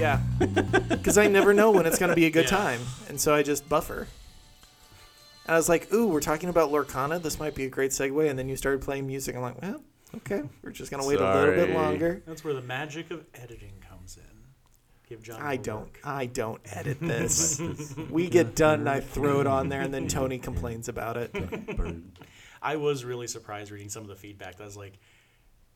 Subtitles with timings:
[0.00, 2.56] like, yeah, because I never know when it's gonna be a good Yeah.
[2.58, 4.06] time, and so I just buffer.
[5.46, 7.22] And I was like, "Ooh, we're talking about Lorcana.
[7.22, 9.34] This might be a great segue." And then you started playing music.
[9.34, 9.82] I'm like, "Well,
[10.16, 13.72] okay, we're just gonna wait a little bit longer." That's where the magic of editing
[13.88, 14.22] comes in.
[15.08, 15.40] Give John.
[15.40, 15.80] I don't.
[15.84, 16.00] work.
[16.04, 17.60] I don't edit this.
[18.10, 21.34] we get done, and I throw it on there, and then Tony complains about it.
[22.60, 24.56] I was really surprised reading some of the feedback.
[24.56, 24.98] That was like,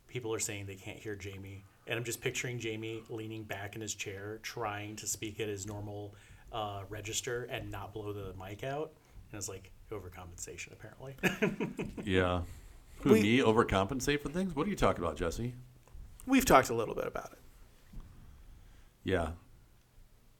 [0.08, 3.80] people are saying they can't hear Jamie, and I'm just picturing Jamie leaning back in
[3.80, 6.14] his chair, trying to speak at his normal
[6.52, 8.92] uh, register and not blow the mic out.
[9.30, 11.14] And it's like overcompensation, apparently.
[12.04, 12.42] Yeah.
[13.00, 14.54] Who, We- me overcompensate for things?
[14.54, 15.54] What are you talking about, Jesse?
[16.26, 17.38] We've talked a little bit about it.
[19.04, 19.30] Yeah.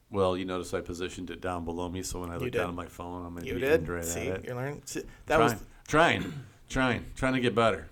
[0.09, 2.53] Well, you notice I positioned it down below me, so when I look did.
[2.53, 3.89] down at my phone, I'm You aimed did.
[3.89, 4.45] right See, at it.
[4.45, 4.83] you're learning.
[4.85, 5.63] See, that trying, was.
[5.87, 6.33] trying,
[6.69, 7.89] trying, trying to get better.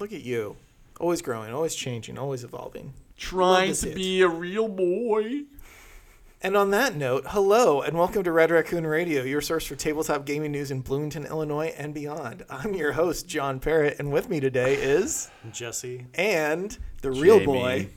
[0.00, 0.56] Look at you,
[1.02, 2.94] always growing, always changing, always evolving.
[3.16, 3.94] Trying to to see it.
[3.96, 5.42] be a real boy.
[6.40, 10.24] And on that note, hello and welcome to Red Raccoon Radio, your source for tabletop
[10.24, 12.44] gaming news in Bloomington, Illinois, and beyond.
[12.48, 16.06] I'm your host, John Parrott, and with me today is Jesse.
[16.14, 17.46] and the real Jamie.
[17.46, 17.88] boy,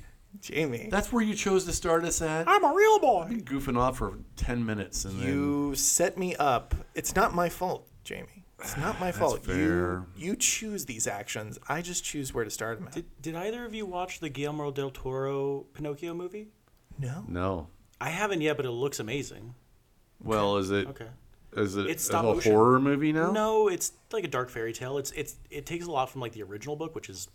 [0.42, 0.88] Jamie.
[0.92, 2.48] That's where you chose to start us at.
[2.48, 3.28] I'm a real boy.
[3.30, 6.74] Been goofing off for ten minutes, and then You set me up.
[6.96, 8.45] It's not my fault, Jamie.
[8.60, 9.46] It's not my fault.
[9.46, 9.56] fair.
[9.56, 11.60] You you choose these actions.
[11.68, 12.94] I just choose where to start them at.
[12.94, 16.48] Did, did either of you watch the Guillermo del Toro Pinocchio movie?
[17.00, 17.24] no.
[17.28, 17.68] no.
[18.02, 19.56] I haven't yet, but it looks amazing.
[20.24, 21.08] Well, is it Okay.
[21.56, 22.52] is it It's stop it a motion.
[22.52, 23.32] horror movie now?
[23.32, 24.98] No, it's like a dark fairy tale.
[24.98, 27.28] It's it's it takes a lot from like the original book, which is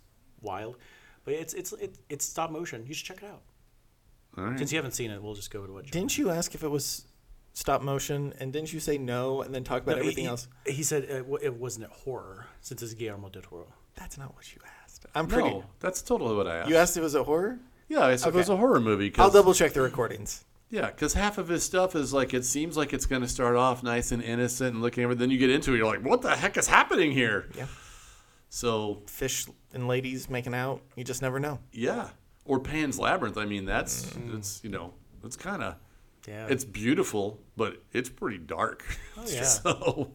[0.43, 0.77] wild,
[1.25, 2.87] but it's it's it, it's stop motion.
[2.87, 3.43] You should check it out.
[4.39, 4.59] All right.
[4.59, 5.87] Since you haven't seen it, we'll just go to what.
[5.91, 7.05] Didn't you ask if it was
[7.61, 10.49] stop motion, and didn't you say no, and then talk about No, everything he, else?
[10.67, 13.67] He said it, it wasn't a horror since it's Guillermo del Toro.
[13.95, 15.07] That's not what you asked.
[15.15, 15.51] I'm pretty.
[15.51, 16.71] No, that's totally what I asked.
[16.71, 17.59] You asked if it was a horror.
[17.89, 19.11] Yeah, I said it was a horror movie.
[19.11, 20.45] Cause, I'll double check the recordings.
[20.71, 23.57] Yeah, because half of his stuff is like it seems like it's going to start
[23.57, 25.15] off nice and innocent and looking over.
[25.17, 27.49] Then you get into it, you're like, what the heck is happening here?
[27.57, 27.67] Yeah.
[28.49, 30.83] So Fish and ladies making out.
[30.97, 31.59] You just never know.
[31.73, 32.09] yeah,
[32.45, 33.37] or Pan's Labyrinth.
[33.37, 34.39] I mean, that's Mm.
[34.39, 34.95] it's you know
[35.25, 35.75] it's kind of
[36.31, 38.85] Yeah, it's beautiful, but it's pretty dark.
[39.17, 39.43] Oh, yeah.
[39.45, 40.13] so,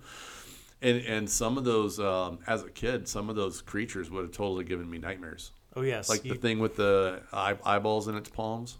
[0.81, 4.31] and and some of those um, as a kid, some of those creatures would have
[4.31, 5.51] totally given me nightmares.
[5.75, 8.77] oh yes, Like you, the thing with the eye, eyeballs in its palms.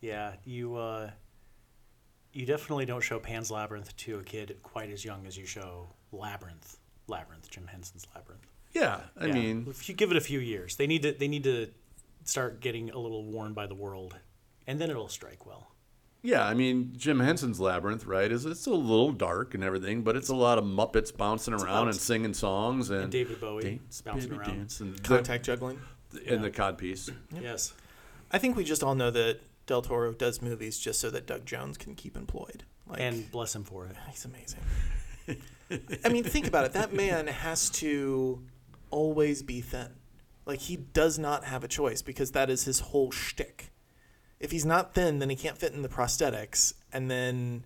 [0.00, 1.10] yeah you uh,
[2.32, 5.88] you definitely don't show Pan's Labyrinth to a kid quite as young as you show
[6.12, 6.78] Labyrinth.
[7.06, 8.46] Labyrinth, Jim Henson's Labyrinth.
[8.72, 9.34] Yeah, I Yeah.
[9.34, 11.68] mean, if you give it a few years, they need to they need to
[12.24, 14.16] start getting a little worn by the world,
[14.66, 15.71] and then it'll strike well.
[16.22, 18.30] Yeah, I mean Jim Henson's Labyrinth, right?
[18.30, 21.88] Is it's a little dark and everything, but it's a lot of Muppets bouncing around
[21.88, 24.56] and singing songs and, And David Bowie dance, bouncing baby, around.
[24.56, 25.80] dance and the, Contact juggling.
[26.28, 27.10] and the cod piece.
[27.40, 27.74] Yes.
[28.30, 31.44] I think we just all know that Del Toro does movies just so that Doug
[31.44, 32.64] Jones can keep employed.
[32.86, 33.96] Like, And bless him for it.
[34.10, 34.60] he's amazing.
[36.04, 36.72] I mean, think about it.
[36.72, 38.42] That man has to
[38.90, 39.88] always be thin.
[40.46, 43.70] Like he does not have a choice because that is his whole shtick.
[44.42, 47.64] If he's not thin, then he can't fit in the prosthetics, and then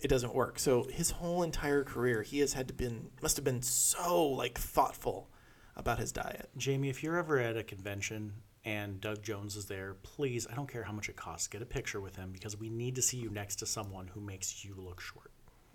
[0.00, 0.58] it doesn't work.
[0.58, 4.58] So his whole entire career, he has had to been must have been so like
[4.58, 5.30] thoughtful
[5.74, 6.50] about his diet.
[6.58, 8.34] Jamie, if you're ever at a convention
[8.66, 11.66] and Doug Jones is there, please, I don't care how much it costs, get a
[11.66, 14.74] picture with him because we need to see you next to someone who makes you
[14.76, 15.30] look short.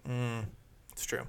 [0.07, 0.45] Mm,
[0.91, 1.23] it's true.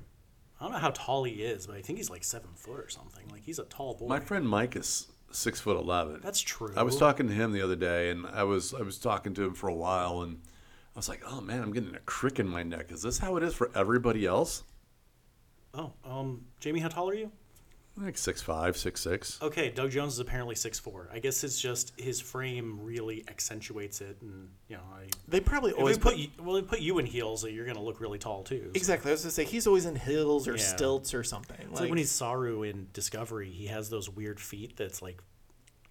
[0.61, 2.91] I don't know how tall he is, but I think he's like seven foot or
[2.91, 3.27] something.
[3.31, 4.09] Like he's a tall boy.
[4.09, 6.21] My friend Mike is six foot eleven.
[6.23, 6.73] That's true.
[6.77, 9.45] I was talking to him the other day, and I was I was talking to
[9.45, 10.41] him for a while, and
[10.95, 12.91] I was like, "Oh man, I'm getting a crick in my neck.
[12.91, 14.65] Is this how it is for everybody else?"
[15.73, 17.31] Oh, um, Jamie, how tall are you?
[18.03, 19.39] Like six five, six six.
[19.43, 21.09] Okay, Doug Jones is apparently six four.
[21.13, 25.73] I guess it's just his frame really accentuates it, and you know, I, They probably
[25.73, 28.01] if always we put put you, well, they put you in heels, you're gonna look
[28.01, 28.65] really tall too.
[28.67, 29.11] so- exactly.
[29.11, 30.63] I was gonna say he's always in hills or Yeah.
[30.63, 31.57] stilts or something.
[31.71, 35.21] It's like, when he's Saru in Discovery, he has those weird feet that's like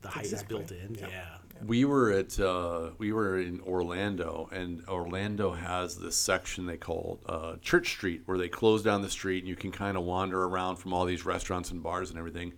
[0.02, 0.58] the height Exactly.
[0.62, 0.96] is built in.
[0.96, 1.08] Yeah.
[1.10, 1.38] Yeah.
[1.66, 7.20] We were at uh, we were in Orlando, and Orlando has this section they call
[7.26, 10.44] uh, Church Street, where they close down the street, and you can kind of wander
[10.44, 12.54] around from all these restaurants and bars and everything.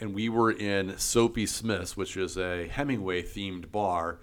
[0.00, 4.18] And we were in Soapy Smith's, which is a Hemingway themed bar,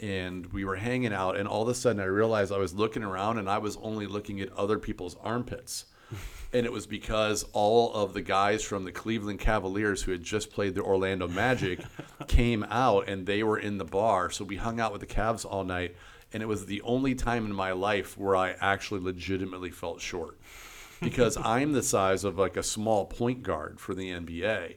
[0.00, 1.36] and we were hanging out.
[1.36, 4.06] And all of a sudden, I realized I was looking around, and I was only
[4.06, 5.86] looking at other people's armpits.
[6.54, 10.50] And it was because all of the guys from the Cleveland Cavaliers who had just
[10.50, 11.80] played the Orlando Magic
[12.28, 14.30] came out and they were in the bar.
[14.30, 15.96] So we hung out with the Cavs all night.
[16.32, 20.38] And it was the only time in my life where I actually legitimately felt short
[21.00, 24.76] because I'm the size of like a small point guard for the NBA.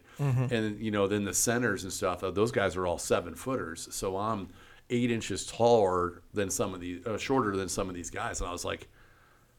[0.51, 3.87] And, you know, then the centers and stuff, uh, those guys are all seven footers.
[3.91, 4.49] So I'm
[4.89, 8.49] eight inches taller than some of these, uh, shorter than some of these guys, and
[8.49, 8.87] I was like,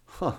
[0.06, 0.36] huh,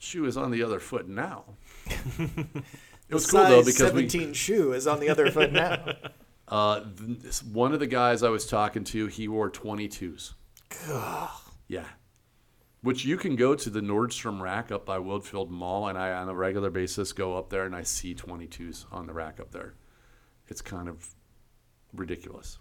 [0.00, 1.44] shoe is on the other foot now.
[2.18, 5.76] it was cool though because we 17 shoe is on the other foot now.
[6.48, 10.32] uh, this- one of the guys I was talking to, he wore 22s.
[11.68, 11.84] Yeah.
[12.82, 16.28] Which you can go to the Nordstrom rack up by Woodfield Mall, and I, on
[16.30, 19.74] a regular basis, go up there and I see 22s on the rack up there.
[20.48, 21.14] It's kind of
[21.94, 22.58] ridiculous.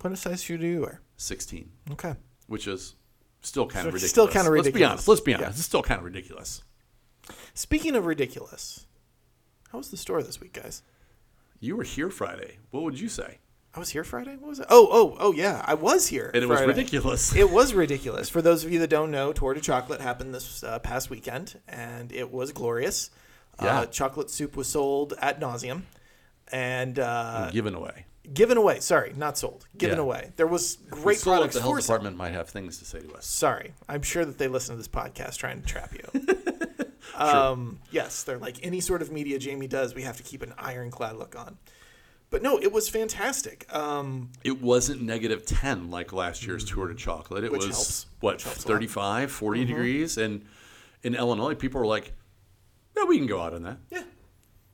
[0.00, 1.02] What size shoe do you wear?
[1.18, 2.14] 16, Okay.
[2.46, 2.96] which is
[3.42, 4.10] still kind of So ridiculous.
[4.10, 4.76] still kinda ridiculous.
[4.76, 5.08] Let's be honest.
[5.08, 5.46] Let's be honest.
[5.46, 5.50] Yeah.
[5.58, 6.62] It's still kind of ridiculous.
[7.54, 8.86] Speaking of ridiculous,
[9.70, 10.82] how was the store this week, guys?
[11.60, 12.58] You were here Friday.
[12.70, 13.38] What would you say?
[13.74, 14.36] I was here Friday.
[14.36, 14.66] What was it?
[14.68, 16.30] Oh, oh, oh, yeah, I was here.
[16.34, 17.34] And it was ridiculous.
[17.34, 18.28] It was ridiculous.
[18.28, 21.58] For those of you that don't know, Tour de Chocolate happened this uh, past weekend,
[21.68, 23.08] and it was glorious.
[23.62, 23.80] Yeah.
[23.80, 25.82] Uh, chocolate soup was sold at nauseum,
[26.50, 28.04] and uh, Given away.
[28.32, 28.80] Given away.
[28.80, 29.66] Sorry, not sold.
[29.76, 30.02] Given Yeah.
[30.02, 30.32] away.
[30.36, 33.26] There was great at products the health department might have things to say to us.
[33.26, 36.26] Sorry, I'm sure that they listen to this podcast trying to trap you.
[37.16, 39.94] um, yes, they're like any sort of media Jamie does.
[39.94, 41.58] We have to keep an ironclad look on.
[42.30, 43.66] But no, it was fantastic.
[43.74, 47.44] Um, It wasn't negative 10 like last year's Tour de Chocolate.
[47.44, 48.06] It Which was, helps.
[48.20, 48.74] what, Which helps a lot.
[48.74, 50.16] 35, 40 degrees?
[50.16, 50.46] And
[51.02, 52.14] in Illinois, people were like,
[52.96, 53.78] no, we can go out on that.
[53.90, 54.04] yeah,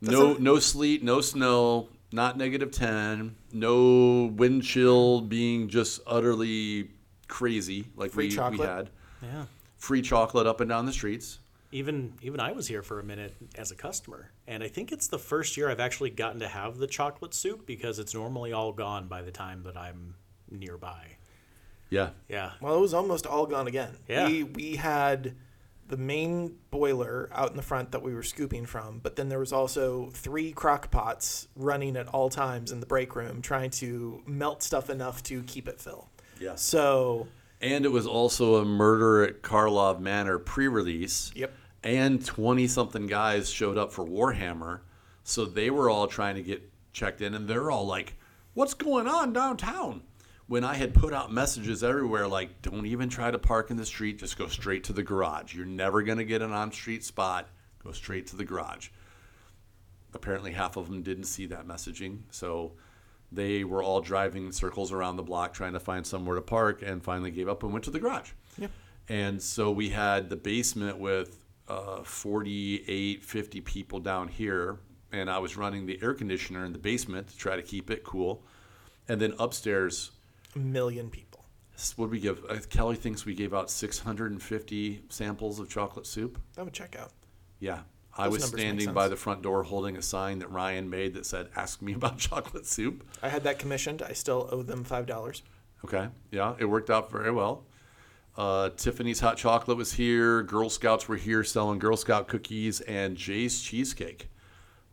[0.00, 6.90] No, a- no sleet, no snow, not negative 10, no wind chill being just utterly
[7.28, 8.90] crazy like Free we, we had.
[9.22, 9.44] Yeah.
[9.76, 11.38] Free chocolate up and down the streets.
[11.70, 15.06] Even even I was here for a minute as a customer, and I think it's
[15.06, 18.72] the first year I've actually gotten to have the chocolate soup because it's normally all
[18.72, 20.14] gone by the time that I'm
[20.50, 21.18] nearby.
[21.90, 22.10] Yeah.
[22.28, 22.52] Yeah.
[22.62, 23.90] Well, it was almost all gone again.
[24.08, 24.26] Yeah.
[24.26, 25.34] We we had
[25.88, 29.38] the main boiler out in the front that we were scooping from, but then there
[29.38, 34.22] was also three crock pots running at all times in the break room trying to
[34.26, 36.10] melt stuff enough to keep it fill.
[36.38, 36.54] Yeah.
[36.56, 37.26] So,
[37.60, 41.32] And it was also a murder at Karlov Manor pre-release.
[41.34, 41.52] Yep.
[41.82, 44.80] And 20 something guys showed up for Warhammer.
[45.24, 46.62] So they were all trying to get
[46.92, 48.14] checked in and they're all like,
[48.54, 50.02] "What's going on downtown?"
[50.48, 53.86] When I had put out messages everywhere like, "Don't even try to park in the
[53.86, 55.54] street, just go straight to the garage.
[55.54, 57.48] You're never going to get an on-street spot.
[57.84, 58.88] Go straight to the garage."
[60.14, 62.22] Apparently half of them didn't see that messaging.
[62.30, 62.72] So
[63.30, 67.02] they were all driving circles around the block trying to find somewhere to park and
[67.02, 68.30] finally gave up and went to the garage.
[68.56, 68.70] Yep.
[69.08, 74.78] And so we had the basement with uh, 48, 50 people down here.
[75.12, 78.04] And I was running the air conditioner in the basement to try to keep it
[78.04, 78.42] cool.
[79.08, 80.10] And then upstairs,
[80.54, 81.44] million people.
[81.96, 82.44] what did we give?
[82.48, 86.38] Uh, Kelly thinks we gave out 650 samples of chocolate soup.
[86.54, 87.12] That would check out.
[87.60, 87.80] Yeah.
[88.16, 91.24] I Those was standing by the front door holding a sign that Ryan made that
[91.24, 93.04] said, Ask me about chocolate soup.
[93.22, 94.02] I had that commissioned.
[94.02, 95.42] I still owe them five dollars.
[95.84, 96.08] Okay.
[96.32, 97.64] Yeah, it worked out very well.
[98.36, 100.42] Uh, Tiffany's Hot Chocolate was here.
[100.42, 104.28] Girl Scouts were here selling Girl Scout cookies, and Jay's Cheesecake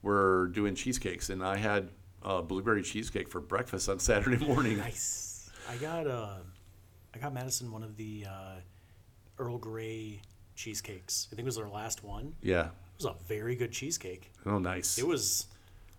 [0.03, 1.29] were doing cheesecakes.
[1.29, 1.89] And I had
[2.23, 4.77] uh, blueberry cheesecake for breakfast on Saturday morning.
[4.77, 5.34] Nice.
[5.69, 6.37] I got uh,
[7.13, 8.55] I got Madison one of the uh,
[9.39, 10.21] Earl Grey
[10.55, 11.27] cheesecakes.
[11.31, 12.35] I think it was their last one.
[12.41, 12.65] Yeah.
[12.67, 14.31] It was a very good cheesecake.
[14.45, 14.97] Oh, nice.
[14.97, 15.47] It was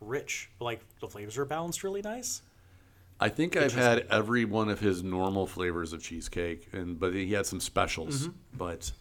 [0.00, 0.50] rich.
[0.60, 2.42] Like the flavors were balanced really nice.
[3.18, 7.32] I think I've had every one of his normal flavors of cheesecake, and but he
[7.32, 8.28] had some specials.
[8.52, 8.92] But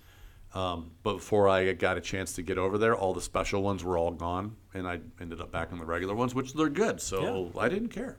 [0.53, 3.83] um, but before I got a chance to get over there, all the special ones
[3.83, 7.01] were all gone, and I ended up back on the regular ones, which they're good.
[7.01, 8.17] So I didn't care.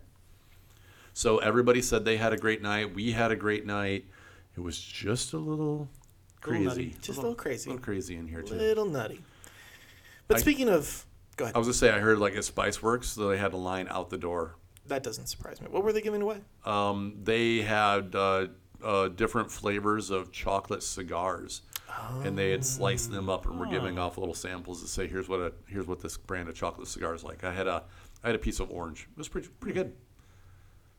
[1.17, 2.95] So everybody said they had a great night.
[2.95, 4.05] We had a great night.
[4.55, 5.89] It was just a little
[6.43, 6.97] crazy, nutty.
[7.01, 7.71] Just a little crazy.
[7.71, 8.53] a little crazy in here too.
[8.53, 9.23] A Little nutty.
[10.29, 11.07] But I- speaking of,
[11.39, 11.57] go ahead.
[11.57, 13.89] I was gonna say I heard like at Spice Works, so they had a line
[13.89, 14.57] out the door
[14.89, 15.69] that doesn't surprise me.
[15.71, 16.43] What were they giving away?
[16.67, 18.49] Um, they had uh,
[18.85, 21.63] uh, different flavors of chocolate cigars,
[22.25, 25.31] and they had sliced them up and were giving off little samples to say, "Here's
[25.31, 27.85] what a here's what this brand of chocolate cigar is like." I had a
[28.23, 29.09] I had a piece of orange.
[29.11, 29.95] It was pretty pretty good.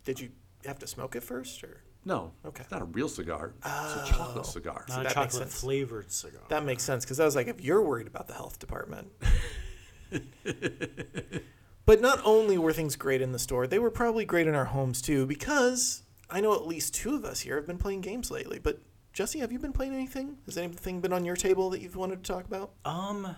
[0.08, 0.30] Did you
[0.66, 2.62] have to smoke it first, or No, Okay.
[2.64, 3.52] it's not a real cigar.
[3.58, 4.86] It's a chocolate cigar.
[4.88, 5.60] Not a that makes chocolate sense.
[5.60, 6.42] flavored cigar.
[6.48, 7.04] that makes sense?
[7.04, 9.12] Because I was like, if you're worried about the health department.
[11.86, 14.64] but not only were things great in the store, they were probably great in our
[14.66, 15.26] homes too.
[15.26, 18.60] Because I know at least two of us here have been playing games lately.
[18.60, 18.80] But
[19.12, 20.38] Jesse, have you been playing anything?
[20.46, 22.72] Has anything been on your table that you've wanted to talk about?
[22.86, 23.36] Um,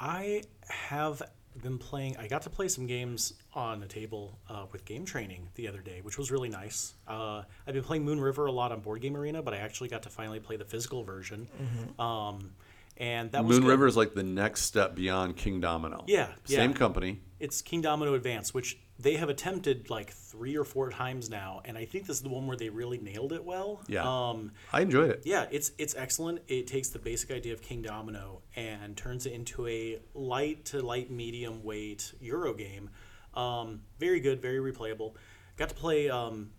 [0.00, 1.22] I have
[1.60, 2.16] been playing.
[2.16, 5.80] I got to play some games on a table uh, with game training the other
[5.80, 6.94] day, which was really nice.
[7.06, 9.88] Uh, I've been playing Moon River a lot on Board Game Arena, but I actually
[9.88, 11.48] got to finally play the physical version.
[11.98, 12.52] Um,
[12.96, 13.68] and that Moon good.
[13.68, 16.04] River is like the next step beyond King Domino.
[16.06, 16.76] Yeah, Same yeah.
[16.76, 17.20] company.
[17.42, 21.76] It's King Domino Advance, which they have attempted like three or four times now, and
[21.76, 23.82] I think this is the one where they really nailed it well.
[23.88, 24.04] Yeah.
[24.04, 25.22] Um, I enjoyed it.
[25.24, 26.40] yeah, it's it's excellent.
[26.46, 30.80] It takes the basic idea of King Domino and turns it into a light to
[30.82, 32.90] light medium weight Euro game.
[33.34, 35.14] Um, very good, very replayable.
[35.56, 36.50] Got to play um,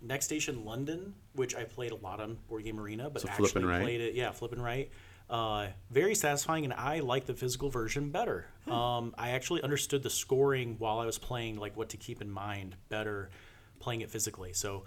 [0.00, 3.64] Next Station London, which I played a lot on Board Game Arena, but So actually
[3.64, 3.82] right?
[3.82, 4.14] played it.
[4.14, 4.88] Yeah, flipping right.
[5.30, 8.46] Uh, very satisfying, and I like the physical version better.
[8.66, 12.30] Um, I actually understood the scoring while I was playing, like what to keep in
[12.30, 13.30] mind better
[13.78, 14.52] playing it physically.
[14.54, 14.84] So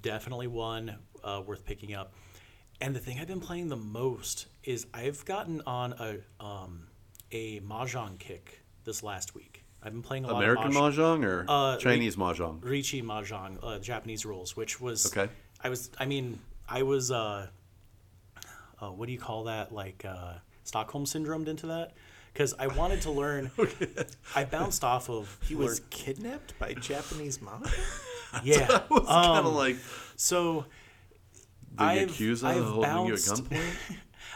[0.00, 2.14] definitely one uh, worth picking up.
[2.80, 6.88] And the thing I've been playing the most is I've gotten on a um,
[7.30, 9.64] a mahjong kick this last week.
[9.82, 11.20] I've been playing a lot American of mahjong.
[11.20, 12.60] mahjong or Uh, Chinese mahjong?
[12.60, 15.30] Riichi Mahjong, uh, Japanese rules, which was Okay.
[15.62, 17.48] I was I mean I was uh,
[18.82, 20.34] uh what do you call that like uh,
[20.64, 21.92] Stockholm syndromed into that
[22.32, 23.50] because I wanted to learn.
[24.34, 27.70] I bounced off of He was kidnapped by Japanese mafia.
[28.44, 28.76] yeah.
[28.84, 29.76] It was kind Um, of like
[30.16, 30.64] So
[31.76, 33.74] the I've- Yakuza I've holding you at gunpoint.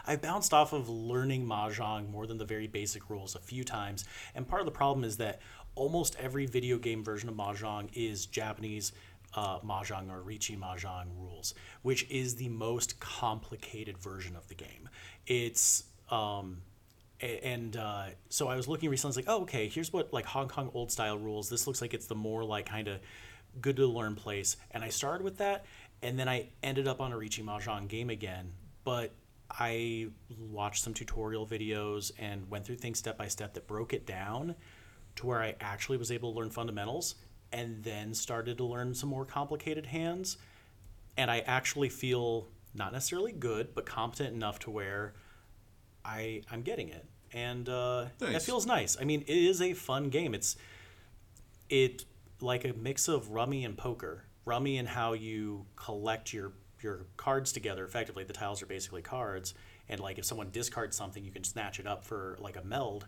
[0.06, 4.04] I bounced off of learning mahjong more than the very basic rules a few times,
[4.34, 5.40] and part of the problem is that
[5.74, 8.92] almost every video game version of mahjong is Japanese
[9.36, 14.88] uh, mahjong or Riichi mahjong rules, which is the most complicated version of the game.
[15.26, 16.62] It's um,
[17.20, 19.08] and uh, so I was looking recently.
[19.08, 21.48] I was like, oh, okay, here's what like Hong Kong old style rules.
[21.48, 23.00] This looks like it's the more like kind of
[23.60, 24.56] good to learn place.
[24.70, 25.66] And I started with that,
[26.02, 28.52] and then I ended up on a Riichi Mahjong game again.
[28.84, 29.12] But
[29.50, 34.06] I watched some tutorial videos and went through things step by step that broke it
[34.06, 34.54] down
[35.16, 37.14] to where I actually was able to learn fundamentals
[37.56, 40.36] and then started to learn some more complicated hands.
[41.16, 45.14] And I actually feel not necessarily good, but competent enough to where
[46.04, 48.44] I I'm getting it, and uh, that Nice.
[48.46, 48.96] feels nice.
[49.00, 50.34] I mean, it is a fun game.
[50.34, 50.56] It's
[51.68, 52.04] it
[52.40, 54.24] like a mix of rummy and poker.
[54.44, 58.22] Rummy and how you collect your your cards together effectively.
[58.24, 59.54] The tiles are basically cards,
[59.88, 63.06] and like if someone discards something, you can snatch it up for like a meld.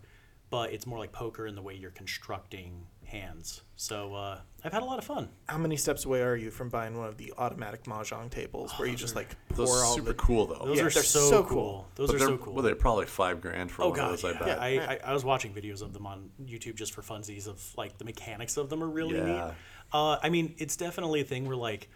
[0.51, 3.63] But it's more like poker in the way you're constructing hands.
[3.77, 5.29] So uh, I've had a lot of fun.
[5.49, 8.87] How many steps away are you from buying one of the automatic mahjong tables where
[8.89, 10.65] you just like pour Those are all super the cool though.
[10.67, 11.49] Those Yeah, are they're so, so cool.
[11.49, 11.89] cool.
[11.95, 12.53] Those But are they're, so cool.
[12.55, 14.25] Well, they're probably five grand for Oh one of god, those.
[14.25, 14.39] I yeah.
[14.39, 14.59] bet.
[14.61, 17.99] I, I, I was watching videos of them on YouTube just for funsies of like
[17.99, 19.35] the mechanics of them are really neat.
[19.35, 19.53] Yeah.
[19.93, 21.89] Uh, I mean, it's definitely a thing where like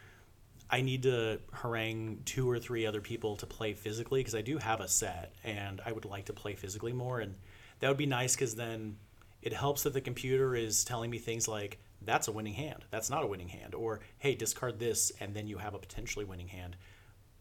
[0.71, 4.57] I need to harangue two or three other people to play physically because I do
[4.57, 7.35] have a set and I would like to play physically more and
[7.81, 8.97] that would be nice because then
[9.43, 13.11] it helps that the computer is telling me things like that's a winning hand, that's
[13.11, 16.49] not a winning hand, or hey, discard this and then you have a potentially winning
[16.49, 16.77] hand.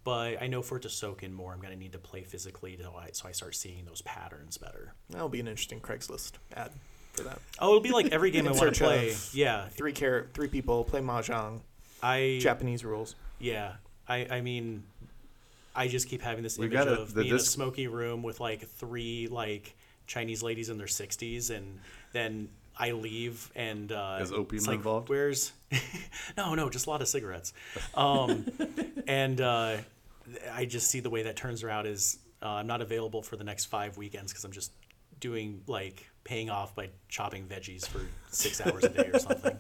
[0.04, 2.24] But I know for it to soak in more, I'm going to need to play
[2.24, 4.94] physically to, so I start seeing those patterns better.
[5.12, 6.72] That'll be an interesting Craigslist ad
[7.14, 7.40] for that.
[7.60, 9.10] Oh, it'll be like every game I want to play.
[9.12, 11.62] of- Yeah, Three car- three people play mahjong,
[12.02, 13.14] I Japanese rules.
[13.40, 13.74] yeah.
[14.10, 14.84] I I mean,
[15.76, 18.24] I just keep having this We image gotta- of the me in a smoky room
[18.24, 19.76] with like three like
[20.08, 21.80] Chinese ladies in their sixties, and
[22.14, 25.10] then I leave and uh, Is opium like, involved?
[25.10, 25.52] Where's?
[26.38, 27.54] no, no, just a lot of cigarettes.
[27.94, 28.48] Um,
[29.08, 29.78] and uh,
[30.52, 33.44] I just see the way that turns around is uh, I'm not available for the
[33.44, 34.72] next five weekends because I'm just
[35.20, 39.58] doing like paying off by chopping veggies for six hours a day or something.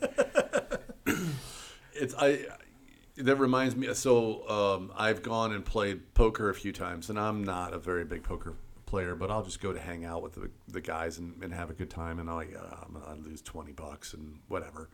[1.93, 2.45] It's I.
[3.17, 3.93] That reminds me.
[3.93, 8.05] So um, I've gone and played poker a few times, and I'm not a very
[8.05, 8.55] big poker
[8.91, 11.69] player, but I'll just go to hang out with the, the guys and, and have
[11.69, 12.19] a good time.
[12.19, 14.89] And I'll, I'm gonna lose twenty bucks and whatever.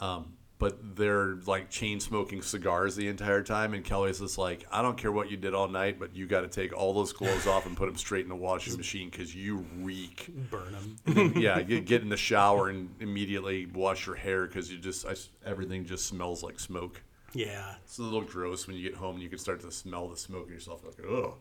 [0.00, 4.80] Um, but they're like chain smoking cigars the entire time, and Kelly's just like, I
[4.80, 7.46] don't care what you did all night, but you got to take all those clothes
[7.46, 10.30] off and put them straight in the washing machine because you reek.
[10.50, 10.74] Burn
[11.04, 11.34] them.
[11.36, 15.14] yeah, get, get in the shower and immediately wash your hair because you just I
[15.44, 17.02] everything just smells like smoke.
[17.34, 17.74] Yeah.
[17.84, 20.16] It's a little gross when you get home and you can start to smell the
[20.16, 20.82] smoke in yourself.
[20.84, 21.34] Like, oh,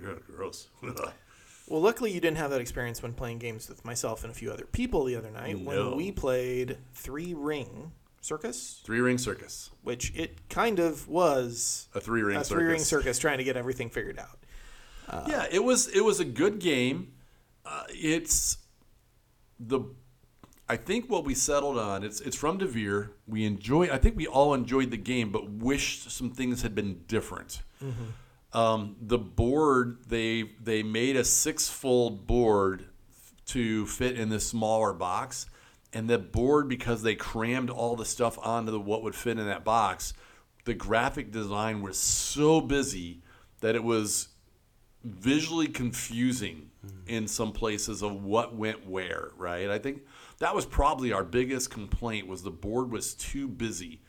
[0.00, 0.68] yeah, gross.
[1.68, 4.52] Well, luckily you didn't have that experience when playing games with myself and a few
[4.52, 5.64] other people the other night No.
[5.88, 9.70] when we played Three Ring Circus, three ring circus.
[9.82, 12.48] which it kind of was A three ring a circus.
[12.48, 14.38] three ring circus trying to get everything figured out.
[15.28, 17.12] yeah, it was it was a good game.
[17.66, 18.56] Uh, it's
[19.60, 19.80] the
[20.70, 23.10] I think what we settled on it's it's from Devir.
[23.26, 23.90] We enjoy.
[23.92, 27.60] I think we all enjoyed the game, but wished some things had been different.
[28.54, 32.86] Um, the board they they made a six fold board
[33.46, 35.46] to fit in this smaller box,
[35.92, 39.46] and the board because they crammed all the stuff onto the, what would fit in
[39.46, 40.14] that box.
[40.64, 43.22] The graphic design was so busy
[43.60, 44.28] that it was
[45.02, 46.70] visually confusing
[47.06, 49.68] in some places of what went where, right?
[49.68, 50.02] I think
[50.38, 54.00] that was probably our biggest complaint was the board was too busy.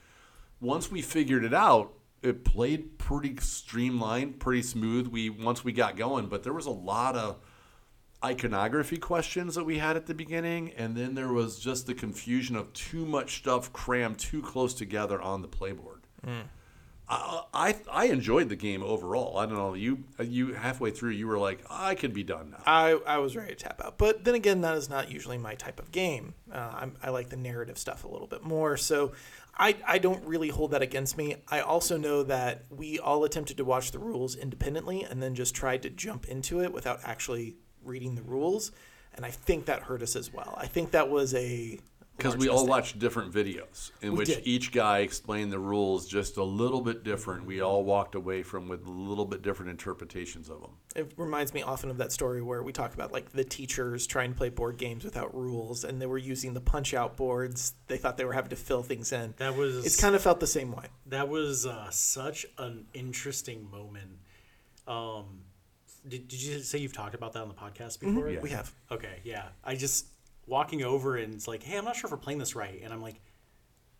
[0.61, 1.93] Once we figured it out,
[2.25, 5.08] it played pretty streamlined, pretty smooth.
[5.08, 7.39] We once we got going, but there was a lot of
[8.24, 12.55] iconography questions that we had at the beginning, and then there was just the confusion
[12.55, 16.01] of too much stuff crammed too close together on the playboard.
[17.08, 19.38] I, I I enjoyed the game overall.
[19.38, 22.63] I don't know you you halfway through you were like I could be done now.
[22.65, 24.00] I, I was ready to tap out.
[24.00, 26.34] But then again, that is not usually my type of game.
[26.51, 28.75] Uh, I'm, I like the narrative stuff a little bit more.
[28.75, 29.12] So
[29.57, 31.38] I, I don't really hold that against me.
[31.47, 35.55] I also know that we all attempted to watch the rules independently and then just
[35.55, 38.71] tried to jump into it without actually reading the rules.
[39.13, 40.55] And I think that hurt us as well.
[40.57, 41.79] I think that was a.
[42.17, 42.69] Because we all mistake.
[42.69, 44.48] watched different videos in We which did.
[44.48, 47.45] each guy explained the rules just a little bit different.
[47.45, 50.72] We all walked away from with a little bit different interpretations of them.
[50.95, 54.31] It reminds me often of that story where we talk about like the teachers trying
[54.31, 57.74] to play board games without rules and they were using the punch out boards.
[57.88, 59.34] They thought they were having to fill things in.
[59.38, 60.86] That was It's kind of felt the same way.
[61.07, 64.12] that was uh, such an interesting moment.
[64.88, 65.41] Um,
[66.07, 68.29] did, did you say you've talked about that on the podcast before?
[68.29, 68.39] Yeah.
[68.39, 68.72] We have.
[68.91, 69.48] Okay, yeah.
[69.63, 70.05] I just
[70.47, 72.93] walking over and it's like, hey, I'm not sure if we're playing this right, and
[72.93, 73.19] I'm like,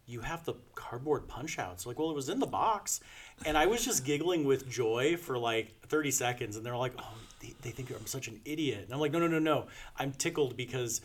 [0.08, 1.86] you have the cardboard punch outs.
[1.88, 3.00] Like, well, it was in the box,
[3.46, 7.14] and I was just giggling with joy for like 30 seconds, and they're like, oh,
[7.40, 9.66] they, they think I'm such an idiot, and I'm like, no, no, no, no,
[9.98, 11.02] I'm tickled because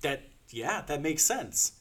[0.00, 1.72] that, yeah, that makes sense.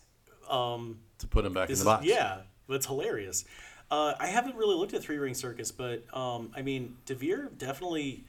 [0.50, 2.06] Um, To put them back in the box.
[2.06, 3.46] yeah, that's hilarious.
[3.90, 8.26] Uh, I haven't really looked at Three Ring Circus, but um, I mean, Devir definitely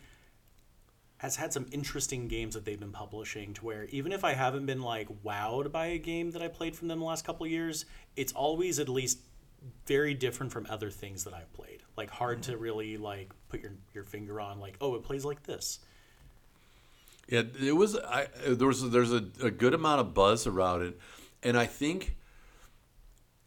[1.18, 4.66] has had some interesting games that they've been publishing to where even if I haven't
[4.66, 7.50] been like wowed by a game that I played from them the last couple of
[7.50, 7.84] years,
[8.16, 9.18] it's always at least
[9.86, 11.82] very different from other things that I've played.
[11.96, 12.62] Like hard to mm-hmm.
[12.62, 15.80] really like put your your finger on like, oh, it plays like this.
[17.28, 17.96] Yeah, it was.
[17.96, 20.98] I there was there's a, a good amount of buzz around it,
[21.42, 22.16] and I think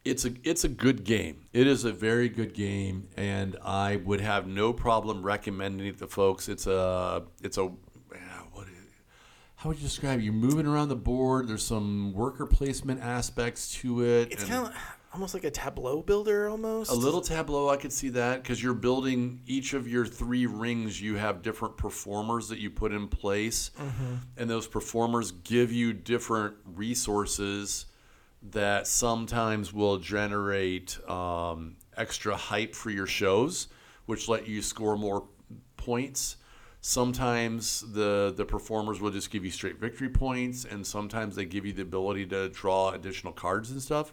[0.04, 1.46] it's a it's a good game.
[1.52, 6.06] It is a very good game, and I would have no problem recommending it to
[6.06, 6.48] folks.
[6.48, 8.74] It's a it's a what is,
[9.56, 10.22] how would you describe it?
[10.22, 11.48] You're moving around the board.
[11.48, 14.32] There's some worker placement aspects to it.
[14.32, 14.74] It's kind of
[15.12, 16.90] almost like a tableau builder almost.
[16.90, 21.00] a little tableau, I could see that because you're building each of your three rings.
[21.00, 24.14] You have different performers that you put in place, mm-hmm.
[24.36, 27.86] and those performers give you different resources
[28.50, 33.68] that sometimes will generate um, extra hype for your shows,
[34.06, 35.24] which let you score more
[35.76, 36.36] points.
[36.80, 41.64] Sometimes the the performers will just give you straight victory points, and sometimes they give
[41.64, 44.12] you the ability to draw additional cards and stuff.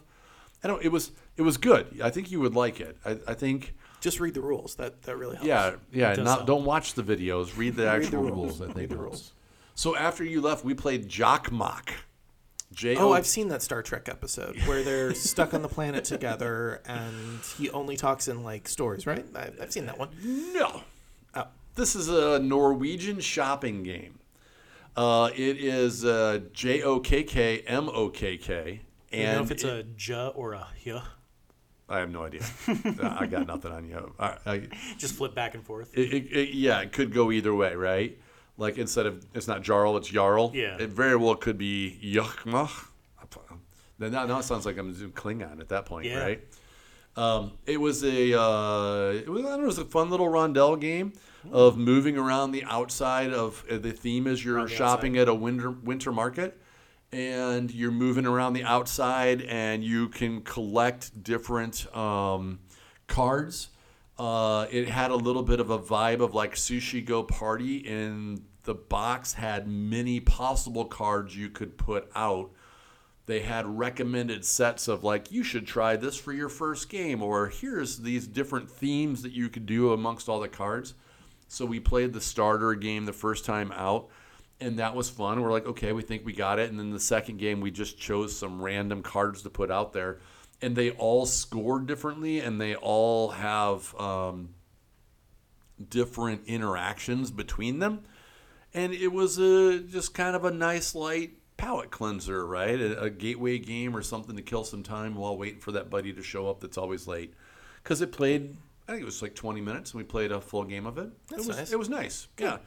[0.62, 0.82] I don't.
[0.84, 2.00] It was it was good.
[2.02, 2.96] I think you would like it.
[3.04, 3.74] I, I think.
[4.00, 4.76] Just read the rules.
[4.76, 5.48] That that really helps.
[5.48, 6.14] Yeah, yeah.
[6.14, 6.46] Not help.
[6.46, 7.56] don't watch the videos.
[7.56, 8.60] Read the Read the actual rules.
[8.60, 8.70] rules.
[8.70, 9.32] I think the rules.
[9.74, 11.90] So after you left, we played Jokkmokk.
[12.72, 16.80] J Oh, I've seen that Star Trek episode where they're stuck on the planet together,
[16.86, 19.24] and he only talks in like stories, right?
[19.34, 20.10] I, I've seen that one.
[20.54, 20.82] No.
[21.34, 21.44] Oh.
[21.74, 24.18] This is a Norwegian shopping game.
[24.96, 28.80] Uh, it is uh, J O K K M O K K.
[29.10, 30.94] Do you And know if it's it- a J or a H?
[31.88, 32.42] I have no idea.
[33.02, 34.14] I got nothing on you.
[34.16, 35.90] I, I, Just flip back and forth.
[35.98, 38.16] it, it- yeah, it could go either way, right?
[38.60, 40.52] Like instead of it's not Jarl, it's Jarl.
[40.54, 40.76] Yeah.
[40.78, 42.88] It very well could be Yuchmach.
[43.98, 46.20] Then now, now it sounds like I'm doing Klingon at that point, Yeah.
[46.20, 46.40] right?
[47.16, 50.28] Um, it was a uh, it was I don't know, it was a fun little
[50.28, 51.12] rondel game
[51.50, 55.70] of moving around the outside of uh, the theme is you're shopping at a winter
[55.70, 56.58] winter market
[57.12, 62.60] and you're moving around the outside and you can collect different um,
[63.06, 63.68] cards.
[64.18, 68.42] Uh, it had a little bit of a vibe of like Sushi Go Party, and
[68.64, 72.50] the box had many possible cards you could put out.
[73.26, 77.48] They had recommended sets of like you should try this for your first game or
[77.48, 80.94] here's these different themes that you could do amongst all the cards.
[81.48, 84.08] So we played the starter game the first time out
[84.60, 85.40] and that was fun.
[85.40, 86.70] We're like okay we think we got it.
[86.70, 90.18] And then the second game we just chose some random cards to put out there
[90.60, 94.50] and they all scored differently and they all have um,
[95.88, 98.02] different interactions between them
[98.74, 102.80] and it was a just kind of a nice light palate cleanser, right?
[102.80, 106.12] A, a gateway game or something to kill some time while waiting for that buddy
[106.12, 107.34] to show up that's always late.
[107.82, 108.56] Because it played,
[108.88, 111.10] I think it was like 20 minutes, and we played a full game of it.
[111.28, 111.72] That's it was nice.
[111.72, 112.28] it was nice.
[112.38, 112.58] Yeah,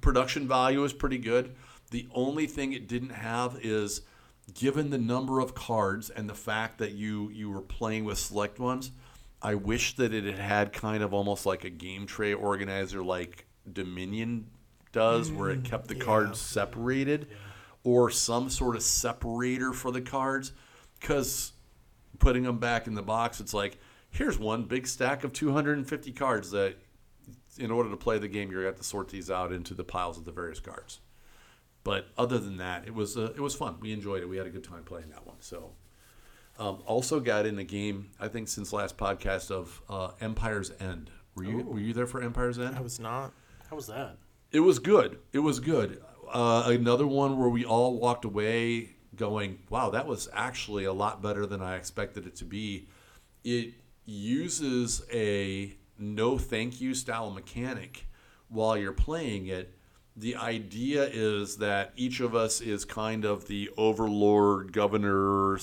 [0.00, 1.54] production value was pretty good.
[1.90, 4.02] The only thing it didn't have is,
[4.54, 8.58] given the number of cards and the fact that you you were playing with select
[8.58, 8.90] ones,
[9.42, 13.46] I wish that it had had kind of almost like a game tray organizer like
[13.72, 14.48] Dominion
[14.96, 16.02] does, where it kept the yeah.
[16.02, 17.28] cards separated,
[17.84, 20.52] or some sort of separator for the cards,
[20.98, 21.52] because
[22.18, 23.78] putting them back in the box, it's like
[24.08, 26.76] here's one big stack of 250 cards that,
[27.58, 29.74] in order to play the game, you're going to have to sort these out into
[29.74, 31.00] the piles of the various cards.
[31.84, 33.76] But other than that, it was uh, it was fun.
[33.80, 34.28] We enjoyed it.
[34.28, 35.36] We had a good time playing that one.
[35.40, 35.72] So,
[36.58, 41.10] um, also got in a game I think since last podcast of uh, Empire's End.
[41.36, 42.74] Were you were you there for Empire's End?
[42.74, 43.34] I was not.
[43.68, 44.16] How was that?
[44.56, 45.18] It was good.
[45.34, 46.02] It was good.
[46.32, 51.20] Uh, another one where we all walked away going, "Wow, that was actually a lot
[51.20, 52.88] better than I expected it to be."
[53.44, 53.74] It
[54.06, 58.06] uses a no thank you style mechanic
[58.48, 59.74] while you're playing it.
[60.16, 65.58] The idea is that each of us is kind of the overlord, governor,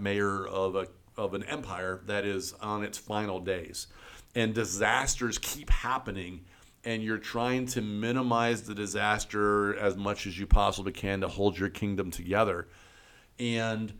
[0.00, 3.86] mayor of a of an empire that is on its final days,
[4.34, 6.44] and disasters keep happening
[6.86, 11.58] and you're trying to minimize the disaster as much as you possibly can to hold
[11.58, 12.68] your kingdom together.
[13.40, 13.92] And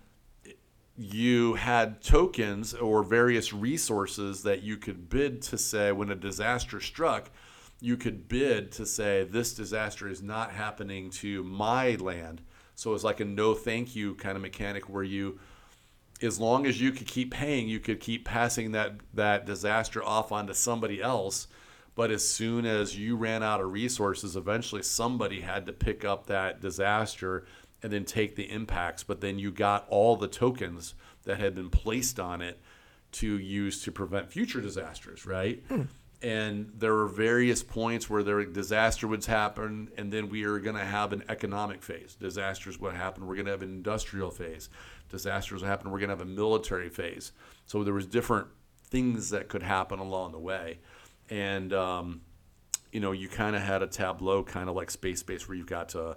[0.97, 6.81] you had tokens or various resources that you could bid to say when a disaster
[6.81, 7.31] struck,
[7.81, 12.41] you could bid to say this disaster is not happening to my land.
[12.77, 15.41] So it's like a no thank you kind of mechanic where you
[16.23, 20.31] as long as you could keep paying, you could keep passing that that disaster off
[20.31, 21.49] onto somebody else.
[21.97, 26.27] But as soon as you ran out of resources, eventually somebody had to pick up
[26.27, 27.47] that disaster
[27.83, 29.03] and then take the impacts.
[29.03, 32.61] But then you got all the tokens that had been placed on it
[33.13, 35.63] to use to prevent future disasters, right?
[35.69, 35.83] Hmm.
[36.23, 40.77] And there were various points where there disaster would happen, and then we are going
[40.77, 42.15] to have an economic phase.
[42.15, 43.27] Disasters would happen.
[43.27, 44.69] We're going to have an industrial phase.
[45.09, 45.91] Disasters would happen.
[45.91, 47.33] We're going to have a military phase.
[47.65, 48.49] So there was different
[48.85, 50.79] things that could happen along the way,
[51.31, 52.21] and um,
[52.93, 55.67] you know you kind of had a tableau, kind of like Space Base, where you've
[55.67, 56.15] got uh,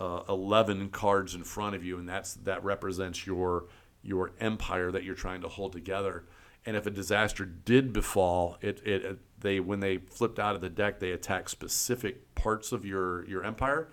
[0.00, 3.66] uh, 11 cards in front of you, and that's that represents your
[4.02, 6.24] your empire that you're trying to hold together.
[6.64, 10.60] And if a disaster did befall, it, it, it they when they flipped out of
[10.60, 13.88] the deck, they attack specific parts of your your empire,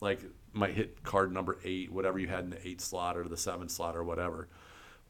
[0.00, 0.20] like
[0.52, 3.68] might hit card number eight, whatever you had in the eight slot or the seven
[3.68, 4.48] slot or whatever.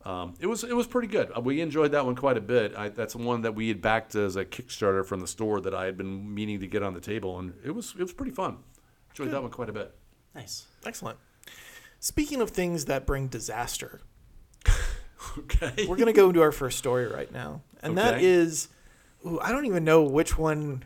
[0.06, 1.32] Um, it was it was pretty good.
[1.36, 2.76] Uh, We enjoyed that one quite a bit.
[2.76, 5.84] I, that's one that we had backed as a Kickstarter from the store that I
[5.86, 8.58] had been meaning to get on the table, and it was it was pretty fun.
[9.10, 9.94] Enjoyed that one quite a bit.
[10.34, 10.66] Nice.
[10.84, 11.18] Excellent.
[11.98, 14.00] Speaking of things that bring disaster,
[15.38, 15.86] Okay.
[15.88, 17.62] we're going to go into our first story right now.
[17.82, 18.24] And that Okay.
[18.24, 18.68] is,
[19.26, 20.84] ooh, I don't even know which one.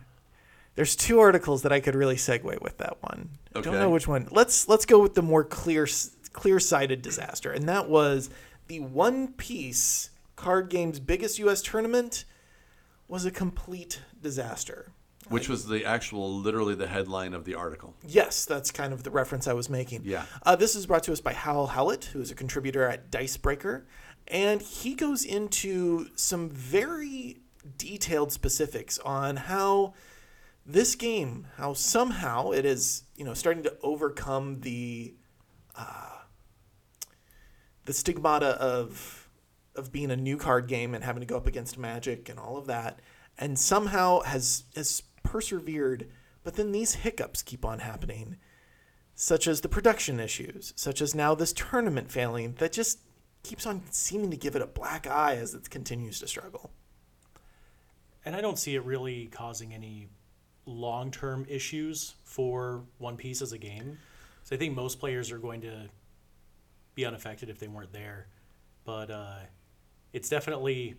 [0.77, 3.31] There's two articles that I could really segue with that one.
[3.55, 4.29] I don't know which one.
[4.31, 5.87] Let's let's go with the more clear
[6.33, 7.51] clear-sighted disaster.
[7.53, 8.31] And that was
[8.71, 12.25] the One Piece card game's biggest US tournament
[13.09, 14.93] was a complete disaster.
[15.29, 17.95] Which was the actual, literally the headline of the article.
[18.07, 20.03] Yes, that's kind of the reference I was making.
[20.05, 20.25] Yeah.
[20.45, 23.89] Uh, this is brought to us by Hal Howlett, who is a contributor at Dicebreaker.
[24.29, 27.41] And he goes into some very
[27.77, 29.95] detailed specifics on how
[30.65, 35.15] this game, how somehow it is, you know, starting to overcome the
[35.77, 36.10] uh,
[37.85, 39.29] the stigmata of
[39.77, 42.57] of being a new card game and having to go up against Magic and all
[42.57, 43.01] of that,
[43.38, 46.09] and somehow has has persevered.
[46.43, 48.37] But then these hiccups keep on happening,
[49.14, 53.01] such as the production issues, such as now this tournament failing that just
[53.43, 56.71] keeps on seeming to give it a black eye as it continues to struggle.
[58.25, 60.09] And I don't see it really causing any
[60.66, 63.99] long term issues for One Piece as a game.
[64.45, 65.88] So I think most players are going to
[67.01, 68.27] be unaffected if they weren't there.
[68.85, 69.39] But uh,
[70.13, 70.97] it's definitely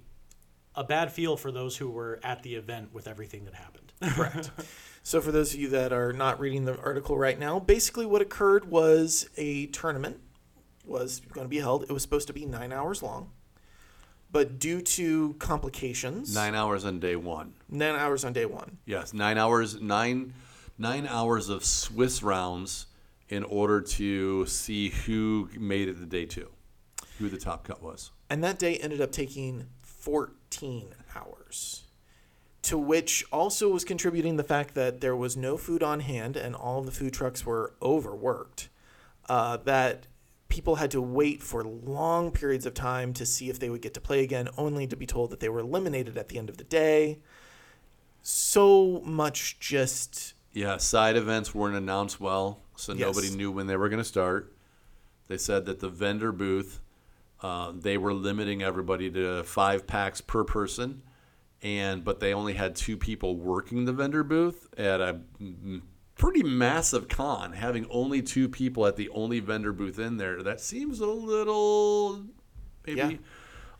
[0.75, 3.93] a bad feel for those who were at the event with everything that happened.
[4.15, 4.49] Correct.
[5.03, 8.21] so, for those of you that are not reading the article right now, basically what
[8.21, 10.19] occurred was a tournament
[10.85, 11.83] was going to be held.
[11.83, 13.29] It was supposed to be nine hours long,
[14.31, 17.53] but due to complications, Nine hours on day one.
[17.69, 18.77] nine hours on day one.
[18.85, 20.33] Yes, nine hours, nine,
[20.79, 22.87] nine hours of Swiss rounds
[23.31, 26.49] in order to see who made it to day two,
[27.17, 28.11] who the top cut was.
[28.29, 31.83] And that day ended up taking 14 hours.
[32.63, 36.53] To which also was contributing the fact that there was no food on hand and
[36.55, 38.69] all the food trucks were overworked.
[39.27, 40.07] Uh, that
[40.49, 43.93] people had to wait for long periods of time to see if they would get
[43.93, 46.57] to play again, only to be told that they were eliminated at the end of
[46.57, 47.19] the day.
[48.21, 53.01] So much just Yeah, side events weren't announced well, so Yes.
[53.15, 54.53] nobody knew when they were going to start.
[55.27, 56.81] They said that the vendor booth,
[57.41, 61.03] uh, they were limiting everybody to five packs per person,
[61.61, 65.81] and but they only had two people working the vendor booth at a mm,
[66.15, 67.53] pretty massive con.
[67.53, 72.25] Having only two people at the only vendor booth in there, that seems a little
[72.85, 73.11] maybe Yeah.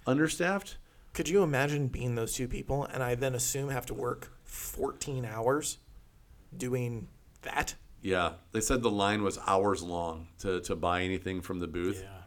[0.06, 0.78] understaffed.
[1.14, 5.26] Could you imagine being those two people and I then assume have to work 14
[5.26, 5.80] hours
[6.56, 7.10] doing
[7.42, 7.76] that?
[8.02, 12.02] Yeah, they said the line was hours long to, to buy anything from the booth.
[12.04, 12.18] Yeah.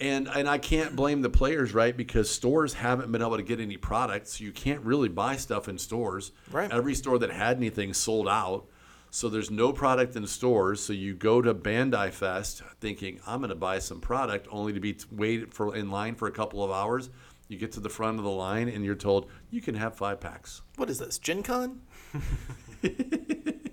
[0.00, 1.96] And and I can't blame the players, right?
[1.96, 4.40] Because stores haven't been able to get any products.
[4.40, 6.32] You can't really buy stuff in stores.
[6.50, 6.70] Right.
[6.70, 8.66] Every store that had anything sold out.
[9.10, 10.82] So there's no product in stores.
[10.82, 14.80] So you go to Bandai Fest thinking I'm going to buy some product, only to
[14.80, 17.10] be t- wait for in line for a couple of hours.
[17.48, 20.18] You get to the front of the line and you're told you can have five
[20.20, 20.62] packs.
[20.76, 21.82] What is this, Gen Con?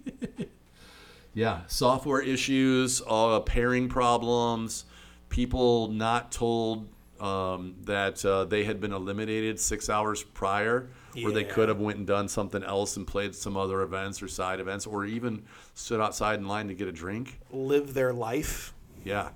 [1.33, 4.85] Yeah, software issues, uh, pairing problems,
[5.29, 6.87] people not told
[7.19, 10.89] um, that uh, they had been eliminated six hours prior,
[11.21, 14.27] where they could have went and done something else and played some other events or
[14.27, 15.43] side events, or even
[15.75, 17.39] stood outside in line to get a drink.
[17.51, 18.73] Live their life.
[19.03, 19.29] Yeah,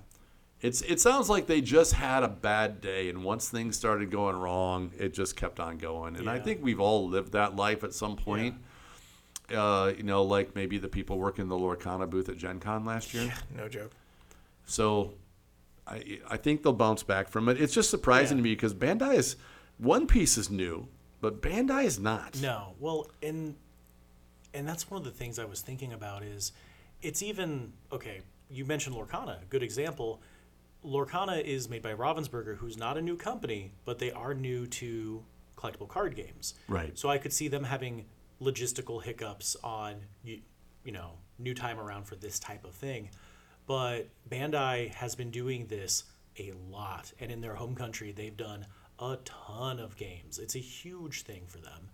[0.60, 4.36] it's it sounds like they just had a bad day, and once things started going
[4.36, 6.16] wrong, it just kept on going.
[6.16, 8.56] And I think we've all lived that life at some point.
[9.52, 13.12] Uh, you know, like maybe the people working the Lorcana booth at Gen Con last
[13.12, 13.24] year.
[13.24, 13.92] Yeah, No joke.
[14.66, 15.12] So
[15.86, 17.60] I I think they'll bounce back from it.
[17.60, 18.42] It's just surprising Yeah.
[18.42, 19.36] to me because Bandai is
[19.78, 20.88] One Piece is new,
[21.20, 22.40] but Bandai is not.
[22.40, 23.54] No, well, and
[24.54, 26.52] and that's one of the things I was thinking about is
[27.02, 28.22] it's even okay.
[28.50, 30.22] You mentioned Lorcana, good example.
[30.84, 35.22] Lorcana is made by Ravensburger, who's not a new company, but they are new to
[35.56, 36.54] collectible card games.
[36.68, 36.96] Right.
[36.98, 38.04] So I could see them having
[38.44, 40.40] logistical hiccups on you,
[40.84, 43.10] you know new time around for this type of thing.
[43.66, 46.04] But Bandai has been doing this
[46.38, 48.66] a lot, and in their home country, they've done
[48.98, 50.38] a ton of games.
[50.38, 51.88] It's a huge thing for them,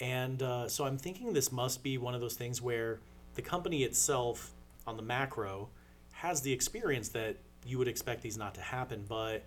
[0.00, 3.00] and uh, so I'm thinking this must be one of those things where
[3.34, 4.52] the company itself,
[4.86, 5.68] on the macro,
[6.12, 9.44] has the experience that you would expect these not to happen, but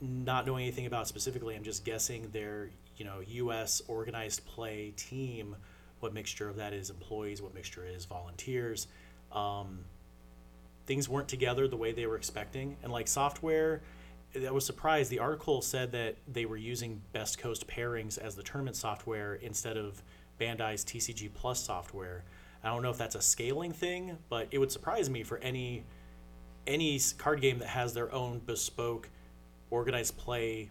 [0.00, 3.82] not knowing anything about specifically, I'm just guessing their you know U.S.
[3.88, 5.56] organized play team.
[6.00, 7.40] What mixture of that is employees?
[7.40, 8.86] What mixture is volunteers?
[9.32, 9.80] Um,
[10.86, 13.82] things weren't together the way they were expecting, and like software,
[14.34, 15.10] I was surprised.
[15.10, 19.76] The article said that they were using Best Coast pairings as the tournament software instead
[19.76, 20.02] of
[20.38, 22.24] Bandai's TCG Plus software.
[22.62, 25.84] I don't know if that's a scaling thing, but it would surprise me for any
[26.66, 29.08] any card game that has their own bespoke
[29.70, 30.70] organized play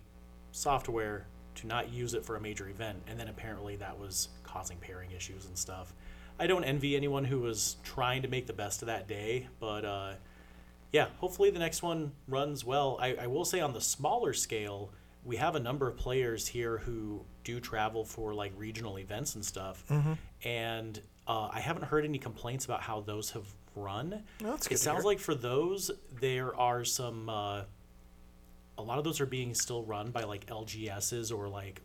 [0.52, 4.78] software to not use it for a major event and then apparently that was causing
[4.78, 5.94] pairing issues and stuff.
[6.40, 9.86] I don't envy anyone who was trying to make the best of that day but
[9.86, 10.14] uh,
[10.92, 12.98] yeah hopefully the next one runs well.
[13.00, 14.92] I, I will say on the smaller scale
[15.24, 19.44] we have a number of players here who do travel for like regional events and
[19.44, 19.84] stuff.
[20.44, 24.24] And uh, i haven't heard any complaints about how those have run.
[24.40, 25.92] That's it sounds like for those
[26.22, 27.62] there are some uh,
[28.78, 31.82] a lot of those are being still run by like lgs's or like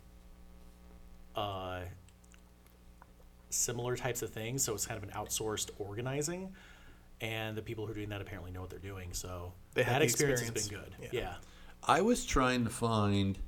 [1.36, 1.80] uh,
[3.50, 6.52] similar types of things so it's kind of an outsourced organizing
[7.20, 9.98] and the people who are doing that apparently know what they're doing so They that
[9.98, 11.08] the experience, has been good Yeah.
[11.12, 11.34] yeah.
[11.86, 13.38] I was trying to find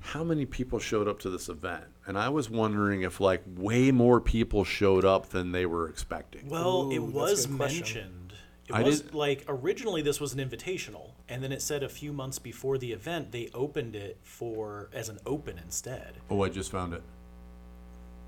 [0.00, 3.90] how many people showed up to this event, and I was wondering if like way
[3.92, 6.48] more people showed up than they were expecting.
[6.48, 7.82] Well, Ooh, it was good question.
[7.82, 8.32] mentioned.
[8.68, 11.88] It I was did- like originally this was an invitational, and then it said a
[11.88, 16.14] few months before the event they opened it for as an open instead.
[16.30, 17.02] Oh, I just found it.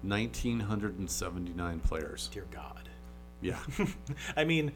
[0.02, 2.28] 1979 players.
[2.32, 2.88] Dear God.
[3.40, 3.58] Yeah.
[4.36, 4.72] I mean,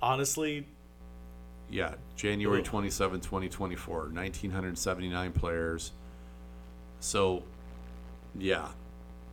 [0.00, 0.66] honestly,
[1.70, 2.64] Yeah, January Ugh.
[2.64, 5.92] 27, 2024, 1979 players.
[7.00, 7.42] So,
[8.38, 8.68] yeah.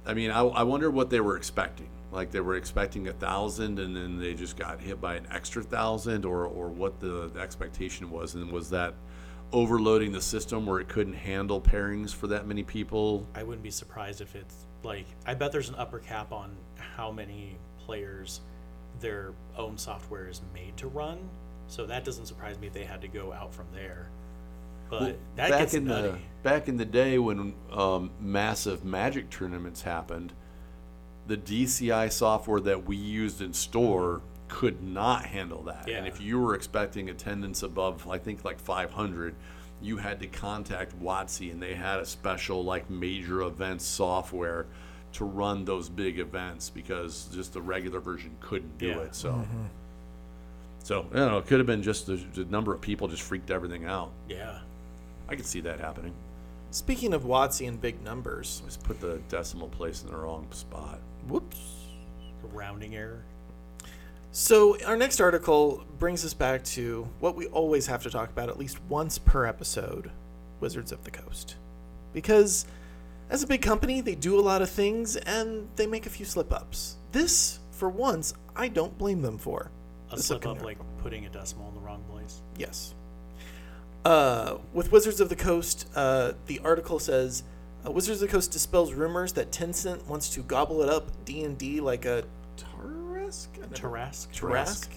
[0.06, 1.90] I mean, I, I wonder what they were expecting.
[2.16, 5.62] Like they were expecting a thousand, and then they just got hit by an extra
[5.62, 8.94] thousand, or or what the, the expectation was, and was that
[9.52, 13.28] overloading the system where it couldn't handle pairings for that many people?
[13.36, 17.12] I wouldn't be surprised if it's like I bet there's an upper cap on how
[17.12, 18.40] many players
[19.02, 21.20] their own software is made to run.
[21.68, 24.08] So that doesn't surprise me if they had to go out from there.
[24.90, 26.10] But Well, that back gets in nutty.
[26.10, 30.32] the back in the day when um, massive Magic tournaments happened,
[31.28, 35.88] the DCI software that we used in store could not handle that.
[35.88, 35.98] Yeah.
[35.98, 39.34] And if you were expecting attendance above, I think like 500,
[39.82, 44.68] you had to contact WotC, and they had a special like major events software
[45.14, 49.00] to run those big events because just the regular version couldn't do Yeah.
[49.00, 49.16] it.
[49.16, 49.32] So.
[49.32, 49.64] Mm-hmm.
[50.84, 51.38] So I don't know.
[51.40, 54.12] It could have been just the, the number of people just freaked everything out.
[54.30, 54.60] yeah.
[55.28, 56.14] I could see that happening.
[56.70, 61.00] Speaking of WotC and big numbers, Just put the decimal place in the wrong spot.
[61.28, 61.58] Whoops.
[62.54, 63.24] rounding error.
[64.32, 68.50] So, our next article brings us back to what we always have to talk about
[68.50, 70.12] at least once per episode
[70.60, 71.56] Wizards of the Coast.
[72.12, 72.66] Because,
[73.30, 76.26] as a big company, they do a lot of things and they make a few
[76.26, 76.98] slip ups.
[77.14, 79.72] This, for once, I don't blame them for.
[80.12, 82.42] A The slip up, like putting a decimal in the wrong place.
[82.58, 82.94] Yes.
[84.04, 87.44] Uh, with Wizards of the Coast, uh, the article says
[87.86, 91.44] uh, Wizards of the Coast dispels rumors that Tencent wants to gobble it up D
[91.44, 92.24] and D like a
[92.58, 93.48] Tarrasque.
[93.58, 94.28] I never- Tarrasque.
[94.34, 94.90] Tarrasque.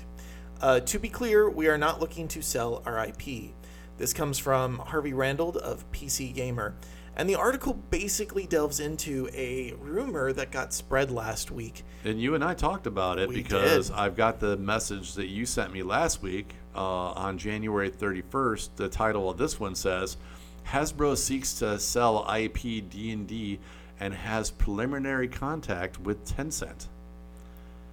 [0.61, 3.53] Uh, to be clear, we are not looking to sell our IP.
[3.97, 6.75] This comes from Harvey Randall of PC Gamer.
[7.17, 11.83] And the article basically delves into a rumor that got spread last week.
[12.05, 13.97] And you and I talked about it We because did.
[13.97, 16.79] I've got the message that you sent me last week uh,
[17.13, 18.69] on January 31st.
[18.77, 20.17] The title of this one says
[20.67, 23.59] Hasbro seeks to sell IP D&D
[24.01, 26.89] and has preliminary contact with Tencent.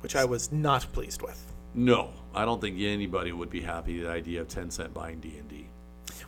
[0.02, 1.52] which I was not pleased with.
[1.74, 5.68] No, I don't think anybody would be happy with the idea of Tencent buying D&D.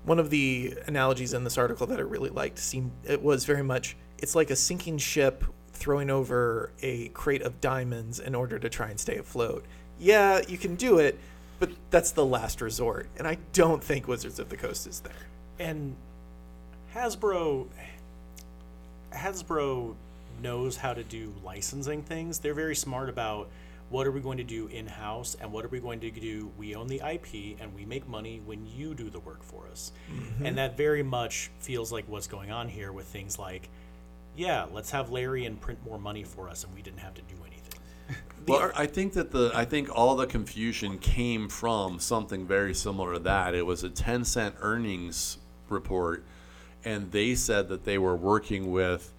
[0.03, 3.61] One of the analogies in this article that I really liked seemed it was very
[3.61, 8.67] much it's like a sinking ship throwing over a crate of diamonds in order to
[8.67, 9.63] try and stay afloat.
[9.99, 11.19] Yeah, you can do it,
[11.59, 15.13] but that's the last resort, and I don't think Wizards of the Coast is there.
[15.59, 15.95] And
[16.97, 17.67] Hasbro
[19.13, 19.95] Hasbro
[20.41, 22.39] knows how to do licensing things.
[22.39, 23.49] They're very smart about
[23.89, 26.51] what are we going to do in house and what are we going to do.
[26.57, 29.91] We own the IP and we make money when you do the work for us.
[30.11, 30.45] Mm-hmm.
[30.45, 33.69] And that very much feels like what's going on here with things like,
[34.35, 37.35] yeah, let's have Larian print more money for us and we didn't have to do
[37.45, 37.79] anything.
[38.47, 42.73] Well, ar- I think that the I think all the confusion came from something very
[42.73, 43.53] similar to that.
[43.53, 46.23] It was a Tencent earnings report,
[46.87, 49.13] and they said that they were working with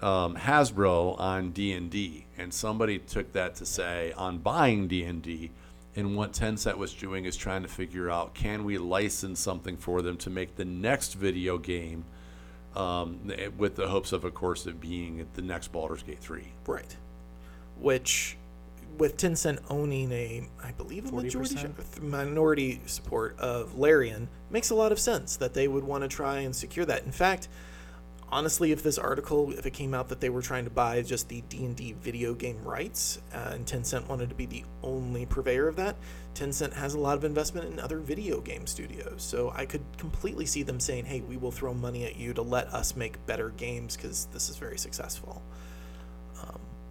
[0.00, 5.04] um, Hasbro on D and D, and somebody took that to say on buying D
[5.04, 5.50] and D.
[5.94, 10.00] And what Tencent was doing is trying to figure out can we license something for
[10.00, 12.04] them to make the next video game,
[12.74, 16.48] um, with the hopes of, of course, it being the next Baldur's Gate three.
[16.66, 16.96] Right.
[17.78, 18.38] Which,
[18.98, 21.56] with Tencent owning a, I believe, a majority
[22.00, 26.40] minority support of Larian, makes a lot of sense that they would want to try
[26.40, 27.04] and secure that.
[27.04, 27.48] In fact,
[28.28, 31.28] honestly, if this article, if it came out that they were trying to buy just
[31.28, 35.26] the D and D video game rights, uh, and Tencent wanted to be the only
[35.26, 35.96] purveyor of that,
[36.34, 39.22] Tencent has a lot of investment in other video game studios.
[39.22, 42.42] So I could completely see them saying, "Hey, we will throw money at you to
[42.42, 45.42] let us make better games because this is very successful."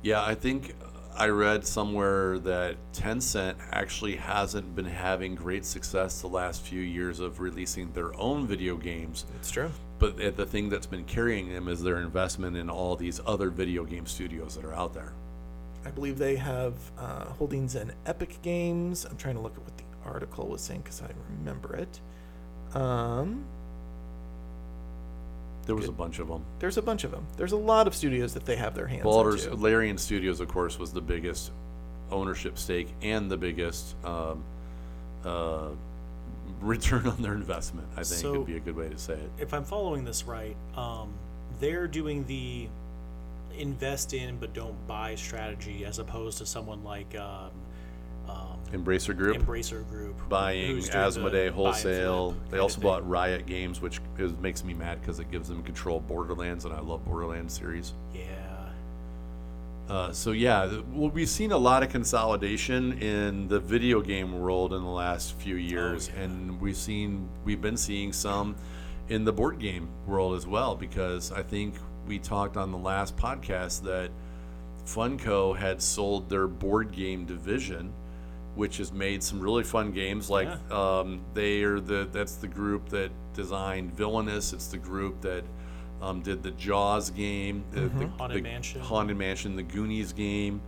[0.06, 0.76] Yeah, I think
[1.18, 7.22] I read somewhere that Tencent actually hasn't been having great success the last few years
[7.22, 9.26] of releasing their own video games.
[9.36, 9.72] It's true.
[9.98, 13.86] But the thing that's been carrying them is their investment in all these other video
[13.86, 15.14] game studios that are out there.
[15.86, 19.06] I believe they have uh, holdings in Epic Games.
[19.06, 22.02] I'm trying to look at what the article was saying because I remember it.
[22.76, 23.46] Um,
[25.66, 25.92] There was Good.
[25.96, 26.46] a bunch of them.
[26.60, 27.26] there's a bunch of them.
[27.38, 29.58] There's a lot of studios that they have their hands Baldur's into.
[29.58, 31.52] Larian Studios, of course, was the biggest
[32.12, 34.44] ownership stake and the biggest um,
[35.24, 35.70] uh,
[36.62, 37.88] return on their investment.
[37.94, 39.30] I think So- would be a good way to say it.
[39.40, 41.10] if I'm following this right, um,
[41.60, 42.68] they're doing the
[43.58, 47.52] invest in but don't buy strategy as opposed to someone like um, um,
[48.72, 49.38] Embracer Group.
[49.38, 52.32] Embracer Group buying who's doing the Asmodee and wholesale.
[52.32, 52.84] flip They also thing.
[52.84, 56.66] bought Riot Games, which is, makes me mad because it gives them control of Borderlands,
[56.66, 57.94] and I love Borderlands series.
[58.14, 58.22] Yeah.
[59.88, 64.40] Uh, so yeah, th- well, we've seen a lot of consolidation in the video game
[64.40, 66.24] world in the last few years, yeah.
[66.24, 68.56] and we've seen we've been seeing some
[69.10, 70.76] in the board game world as well.
[70.76, 71.76] Because I think
[72.08, 74.10] we talked on the last podcast that
[74.88, 77.94] Funko had sold their board game division,
[78.56, 80.30] which has made some really fun games.
[80.30, 84.54] Like um, they are the that's the group that designed Villainous.
[84.54, 85.44] It's the group that
[86.02, 88.18] um, did the Jaws game, the, the, Mm-hmm.
[88.18, 88.82] Haunted the Mansion.
[88.82, 90.62] Haunted Mansion, the Goonies game,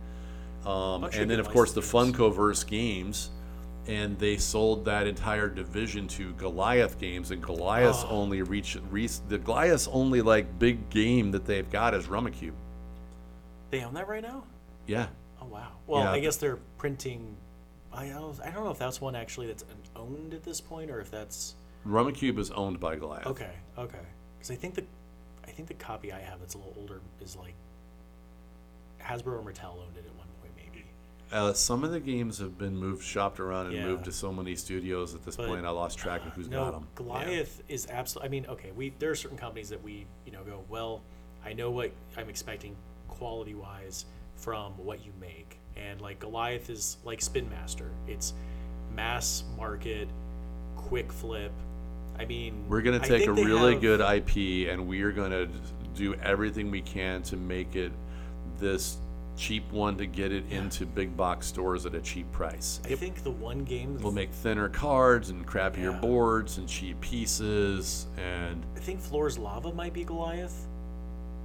[0.66, 3.30] um, Bunch of and then good of course the licensed Funkoverse games.
[3.86, 8.08] And they sold that entire division to Goliath Games, and Goliath Oh.
[8.10, 12.52] only reach, reach the Goliath only like big game that they've got is Rummikub.
[13.70, 14.44] They own that right now?
[14.86, 15.06] Yeah,
[15.40, 15.68] Oh wow.
[15.86, 16.12] Well, Yeah.
[16.12, 17.34] I guess they're printing.
[17.98, 18.40] I don't.
[18.40, 19.64] I don't know if that's one actually that's
[19.96, 21.54] owned at this point, or if that's
[21.86, 23.26] Rummikub is owned by Goliath.
[23.26, 23.50] okay.
[23.76, 23.98] Okay.
[24.38, 24.84] Because I think the,
[25.46, 27.54] I think the copy I have that's a little older is like
[29.02, 30.84] Hasbro or Mattel owned it at one point, maybe.
[31.32, 33.86] Uh, some of the games have been moved, shopped around, and Yeah.
[33.86, 35.64] moved to so many studios at this But, point.
[35.66, 36.88] I lost track of who's got No, them.
[36.94, 38.26] Goliath is absolutely.
[38.28, 41.02] I mean, okay, we there are certain companies that we you know go well.
[41.44, 42.76] I know what I'm expecting
[43.08, 44.04] quality wise
[44.36, 45.47] from what you make,
[45.78, 47.90] and like Goliath is like Spin Master.
[48.06, 48.34] It's
[48.94, 50.08] mass market,
[50.76, 51.52] quick flip.
[52.18, 55.48] I mean, We're gonna take a really have- good IP, and we are gonna
[55.94, 57.92] do everything we can to make it
[58.58, 58.98] this
[59.36, 62.80] cheap one to get it into big box stores at a cheap price.
[62.84, 66.00] I think the one game We'll make thinner cards and crappier Yeah.
[66.00, 70.66] boards and cheap pieces, and I think Floor's Lava might be Goliath,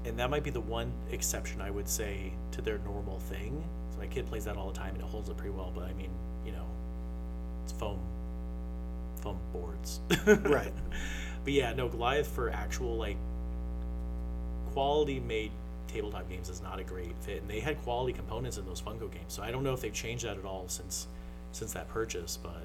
[0.06, 3.64] and that might be the one exception I would say to their normal thing.
[4.04, 5.72] My kid plays that all the time, and it holds up pretty well.
[5.74, 6.10] But I mean,
[6.46, 6.66] you know,
[7.64, 8.00] it's foam,
[9.22, 10.02] foam boards.
[10.26, 10.74] Right.
[11.46, 13.16] But yeah, no Goliath for actual like
[14.74, 15.52] quality made
[15.88, 19.10] tabletop games is not a great fit, and they had quality components in those Funko
[19.10, 19.32] games.
[19.32, 21.08] So I don't know if they've changed that at all since
[21.54, 22.62] since that purchase, but.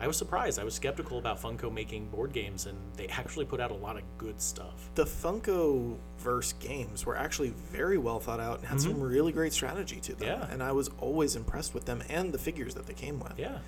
[0.00, 0.58] I was surprised.
[0.58, 3.96] I was skeptical about Funko making board games, and they actually put out a lot
[3.96, 4.90] of good stuff.
[4.94, 9.52] The Funko verse games were actually very well thought out and had some really great
[9.52, 10.28] strategy to them.
[10.40, 10.46] Yeah.
[10.52, 13.34] And I was always impressed with them and the figures that they came with.
[13.38, 13.58] Yeah.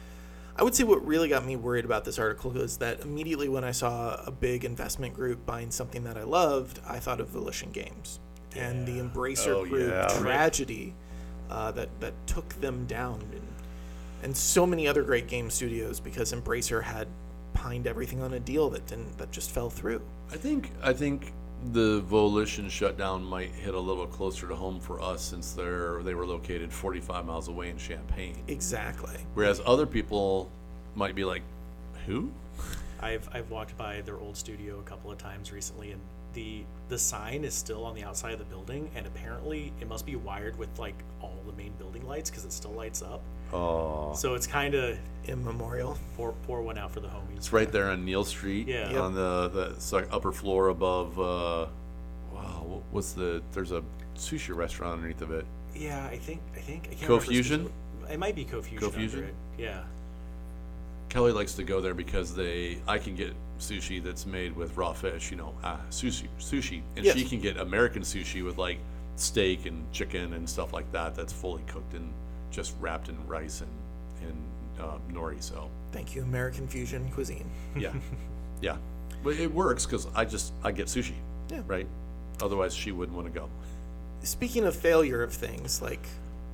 [0.56, 3.64] I would say what really got me worried about this article is that immediately when
[3.64, 7.70] I saw a big investment group buying something that I loved, I thought of Volition
[7.70, 8.20] Games
[8.54, 10.06] and the Embracer Oh, group yeah.
[10.20, 10.94] tragedy
[11.48, 13.20] uh, that that took them down,
[14.20, 17.08] and, and so many other great game studios because Embracer had
[17.54, 20.00] pined everything on a deal that didn't that just fell through.
[20.32, 21.32] I think I think
[21.72, 26.14] the Volition shutdown might hit a little closer to home for us since they're they
[26.14, 29.16] were located 45 miles away in Champaign, Exactly.
[29.34, 30.50] whereas other people
[30.94, 31.42] might be like,
[32.06, 32.30] "Who?"
[33.00, 36.00] I've I've walked by their old studio a couple of times recently, and
[36.32, 40.06] the the sign is still on the outside of the building, and apparently it must
[40.06, 43.20] be wired with like all the main building lights because it still lights up.
[43.52, 45.98] Oh, So it's kind of Immemorial.
[46.16, 47.36] pour pour one out for the homies.
[47.36, 48.90] it's right there on Neil Street, Yeah.
[48.90, 49.00] Yep.
[49.00, 51.18] on the the it's like upper floor above.
[51.18, 51.66] Uh,
[52.32, 53.42] wow, what's the?
[53.52, 53.82] There's a
[54.16, 55.44] sushi restaurant underneath of it.
[55.74, 57.60] Yeah, I think I think I can't remember Co-Fusion?
[57.66, 58.78] specific- It might be Cofusion.
[58.80, 59.18] Co-Fusion?
[59.20, 59.34] Under it.
[59.58, 59.82] Yeah.
[61.08, 64.92] Kelly likes to go there because they I can get sushi that's made with raw
[64.92, 67.16] fish, you know, uh, sushi, sushi, and Yes.
[67.16, 68.78] she can get American sushi with like
[69.16, 71.14] steak and chicken and stuff like that.
[71.14, 72.10] That's fully cooked and
[72.50, 73.70] just wrapped in rice and
[74.28, 74.36] and
[74.80, 75.42] uh, nori.
[75.42, 77.48] So Thank you, American fusion cuisine.
[77.76, 77.92] yeah,
[78.60, 78.76] yeah,
[79.24, 81.14] but it works because I just I get sushi,
[81.50, 81.62] Yeah.
[81.66, 81.86] right?
[82.42, 83.48] Otherwise, she wouldn't want to go.
[84.22, 86.06] Speaking of failure of things like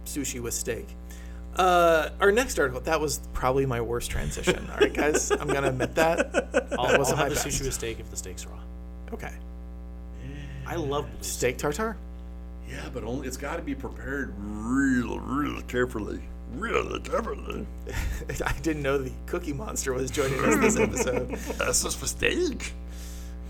[0.05, 0.87] sushi with steak,
[1.57, 4.69] uh, our next article that was probably my worst transition.
[4.73, 6.35] All right, guys, I'm gonna admit that.
[6.79, 7.47] I'll, I'll wasn't have my the best.
[7.47, 8.59] sushi with steak if the steak's raw.
[9.13, 9.33] Okay,
[10.67, 11.97] I love blue steak tartare.
[12.69, 16.21] Yeah, but only it's got to be prepared real, real carefully,
[16.55, 17.67] real carefully.
[18.45, 21.29] I didn't know the Cookie Monster was joining us this episode.
[21.59, 22.73] That's just for steak.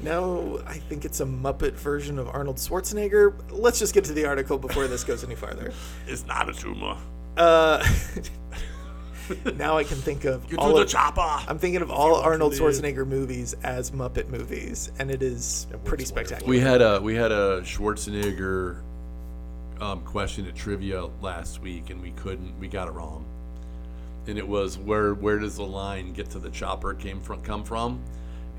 [0.03, 3.35] Now I think it's a Muppet version of Arnold Schwarzenegger.
[3.51, 5.73] Let's just get to the article before this goes any farther.
[6.07, 6.97] It's not a tumor.
[7.37, 7.85] Uh,
[9.57, 11.45] now I can think of Get all to the of, chopper.
[11.49, 16.49] I'm thinking of all Arnold Schwarzenegger movies as Muppet movies, and it is pretty spectacular.
[16.49, 18.83] We had a we had a Schwarzenegger
[19.81, 22.59] um, question at trivia last week, and we couldn't.
[22.59, 23.25] We got it wrong.
[24.27, 27.63] And it was where where does the line get to the chopper came from come
[27.65, 28.03] from,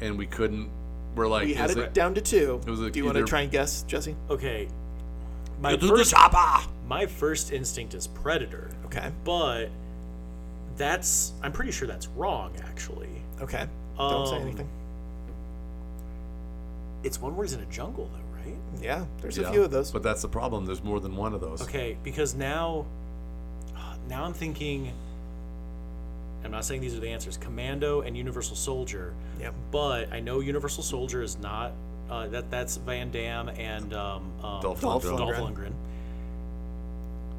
[0.01, 0.69] and we couldn't.
[1.15, 2.61] We're like, We had is it, down to two.
[2.65, 4.15] It was a- Do you want to try and guess, Jesse?
[4.29, 4.67] Okay.
[5.59, 6.67] My Get to the first, chopper.
[6.87, 9.11] my first instinct is predator, Okay.
[9.25, 9.69] but
[10.77, 13.09] that's I'm pretty sure that's wrong actually.
[13.41, 13.65] Okay.
[13.97, 14.69] Don't say Um, anything.
[17.03, 18.26] It's one where he's in a jungle though, right?
[18.81, 19.91] Yeah, there's a few of those.
[19.91, 20.65] But that's the problem.
[20.65, 21.61] There's more than one of those.
[21.63, 22.85] Okay, because now
[24.07, 24.91] now I'm thinking
[26.43, 27.37] I'm not saying these are the answers.
[27.37, 29.13] Commando and Universal Soldier.
[29.39, 29.53] Yep.
[29.71, 31.71] But I know Universal Soldier is not
[32.09, 35.17] uh, that that's Van Damme and um, um, Dolph Dolph Lundgren.
[35.17, 35.53] Dolph Lundgren.
[35.55, 35.73] Lundgren.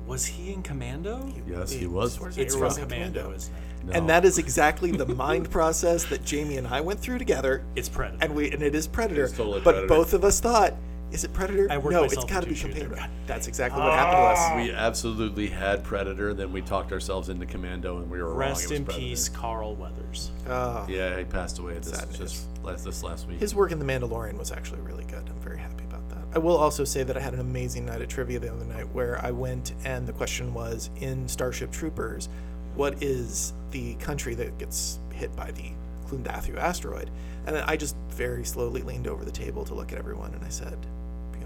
[0.07, 1.33] Was he in Commando?
[1.47, 2.19] Yes, he was.
[2.19, 3.63] Schwarzenegger It's was from in Commando, isn't it?
[3.85, 3.93] No.
[3.93, 7.63] And that is exactly the mind process that Jamie and I went through together.
[7.77, 8.19] It's Predator.
[8.23, 9.25] And we and it is Predator.
[9.25, 9.87] It's totally but Predator.
[9.87, 10.75] both of us thought,
[11.13, 11.69] is it Predator?
[11.71, 12.85] I worked no, it's myself got to be into a.
[12.85, 13.07] Commando.
[13.27, 14.57] That's exactly what happened to us.
[14.57, 16.35] we absolutely had Predator.
[16.35, 18.51] Then we talked ourselves into Commando, and we were Rest wrong.
[18.51, 19.07] It was in Predator.
[19.07, 20.31] peace, Carl Weathers.
[20.47, 23.39] Uh, Yeah, he passed away this Sad just last this last week.
[23.41, 25.29] his work in The Mandalorian was actually really good.
[25.29, 26.19] I'm very happy about that.
[26.35, 28.87] I will also say that I had an amazing night at trivia the other night
[28.95, 32.29] where I went and the question was in Starship Troopers,
[32.75, 35.71] what is the country that gets hit by the
[36.07, 37.11] Klendathu asteroid?
[37.47, 40.49] And I just very slowly leaned over the table to look at everyone and I
[40.51, 40.77] said,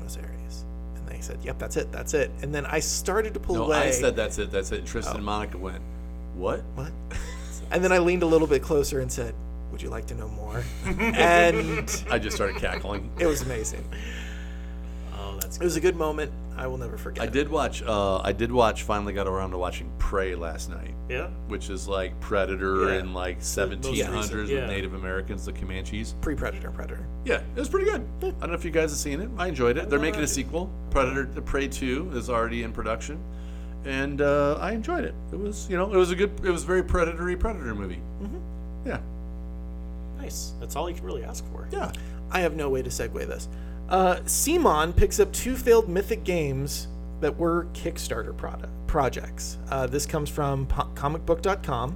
[0.03, 0.65] Buenos Aires.
[0.97, 3.65] And they said, "Yep, that's it, that's it." And then I started to pull No,
[3.67, 3.79] away.
[3.79, 4.51] I said that's it.
[4.51, 4.81] That's it.
[4.81, 5.17] And Tristan Oh.
[5.19, 5.81] and Monica went,
[6.35, 6.93] "What?" what?
[7.71, 9.35] and then I leaned a little bit closer and said,
[9.71, 13.11] "Would you like to know more?" and I just started cackling.
[13.19, 13.85] it was amazing.
[15.53, 16.33] That's It was a good moment.
[16.57, 17.23] I will never forget.
[17.23, 17.83] I did watch.
[17.83, 18.85] Uh, I did watch.
[18.85, 21.29] Finally, got around to watching Prey last night, yeah.
[21.49, 23.01] which is like Predator Yeah.
[23.01, 24.61] in like most recent, 1700s yeah.
[24.61, 26.15] with Native Americans, the Comanches.
[26.21, 27.07] pre-Predator, Predator.
[27.25, 28.07] Yeah, it was pretty good.
[28.23, 29.29] I don't know if you guys have seen it.
[29.37, 29.91] I enjoyed it.
[29.91, 30.71] They're making a sequel.
[30.91, 33.23] Predator, the Prey Two is already in production,
[33.85, 35.15] and uh, I enjoyed it.
[35.33, 36.33] It was, you know, it was a good.
[36.45, 38.01] It was a very predatory Predator movie.
[38.23, 38.89] Mm-hmm.
[38.89, 39.01] Yeah,
[40.19, 40.53] Nice.
[40.61, 41.69] That's all you can really ask for.
[41.73, 41.93] yeah.
[42.31, 43.47] I have no way to segue this.
[43.93, 46.89] Uh, CMON picks up two failed Mythic games
[47.21, 49.59] that were Kickstarter product, projects.
[49.69, 51.95] Uh, this comes from po- comicbook.com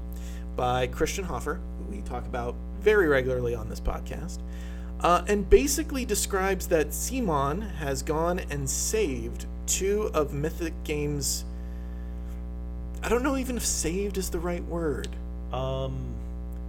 [0.57, 4.41] by Christian Hoffer, who we talk about very regularly on this podcast,
[5.01, 11.47] uh, and basically describes that CMON has gone and saved two of Mythic Games.
[13.03, 15.09] I don't know even if saved is the right word.
[15.51, 16.15] Um,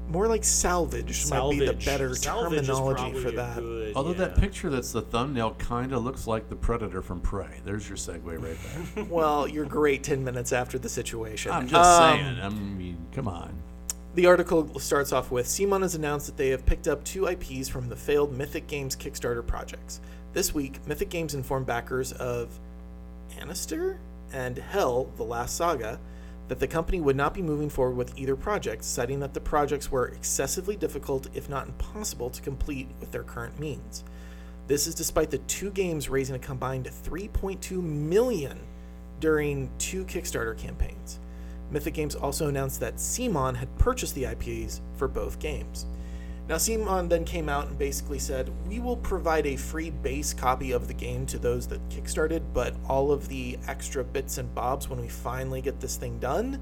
[0.10, 3.58] More like salvage might be the better Salvage terminology for that.
[3.58, 7.60] good- Although that picture that's the thumbnail kind of looks like the Predator from Prey.
[7.66, 8.58] There's your segue right
[8.95, 9.03] there.
[9.10, 11.51] Well, you're great 10 minutes after the situation.
[11.51, 12.39] I'm just Um, saying.
[12.41, 13.53] I mean, come on.
[14.16, 17.68] The article starts off with CMON has announced that they have picked up two IPs
[17.70, 19.99] from the failed Mythic Games Kickstarter projects.
[20.34, 22.60] This week, Mythic Games informed backers of
[23.39, 23.97] Anastyr
[24.34, 25.99] and HEL, the Last Saga,
[26.48, 29.91] that the company would not be moving forward with either project, citing that the projects
[29.91, 34.04] were excessively difficult, if not impossible, to complete with their current means.
[34.68, 38.60] This is despite the two games raising a combined 3.2 million
[39.20, 41.20] during two Kickstarter campaigns.
[41.72, 45.86] Mythic Games also announced that CMON had purchased the IPs for both games.
[46.48, 50.72] Now, CMON then came out and basically said, We will provide a free base copy
[50.72, 54.89] of the game to those that kickstarted, but all of the extra bits and bobs
[54.89, 56.62] when we finally get this thing done,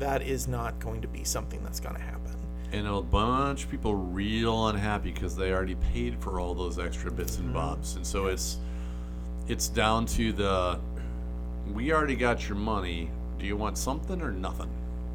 [0.00, 2.34] that is not going to be something that's going to happen.
[2.72, 7.10] And a bunch of people real unhappy because they already paid for all those extra
[7.12, 7.54] bits and mm-hmm.
[7.54, 8.58] bobs, and so it's
[9.48, 10.80] it's down to the
[11.72, 13.10] we already got your money.
[13.38, 14.70] Do you want something or nothing?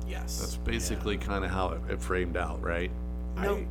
[0.07, 0.39] Yes.
[0.39, 2.91] That's basically kind of how it, it framed out, right?
[3.37, 3.65] no.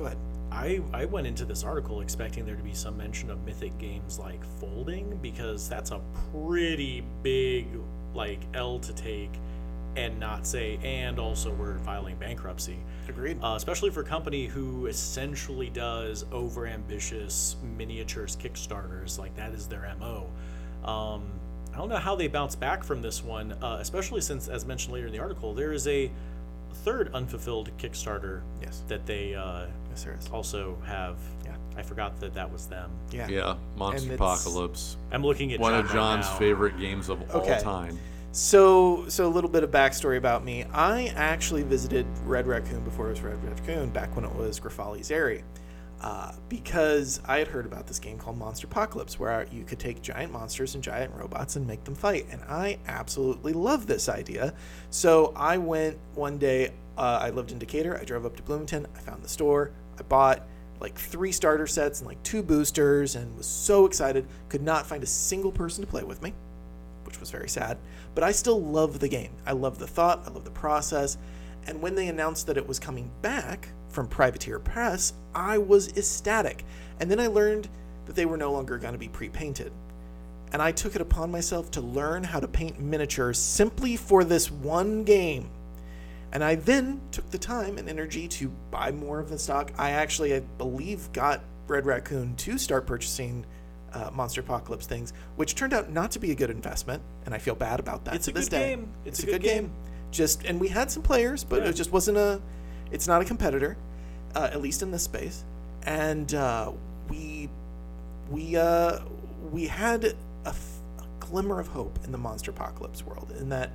[0.00, 0.18] I- Go ahead.
[0.52, 4.18] I, I went into this article expecting there to be some mention of mythic games
[4.18, 6.00] like folding because that's a
[6.32, 7.68] pretty big
[8.14, 9.30] like L to take
[9.96, 12.78] and not say and also we're filing bankruptcy.
[13.08, 13.38] Agreed.
[13.42, 19.66] Uh, especially for a company who essentially does over ambitious miniatures kickstarters like that is
[19.68, 20.26] their mo
[20.84, 21.24] um,
[21.72, 24.94] i don't know how they bounce back from this one uh, especially since as mentioned
[24.94, 26.10] later in the article there is a
[26.84, 28.82] third unfulfilled kickstarter Yes.
[28.88, 30.28] that they uh, yes, there is.
[30.30, 31.52] also have Yeah.
[31.76, 33.28] i forgot that that was them Yeah.
[33.28, 36.38] Yeah, Monster it's- Apocalypse, i'm looking at one John of right John's now.
[36.38, 37.54] favorite games of Okay.
[37.54, 37.98] all time.
[38.32, 40.62] So, so a little bit of backstory about me.
[40.72, 45.10] I actually visited Red Raccoon before it was Red Raccoon, back when it was Grafali's
[45.10, 45.42] area,
[46.00, 50.32] uh, because I had heard about this game called Monsterpocalypse, where you could take giant
[50.32, 54.54] monsters and giant robots and make them fight, and I absolutely love this idea.
[54.90, 56.70] So I went one day.
[57.00, 57.98] Uh, I lived in Decatur.
[58.00, 58.86] I drove up to Bloomington.
[58.94, 59.72] I found the store.
[59.98, 60.46] I bought
[60.80, 64.26] like three starter sets and like two boosters, and was so excited.
[64.48, 66.32] Could not find a single person to play with me
[67.10, 67.76] which was very sad.
[68.14, 69.32] But I still love the game.
[69.44, 71.18] I love the thought, I love the process.
[71.66, 76.64] And when they announced that it was coming back from Privateer Press, I was ecstatic.
[77.00, 77.68] And then I learned
[78.06, 79.72] that they were no longer going to be pre painted.
[80.52, 84.50] And I took it upon myself to learn how to paint miniatures simply for this
[84.50, 85.48] one game.
[86.32, 89.72] And I then took the time and energy to buy more of the stock.
[89.78, 93.44] I actually, I believe, got Red Raccoon to start purchasing
[93.92, 97.56] uh, Monsterpocalypse things, which turned out not to be a good investment, and I feel
[97.56, 98.14] bad about that.
[98.14, 98.68] It's to a this good day.
[98.76, 98.88] game.
[99.04, 99.72] It's a good game.
[100.12, 101.70] Just and we had some players, but Yeah.
[101.70, 102.40] it just wasn't a.
[102.92, 103.76] It's not a competitor,
[104.36, 105.44] uh, at least in this space,
[105.84, 106.70] and uh,
[107.08, 107.48] we
[108.30, 109.00] we uh,
[109.50, 110.14] we had a,
[110.46, 113.70] f- a glimmer of hope in the Monsterpocalypse world, in that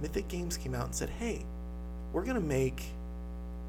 [0.00, 1.44] Mythic Games came out and said, "Hey,
[2.12, 2.84] we're gonna make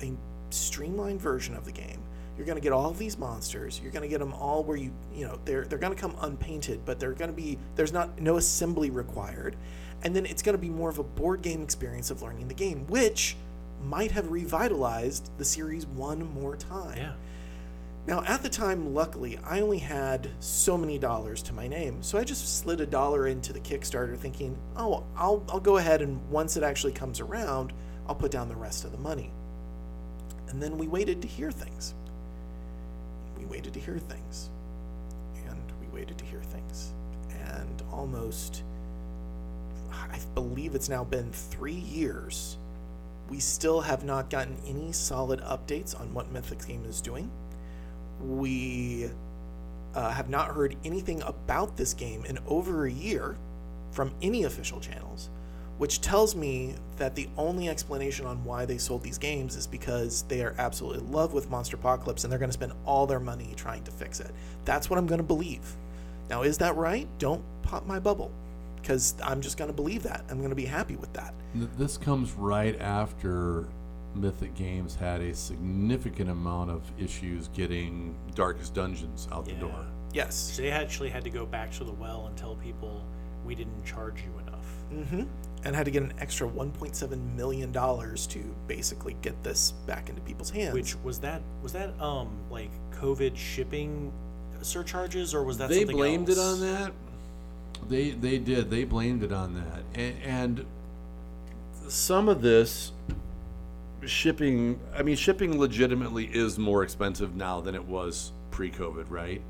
[0.02, 0.12] a
[0.50, 2.00] streamlined version of the game.
[2.38, 3.80] You're gonna get all of these monsters.
[3.82, 7.00] You're gonna get them all where you you know they're they're gonna come unpainted, but
[7.00, 9.56] they're gonna be there's not no assembly required,
[10.04, 12.88] and then it's gonna be more of a board game experience of learning the game,
[12.88, 13.36] which
[13.84, 16.98] might have revitalized the series one more time.
[16.98, 17.14] yeah
[18.08, 22.18] Now, at the time, luckily, I only had so many dollars to my name, so
[22.18, 26.28] I just slid a dollar into the Kickstarter, thinking, "Oh, I'll I'll go ahead and
[26.30, 27.74] once it actually comes around,
[28.08, 29.32] I'll put down the rest of the money."
[30.49, 31.93] And then we waited to hear things.
[33.38, 34.49] We waited to hear things,
[35.47, 36.93] and we waited to hear things,
[37.32, 38.64] and almost,
[39.91, 42.58] I believe it's now been three years.
[43.30, 47.32] We still have not gotten any solid updates on what Mythic Game is doing.
[48.22, 49.10] We
[49.95, 53.38] uh, have not heard anything about this game in over a year
[53.91, 55.30] from any official channels,
[55.82, 60.22] which tells me that the only explanation on why they sold these games is because
[60.28, 63.54] they are absolutely in love with Monsterpocalypse and they're going to spend all their money
[63.56, 64.30] trying to fix it.
[64.64, 65.76] That's what I'm going to believe.
[66.30, 67.08] Now, is that right?
[67.18, 68.32] Don't pop my bubble
[68.76, 70.24] because I'm just going to believe that.
[70.30, 71.34] I'm going to be happy with that.
[71.56, 73.68] This comes right after
[74.14, 79.88] Mythic Games had a significant amount of issues getting Darkest Dungeons out the door.
[80.14, 80.58] Yes.
[80.58, 83.04] They actually had to go back to the well and tell people
[83.44, 85.08] we didn't charge you enough.
[85.08, 85.24] hmm
[85.64, 90.22] And had to get an extra 1.7 million dollars to basically get this back into
[90.22, 90.74] people's hands.
[90.74, 91.41] Which was that?
[91.62, 94.12] Was that um like COVID shipping
[94.62, 96.91] surcharges or was that they something blamed it on that.
[97.88, 98.70] They they did.
[98.70, 100.66] They blamed it on that, and, and
[101.88, 102.91] some of this
[104.05, 104.80] shipping.
[104.95, 109.41] I mean, shipping legitimately is more expensive now than it was pre-COVID, right?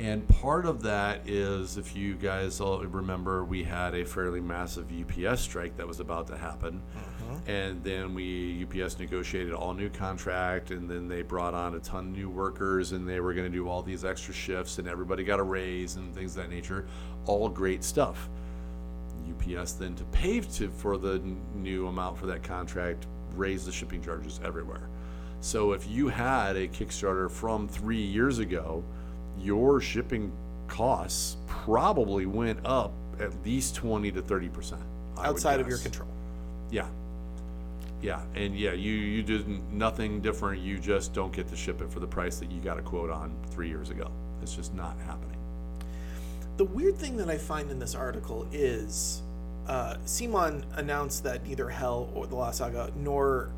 [0.00, 4.86] And part of that is, if you guys all remember, we had a fairly massive
[4.90, 7.50] UPS strike that was about to happen, mm-hmm.
[7.50, 12.06] and then we UPS negotiated all new contract, and then they brought on a ton
[12.06, 15.22] of new workers, and they were going to do all these extra shifts, and everybody
[15.22, 16.86] got a raise and things of that nature.
[17.26, 18.30] All great stuff.
[19.28, 23.72] UPS then to pay to for the n- new amount for that contract raised the
[23.72, 24.88] shipping charges everywhere.
[25.42, 28.82] So if you had a Kickstarter from three years ago,
[29.42, 30.32] your shipping
[30.68, 34.82] costs probably went up at least twenty to thirty percent
[35.18, 36.08] outside of your control.
[36.70, 36.86] Yeah,
[38.02, 40.62] yeah, and yeah, you you did nothing different.
[40.62, 43.10] You just don't get to ship it for the price that you got a quote
[43.10, 44.10] on three years ago.
[44.42, 45.36] It's just not happening.
[46.56, 49.22] The weird thing that I find in this article is
[49.66, 53.50] uh, CMON announced that neither HEL or the Lost Saga nor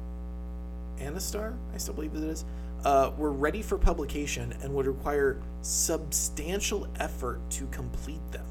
[0.98, 2.44] Anastyr, I still believe that it is,
[2.84, 8.44] uh, were ready for publication and would require substantial effort to complete them.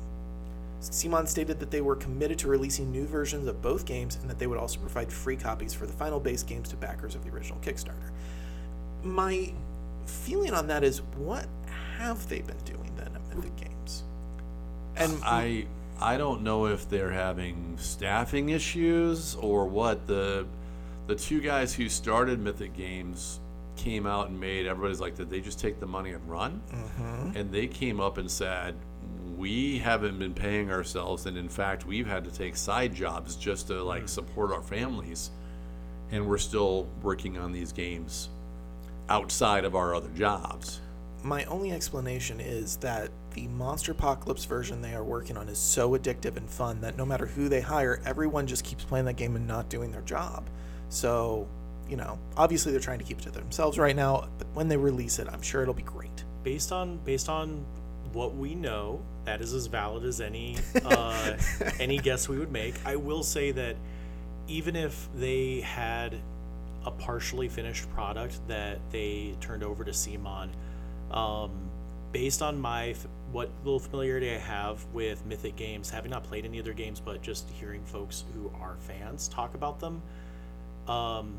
[0.82, 4.40] CMON stated that they were committed to releasing new versions of both games and that
[4.40, 7.30] they would also provide free copies for the final base games to backers of the
[7.30, 8.10] original Kickstarter.
[9.04, 9.54] My
[10.06, 11.46] feeling on that is what
[11.98, 14.04] have they been doing then at Mythic Games?
[14.96, 15.68] And I
[16.00, 20.08] I don't know if they're having staffing issues or what.
[20.08, 20.48] The
[21.08, 23.40] the two guys who started Mythic Games
[23.82, 26.62] came out and made everybody's like, did they just take the money and run?
[26.72, 27.38] Mm-hmm.
[27.38, 28.76] And they came up and said,
[29.38, 33.68] we haven't been paying ourselves, and in fact, we've had to take side jobs just
[33.68, 34.10] to like mm.
[34.10, 35.32] support our families,
[36.12, 38.30] and we're still working on these games
[39.10, 40.80] outside of our other jobs.
[41.24, 46.36] my only explanation is that the Monsterpocalypse version they are working on is so addictive
[46.38, 49.48] and fun that no matter who they hire, everyone just keeps playing that game and
[49.48, 50.50] not doing their job.
[50.90, 51.48] So,
[51.92, 54.78] you know, obviously they're trying to keep it to themselves right now, but when they
[54.78, 56.24] release it, I'm sure it'll be great.
[56.44, 57.66] based on based on
[58.14, 61.36] what we know, that is as valid as any uh,
[61.80, 62.76] any guess we would make.
[62.86, 63.76] I will say that
[64.48, 66.16] even if they had
[66.86, 70.50] a partially finished product that they turned over to CMON,
[71.12, 71.52] um,
[72.12, 76.44] based on my f- what little familiarity I have with Mythic games, having not played
[76.46, 80.02] any other games, but just hearing folks who are fans talk about them,
[80.88, 81.36] um,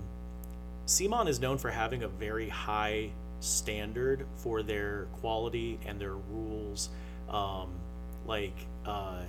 [0.87, 3.11] CMON is known for having a very high
[3.41, 6.91] standard for their quality and their rules.
[7.29, 7.71] Um,
[8.27, 8.55] like,
[8.85, 9.23] uh,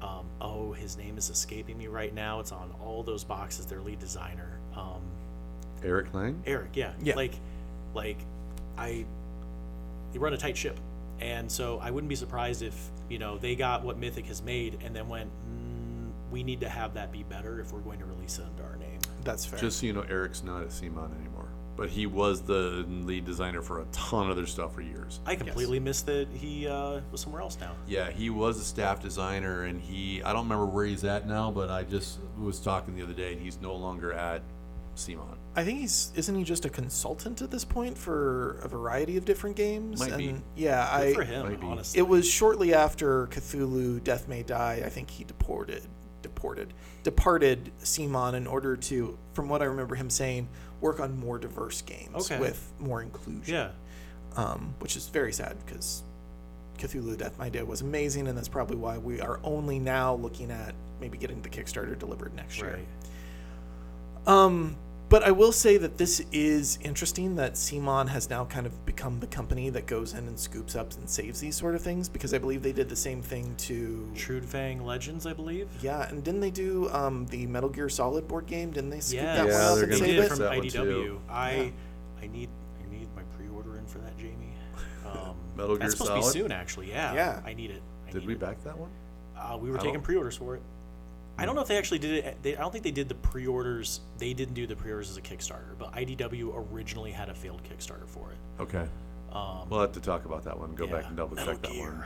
[0.00, 2.40] um, oh, his name is escaping me right now.
[2.40, 3.66] It's on all those boxes.
[3.66, 5.00] Their lead designer, um,
[5.84, 6.42] Eric Lang.
[6.46, 6.70] Eric.
[6.74, 7.14] Yeah, Yeah.
[7.14, 7.34] Like,
[7.94, 8.18] like,
[8.76, 9.04] I,
[10.12, 10.78] they run a tight ship,
[11.20, 14.78] and so I wouldn't be surprised if you know they got what Mythic has made
[14.84, 18.06] and then went, mm, we need to have that be better if we're going to
[18.06, 18.51] release it under our name.
[19.24, 19.58] That's fair.
[19.58, 23.62] Just so you know, Eric's not at CMON anymore, but he was the lead designer
[23.62, 25.20] for a ton of other stuff for years.
[25.26, 27.72] I completely missed that he uh, was somewhere else now.
[27.86, 31.50] Yeah, he was a staff designer, and he I don't remember where he's at now,
[31.50, 34.42] but I just was talking the other day, and he's no longer at
[34.96, 35.36] CMON.
[35.54, 39.24] I think he's isn't he just a consultant at this point for a variety of
[39.24, 40.00] different games?
[40.00, 40.62] Might and be.
[40.62, 41.98] yeah, Good I for him, honestly.
[41.98, 44.82] It was shortly after Cthulhu Death May Die.
[44.84, 45.82] I think he deported,
[46.42, 46.74] deported,
[47.04, 50.48] departed CMON in order to, from what I remember him saying,
[50.80, 52.38] work on more diverse games Okay.
[52.40, 53.54] with more inclusion.
[53.54, 53.70] yeah.
[54.34, 56.02] Um, which is very sad because
[56.78, 60.50] Cthulhu Death My Die was amazing, and that's probably why we are only now looking
[60.50, 62.78] at maybe getting the Kickstarter delivered next year.
[62.78, 62.88] Right.
[64.26, 64.74] Um,
[65.12, 69.20] But I will say that this is interesting that CMON has now kind of become
[69.20, 72.32] the company that goes in and scoops up and saves these sort of things because
[72.32, 75.68] I believe they did the same thing to Shrewd Fang Legends, I believe.
[75.82, 78.70] yeah, and didn't they do um, the Metal Gear Solid board game?
[78.70, 80.28] Didn't they scoop Yeah, that Yeah, one up they're and gonna they save it?
[80.30, 80.72] from that one IDW.
[81.04, 81.20] too.
[81.28, 81.70] I Yeah.
[82.22, 82.48] I need
[82.82, 84.54] I need my pre-order in for that, Jamie.
[85.04, 86.22] Um, Metal Gear that's supposed Solid?
[86.32, 86.88] to be soon, actually.
[86.88, 87.12] Yeah.
[87.12, 87.42] Yeah.
[87.44, 87.82] I need it.
[88.08, 88.40] I Did need we it.
[88.40, 88.88] back that one?
[89.36, 90.62] Uh, we were taking pre-orders for it.
[91.42, 92.36] I don't know if they actually did it.
[92.42, 94.00] They, I don't think they did the pre-orders.
[94.16, 98.06] They didn't do the pre-orders as a Kickstarter, but IDW originally had a failed Kickstarter
[98.06, 98.62] for it.
[98.62, 98.86] Okay.
[99.32, 100.74] Um, We'll have to talk about that one.
[100.76, 102.04] Go back and double Metal check that one.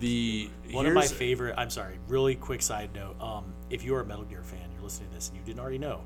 [0.00, 1.54] The One of my favorite.
[1.56, 1.98] I'm sorry.
[2.08, 3.20] Really quick side note.
[3.20, 5.78] Um, if you're a Metal Gear fan, you're listening to this, and you didn't already
[5.78, 6.02] know,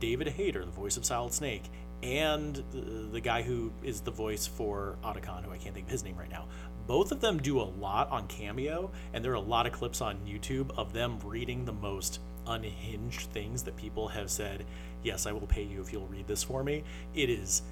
[0.00, 1.62] David Hayter, the voice of Solid Snake,
[2.02, 2.80] and the,
[3.12, 6.16] the guy who is the voice for Otacon, who I can't think of his name
[6.16, 6.46] right now,
[6.90, 10.00] both of them do a lot on Cameo, and there are a lot of clips
[10.00, 12.18] on YouTube of them reading the most
[12.48, 14.64] unhinged things that people have said.
[15.04, 16.82] Yes, I will pay you if you'll read this for me.
[17.14, 17.62] It is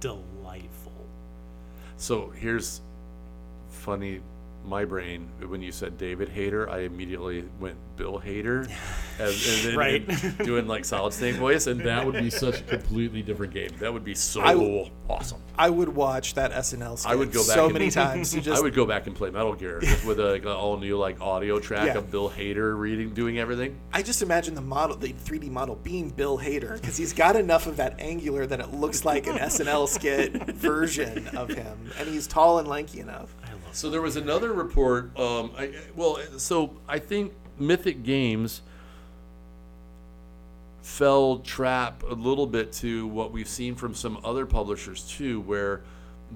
[0.00, 1.06] delightful.
[1.98, 2.80] So here's
[3.68, 4.22] funny.
[4.64, 8.70] My brain when you said David Hayter, I immediately went Bill Hader,
[9.18, 10.22] as, and then Right.
[10.24, 13.70] and doing like Solid Snake voice, and that would be such a completely different game.
[13.80, 15.40] That would be so I w- awesome.
[15.58, 18.32] I would watch that SNL skit I would go back so and- many times.
[18.42, 20.48] Just I would go back and play Metal Gear just with uh, a, like, an
[20.48, 21.98] all new like audio track Yeah.
[21.98, 23.78] of Bill Hader reading, doing everything.
[23.92, 27.66] I just imagine the model, the 3D model, being Bill Hader because he's got enough
[27.66, 32.26] of that angular that it looks like an SNL skit version of him, and he's
[32.26, 33.34] tall and lanky enough.
[33.72, 35.18] So there was another report.
[35.18, 38.62] Um, I, I- well, so I think Mythic Games
[40.82, 45.82] fell trap a little bit to what we've seen from some other publishers too, where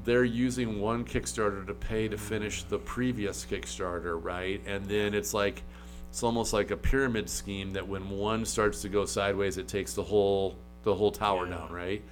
[0.05, 4.61] they're using one Kickstarter to pay to finish the previous Kickstarter, right?
[4.67, 5.63] And then it's like
[6.11, 9.95] it's almost like a pyramid scheme that when one starts to go sideways, it takes
[9.95, 11.57] the whole the whole tower Yeah.
[11.57, 12.03] down, right?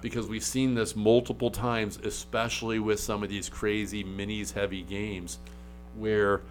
[0.00, 5.38] Because we've seen this multiple times, especially with some of these crazy minis heavy games,
[5.96, 6.42] where,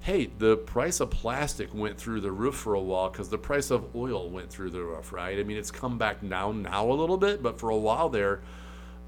[0.00, 3.70] hey, the price of plastic went through the roof for a while because the price
[3.70, 5.38] of oil went through the roof, right?
[5.38, 8.40] I mean, it's come back now, now a little bit, but for a while there,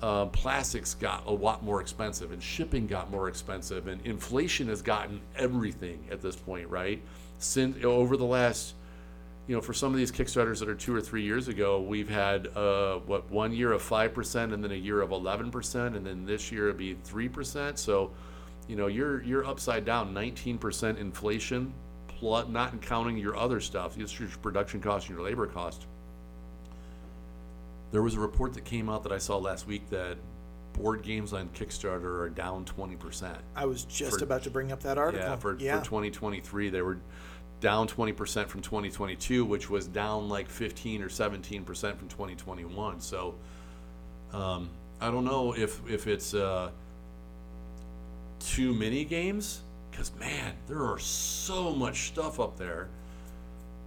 [0.02, 4.82] uh, plastics got a lot more expensive and shipping got more expensive and inflation has
[4.82, 7.00] gotten everything at this point, right?
[7.38, 8.74] Since over the last
[9.46, 12.08] you know, for some of these Kickstarters that are two or three years ago, we've
[12.08, 15.96] had uh, what one year of five percent, and then a year of eleven percent,
[15.96, 17.78] and then this year it'll be three percent.
[17.78, 18.10] So,
[18.68, 21.74] you know, you're you're upside down, nineteen percent inflation,
[22.08, 25.86] plus not counting your other stuff, it's your production cost and your labor cost.
[27.92, 30.16] There was a report that came out that I saw last week that
[30.72, 33.38] board games on Kickstarter are down twenty percent.
[33.54, 35.28] I was just For- about to bring up that article.
[35.28, 35.78] Yeah, for, yeah.
[35.80, 36.98] for 2023, they were
[37.64, 41.64] down 20% from 2022, which was down like 15 or 17%
[41.96, 43.00] from 2021.
[43.00, 43.34] So
[44.34, 44.68] um,
[45.00, 46.70] I don't know if if it's uh,
[48.38, 52.88] too many games because man, there are so much stuff up there.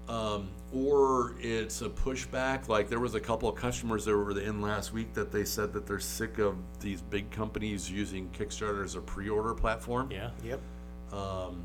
[0.09, 2.69] Um, or it's a pushback.
[2.69, 5.71] Like there was a couple of customers that were in last week that they said
[5.73, 10.31] that they're sick of these big companies using Kickstarter as a pre-order platform Yeah.
[10.43, 10.61] Yep.
[11.11, 11.63] um,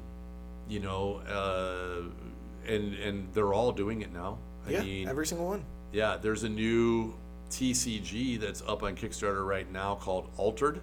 [0.73, 4.39] you know, uh, and and they're all doing it now.
[4.67, 4.83] I yeah.
[4.83, 5.65] mean, every single one.
[5.93, 7.15] yeah, there's a new
[7.51, 10.81] TCG that's up on Kickstarter right now called Altered,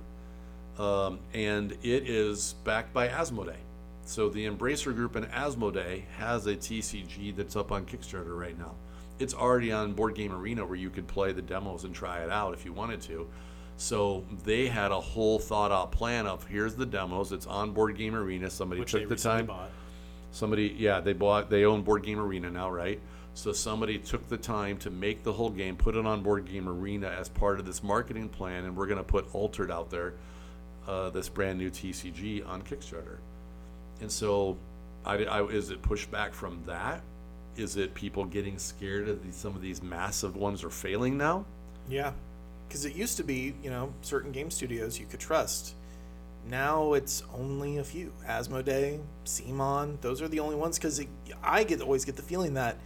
[0.77, 3.55] um, and it is backed by Asmodee.
[4.05, 8.75] So the Embracer Group and Asmodee has a TCG that's up on Kickstarter right now.
[9.19, 12.31] It's already on Board Game Arena where you could play the demos and try it
[12.31, 13.27] out if you wanted to.
[13.77, 17.31] So they had a whole thought out plan of here's the demos.
[17.31, 18.49] It's on Board Game Arena.
[18.49, 19.45] Somebody Which took the time.
[19.45, 19.71] bought.
[20.31, 22.99] Somebody, yeah, they bought, they own Board Game Arena now, right?
[23.33, 26.67] So somebody took the time to make the whole game, put it on Board Game
[26.67, 30.13] Arena as part of this marketing plan, and we're going to put Altered out there,
[30.87, 33.17] uh, this brand new TCG on Kickstarter.
[34.01, 34.57] And so,
[35.05, 37.01] I, I, is it pushback from that?
[37.55, 41.45] Is it people getting scared of these, some of these massive ones are failing now?
[41.87, 42.13] Yeah.
[42.67, 45.75] Because it used to be, you know, certain game studios you could trust.
[46.47, 48.11] Now it's only a few.
[48.27, 50.77] Asmodee, CMON, those are the only ones.
[50.77, 51.01] Because
[51.43, 52.77] I get always get the feeling that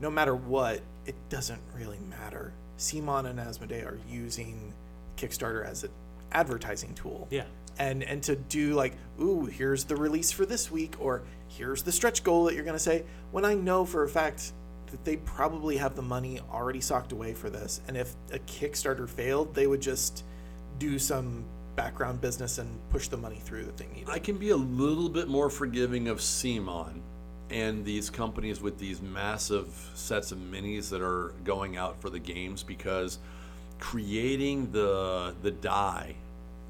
[0.00, 2.52] no matter what, it doesn't really matter.
[2.78, 4.72] CMON and Asmodee are using
[5.16, 5.90] Kickstarter as an
[6.32, 7.28] advertising tool.
[7.30, 7.44] Yeah.
[7.78, 11.92] and and to do like ooh here's the release for this week or here's the
[11.92, 14.52] stretch goal that you're going to say when i know for a fact
[14.90, 19.08] that they probably have the money already socked away for this and if a kickstarter
[19.08, 20.22] failed they would just
[20.78, 21.44] do some
[21.76, 24.08] background business and push the money through that they need.
[24.08, 27.00] I can be a little bit more forgiving of CMON
[27.50, 32.18] and these companies with these massive sets of minis that are going out for the
[32.18, 33.18] games because
[33.78, 36.14] creating the the die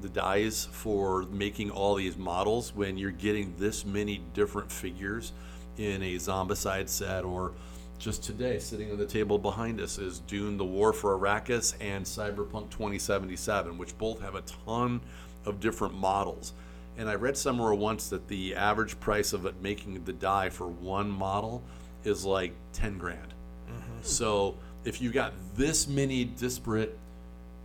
[0.01, 5.31] the dies for making all these models when you're getting this many different figures
[5.77, 7.53] in a zombicide set or
[7.99, 12.05] just today sitting on the table behind us is Dune the War for Arrakis and
[12.05, 15.01] Cyberpunk 2077 which both have a ton
[15.45, 16.53] of different models.
[16.97, 20.67] And I read somewhere once that the average price of it making the die for
[20.67, 21.61] one model
[22.03, 23.33] is like 10 grand.
[23.67, 24.01] Mm-hmm.
[24.01, 26.97] So if you've got this many disparate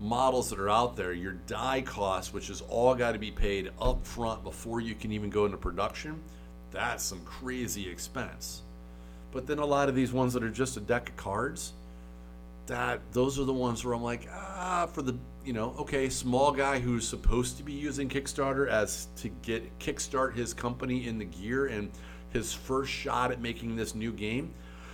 [0.01, 3.70] models that are out there, your die cost, which is all got to be paid
[3.81, 6.20] up front before you can even go into production,
[6.70, 8.62] that's some crazy expense.
[9.33, 11.72] But then a lot of these ones that are just a deck of cards,
[12.66, 16.53] that those are the ones where I'm like, ah, for the you know, okay, small
[16.53, 21.24] guy who's supposed to be using Kickstarter as to get kickstart his company in the
[21.24, 21.91] gear and
[22.31, 24.53] his first shot at making this new game.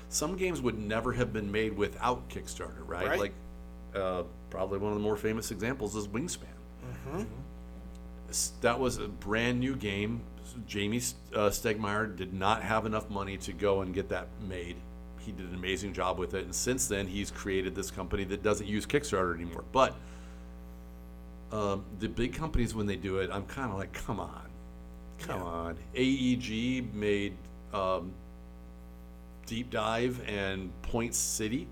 [0.09, 3.09] Some games would never have been made without Kickstarter, right?
[3.09, 3.19] Right.
[3.19, 3.33] Like
[3.95, 6.47] uh, probably one of the more famous examples is Wingspan.
[8.31, 10.21] S- That was a brand new game.
[10.69, 14.77] Jamey uh, Stegmaier did not have enough money to go and get that made.
[15.19, 18.43] He did an amazing job with it, and since then he's created this company that
[18.43, 19.65] doesn't use Kickstarter anymore.
[19.73, 19.97] But
[21.53, 24.49] um, the big companies, when they do it, I'm kind of like, come on,
[25.19, 25.77] come on.
[25.95, 27.37] AEG made
[27.73, 28.13] um,
[29.47, 31.67] Deep Dive and Point City.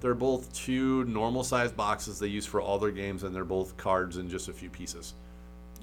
[0.00, 3.76] They're both two normal sized boxes they use for all their games, and they're both
[3.76, 5.14] cards in just a few pieces.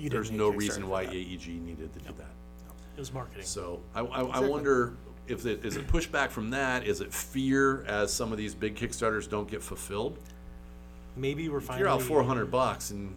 [0.02, 1.14] You didn't There's need no Kickstarter reason for why that.
[1.16, 2.28] AEG needed to do that.
[2.95, 3.43] It was marketing.
[3.45, 4.93] So I, I, I wonder
[5.28, 6.86] if it is it pushback from that?
[6.86, 10.18] Is it fear as some of these big Kickstarters don't get fulfilled?
[11.16, 11.82] Maybe we're If finally.
[11.82, 13.14] you're out 400 bucks and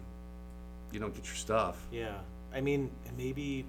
[0.91, 1.77] you don't get your stuff.
[1.91, 2.13] Yeah,
[2.53, 3.65] I mean, and maybe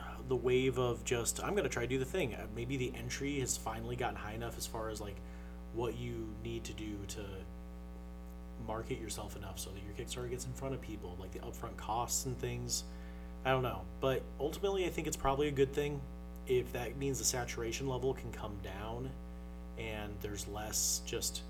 [0.00, 2.34] uh, the wave of just I'm gonna try to do the thing.
[2.34, 5.16] Uh, Maybe the entry has finally gotten high enough as far as like
[5.74, 7.20] what you need to do to
[8.70, 11.76] market yourself enough so that your Kickstarter gets in front of people, like the upfront
[11.76, 12.84] costs and things.
[13.44, 16.00] I don't know, but ultimately, I think it's probably a good thing
[16.46, 19.10] if that means the saturation level can come down
[19.78, 21.42] and there's less just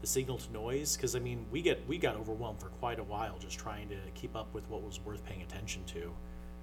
[0.00, 3.04] the signal to noise because i mean we get we got overwhelmed for quite a
[3.04, 6.10] while just trying to keep up with what was worth paying attention to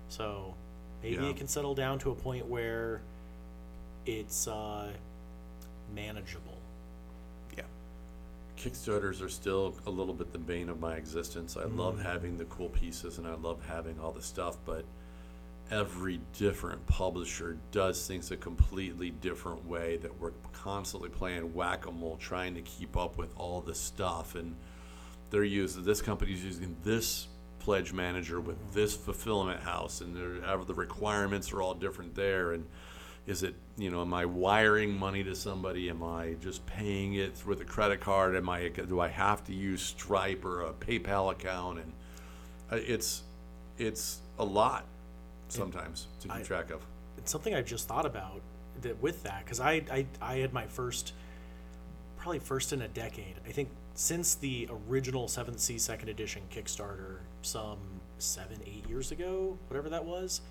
[0.10, 0.54] so
[1.04, 1.30] maybe Yeah.
[1.30, 3.02] it can settle down to a point where
[4.06, 4.92] it's uh,
[5.94, 6.49] manageable.
[8.60, 11.56] Kickstarters are still a little bit the bane of my existence.
[11.56, 12.04] I love Mm.
[12.04, 14.84] having the cool pieces and I love having all the stuff, but
[15.72, 22.56] every different publisher does things a completely different way that we're constantly playing whack-a-mole trying
[22.56, 24.56] to keep up with all the stuff and
[25.30, 27.28] they're using this company's using this
[27.60, 32.66] pledge manager with this fulfillment house and the requirements are all different there and
[33.28, 35.90] is it you know am i wiring money to somebody?
[35.90, 38.36] Am i just paying it with a credit card?
[38.36, 41.80] Am i do i have to use stripe or a paypal account?
[41.80, 41.94] And
[42.72, 43.24] uh, it's
[43.78, 44.86] it's a lot
[45.48, 46.82] sometimes to keep I- track of.
[47.18, 48.42] It's something I've just thought about
[48.82, 51.14] that with that because I, I I had my first
[52.18, 53.36] probably first in a decade.
[53.46, 57.78] I think since the original Seventh Sea Second Edition Kickstarter some
[58.18, 60.42] seven eight years ago whatever that was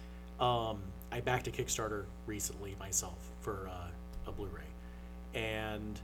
[0.40, 0.80] um,
[1.10, 4.62] I backed a Kickstarter recently myself for uh, a Blu-ray
[5.34, 6.00] and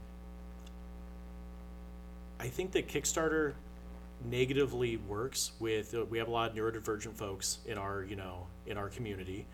[2.39, 3.53] I think that Kickstarter
[4.29, 8.47] negatively works with uh, we have a lot of neurodivergent folks in our you know
[8.65, 9.45] in our community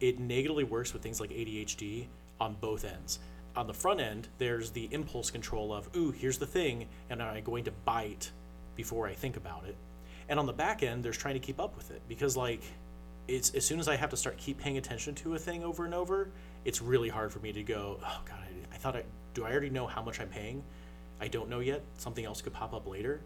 [0.00, 2.06] it negatively works with things like ADHD
[2.40, 3.18] on both ends.
[3.54, 7.34] On the front end, there's the impulse control of, ooh, here's the thing, and am
[7.34, 8.30] I going to bite
[8.74, 9.76] before I think about it?
[10.28, 12.60] And on the back end, there's trying to keep up with it because, like,
[13.28, 15.84] it's as soon as I have to start keep paying attention to a thing over
[15.84, 16.30] and over,
[16.64, 19.04] it's really hard for me to go, oh god, I, I thought I
[19.34, 20.62] do I already know how much I'm paying?
[21.20, 21.82] I don't know yet.
[21.98, 23.20] Something else could pop up later,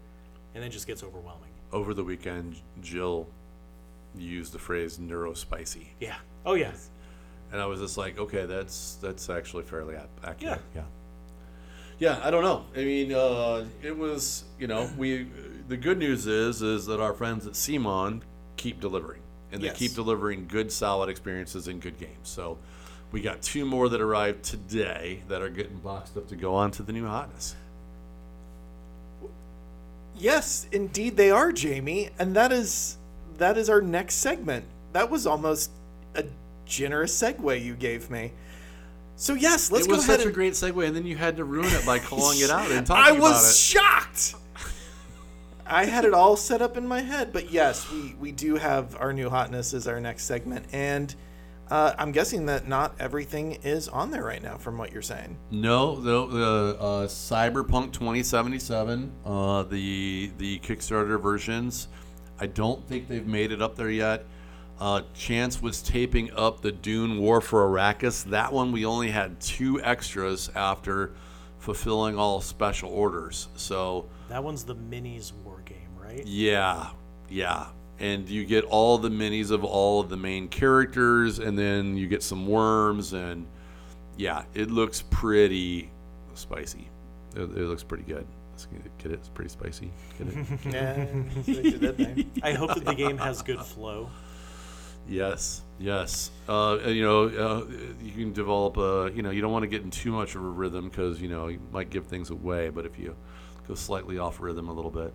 [0.53, 1.49] and then it just gets overwhelming.
[1.73, 3.27] over the weekend jill
[4.15, 6.15] used the phrase neurospicy Yeah.
[6.45, 6.71] Oh yeah.
[7.53, 10.57] and i was just like okay that's that's actually fairly accurate Yeah.
[10.75, 10.83] yeah
[11.99, 15.27] yeah i don't know i mean uh, it was you know we
[15.69, 18.21] the good news is is that our friends at CMON
[18.57, 19.21] keep delivering
[19.51, 19.77] and they Yes.
[19.77, 22.57] keep delivering good solid experiences and good games so
[23.11, 26.71] we got two more that arrived today that are getting boxed up to go on
[26.71, 27.55] to the new hotness
[30.17, 32.97] Yes, indeed they are, Jamie, and that is
[33.37, 34.65] that is our next segment.
[34.93, 35.71] That was almost
[36.15, 36.25] a
[36.65, 38.33] generous segue you gave me.
[39.15, 40.03] So yes, let's go ahead.
[40.05, 42.39] it was such a great segue and then you had to ruin it by calling
[42.39, 43.17] it out and talking about it.
[43.17, 44.35] I was shocked.
[45.71, 48.95] I had it all set up in my head, but yes, we we do have
[48.99, 51.15] our new hotness as our next segment, and
[51.69, 55.37] Uh, I'm guessing that not everything is on there right now, from what you're saying.
[55.51, 61.87] No, the, the uh, Cyberpunk 2077, uh, the the Kickstarter versions,
[62.41, 64.25] I don't think they've made it up there yet.
[64.81, 68.25] Uh, Chance was taping up the Dune War for Arrakis.
[68.25, 71.13] That one we only had two extras after
[71.59, 73.47] fulfilling all special orders.
[73.55, 75.40] So That one's the minis war game,
[76.11, 76.25] right?
[76.25, 76.89] yeah,
[77.29, 77.67] yeah.
[77.99, 82.07] And you get all the minis of all of the main characters, and then you
[82.07, 83.45] get some worms, and
[84.17, 85.91] yeah, it looks pretty
[86.33, 86.89] spicy.
[87.35, 88.25] It, it looks pretty good.
[88.99, 89.15] Get it.
[89.15, 89.91] It's pretty spicy.
[90.19, 90.45] Get it?
[90.65, 91.05] Yeah,
[91.45, 92.27] they did.
[92.43, 94.09] I hope that the game has good flow.
[95.07, 96.29] yes, yes.
[96.47, 97.65] Uh, and, you know, uh,
[98.03, 99.11] you can develop a.
[99.15, 101.29] You know, you don't want to get in too much of a rhythm because you
[101.29, 102.69] know you might give things away.
[102.69, 103.15] But if you
[103.67, 105.11] go slightly off rhythm a little bit,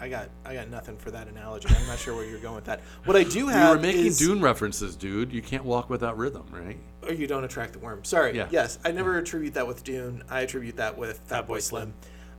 [0.00, 1.68] I got I got nothing for that analogy.
[1.74, 2.80] I'm not sure where you're going with that.
[3.04, 5.32] What I do we have were making is, Dune references, dude.
[5.32, 6.78] You can't walk without rhythm, right?
[7.02, 8.04] or you don't attract the worm.
[8.04, 8.36] Sorry.
[8.36, 8.48] Yeah.
[8.50, 10.22] Yes, I never attribute that with Dune.
[10.28, 11.94] I attribute that with Fat Boy Boy Slim.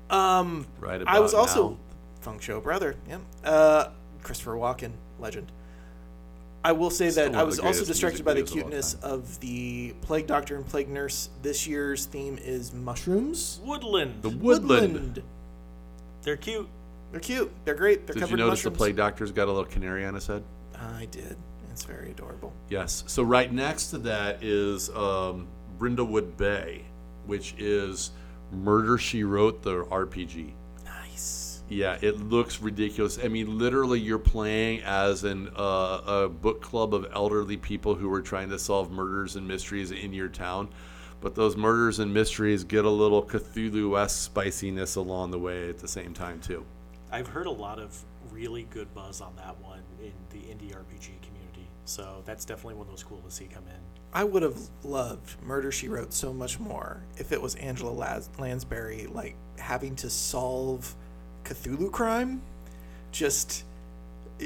[0.10, 0.20] Slim.
[0.20, 1.78] Um, Right I was also now.
[2.22, 2.95] Funk Show brother.
[3.07, 3.20] Yeah.
[3.43, 3.89] Uh,
[4.24, 5.51] Christopher Walken, legend.
[6.64, 9.39] I will say Still that I was also distracted by the videos of cuteness of
[9.39, 11.30] the Plague Doctor and Plague Nurse.
[11.41, 13.62] This year's theme is mushrooms.
[13.64, 14.22] Woodland.
[14.22, 15.24] The woodland.
[16.24, 16.68] They're cute.
[17.12, 17.51] They're cute.
[17.66, 18.05] They're great.
[18.05, 18.78] They're Did covered you notice in the mushrooms.
[18.78, 20.43] plague doctor's got a little canary on his head?
[20.80, 21.38] I did.
[21.72, 22.53] It's very adorable.
[22.70, 23.03] Yes.
[23.07, 25.47] So right next to that is um,
[25.78, 26.84] Brindlewood Bay,
[27.26, 28.12] which is
[28.51, 30.51] Murder She Wrote, the RPG.
[30.84, 31.64] Nice.
[31.70, 33.20] Yeah, it looks ridiculous.
[33.24, 38.12] I mean, literally, you're playing as an uh, a book club of elderly people who
[38.14, 40.70] are trying to solve murders and mysteries in your town.
[41.22, 45.88] But those murders and mysteries get a little Cthulhu-esque spiciness along the way at the
[45.88, 46.66] same time too.
[47.12, 47.97] I've heard a lot of
[48.32, 51.68] really good buzz on that one in the indie RPG community.
[51.86, 53.80] So that's definitely one of those cool to see come in.
[54.14, 58.30] I would have loved Murder She Wrote so much more if it was Angela Las-
[58.38, 60.95] Lansbury like having to solve
[61.43, 62.41] Cthulhu crime.
[63.12, 63.64] Just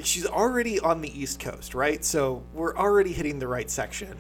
[0.04, 2.04] she's already on the East Coast, right?
[2.04, 4.18] So we're already hitting the right section.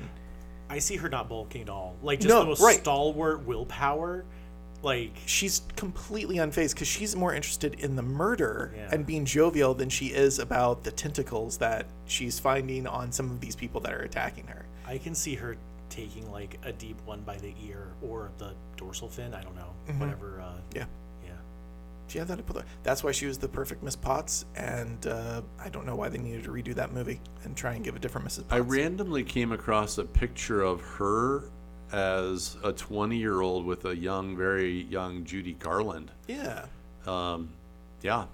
[0.69, 1.95] I see her not bulking at all.
[2.03, 2.79] Like just No, the most right.
[2.79, 4.25] stalwart willpower.
[4.83, 8.89] Like She's completely unfazed because she's more interested in the murder Yeah.
[8.91, 13.39] and being jovial than she is about the tentacles that she's finding on some of
[13.39, 14.65] these people that are attacking her.
[14.85, 15.55] I can see her
[15.89, 19.33] taking like a deep one by the ear or the dorsal fin.
[19.33, 19.73] I don't know.
[19.97, 20.41] Whatever.
[20.41, 20.85] Uh, Yeah.
[21.23, 21.31] yeah.
[22.07, 22.65] She had that to put there.
[22.83, 26.17] That's why she was the perfect Miss Potts, and uh, I don't know why they
[26.17, 28.39] needed to redo that movie and try and give a different Mrs.
[28.39, 28.51] Potts.
[28.53, 31.45] I randomly came across a picture of her
[31.93, 36.11] as a 20 year old with a young, very young Judy Garland.
[36.27, 36.65] Yeah.
[37.05, 37.49] Um,
[38.01, 38.25] yeah,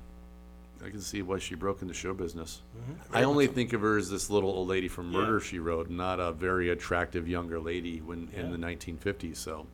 [0.84, 2.62] I can see why she broke into show business.
[2.80, 3.16] Mm-hmm.
[3.16, 6.20] I only think of her as this little old lady from Murder She Wrote, not
[6.20, 9.36] a very attractive younger lady when in the 1950s.
[9.38, 9.68] So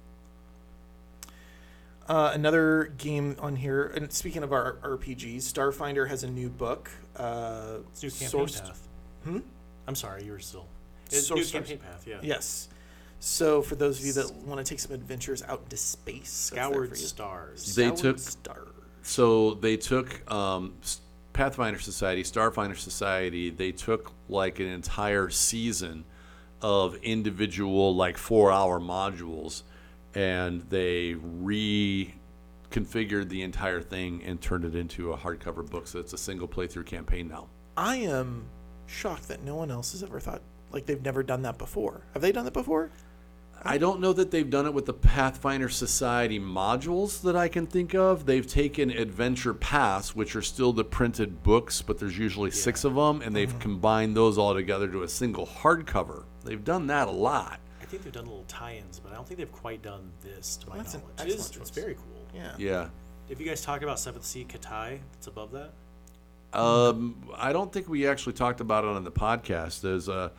[2.08, 6.92] Uh, another game on here, and speaking of our RPGs, Starfinder has a new book.
[7.16, 8.88] Uh, It's new campaign sourced- path.
[9.24, 9.40] Hmm?
[9.88, 10.68] I'm sorry, you were still.
[11.08, 12.06] It's Source new campaign path.
[12.08, 12.20] Yeah.
[12.22, 12.70] Yes.
[13.26, 16.96] So for those of you that want to take some adventures out into space, Scoured
[16.96, 17.76] stars.
[17.76, 18.68] They Scoured took- stars.
[19.02, 20.76] so they took um,
[21.34, 23.50] Pathfinder Society, Starfinder Society.
[23.50, 26.06] They took like an entire season
[26.62, 29.64] of individual like four hour modules,
[30.14, 35.88] and they reconfigured the entire thing and turned it into a hardcover book.
[35.88, 37.48] So it's a single playthrough campaign now.
[37.76, 38.46] I am
[38.86, 42.02] shocked that no one else has ever thought like they've never done that before.
[42.14, 42.92] Have they done that before?
[43.68, 47.66] I don't know that they've done it with the Pathfinder Society modules that I can
[47.66, 48.28] think of.
[48.28, 52.94] They've taken Adventure Paths, which are still the printed books, but there's usually six of
[52.94, 56.26] them, and they've combined those all together to a single hardcover.
[56.44, 57.60] They've done that a lot.
[57.82, 60.70] I think they've done little tie-ins, but I don't think they've quite done this to
[60.70, 61.34] my That's an knowledge.
[61.34, 62.28] It is, it's very cool.
[62.36, 62.54] Yeah.
[62.60, 62.90] Yeah.
[63.30, 65.74] If you guys talk about Seventh Sea Khitai, it's above that.
[66.54, 69.82] Um, I don't think we actually talked about it on the podcast.
[69.82, 70.32] There's a,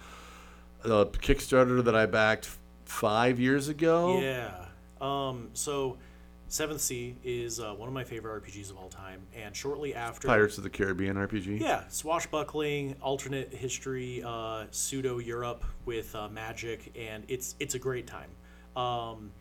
[0.85, 2.49] a Kickstarter that I backed
[2.87, 4.21] five years ago.
[4.21, 4.55] Yeah.
[5.01, 5.51] Um.
[5.53, 5.99] So,
[6.49, 10.27] Seventh Sea is uh, one of my favorite RPGs of all time, and shortly after
[10.29, 11.61] Pirates of the Caribbean RPG.
[11.61, 18.07] Yeah, swashbuckling, alternate history, uh, pseudo Europe with uh, magic, and it's it's a great
[18.07, 18.31] time.
[18.77, 19.33] Um,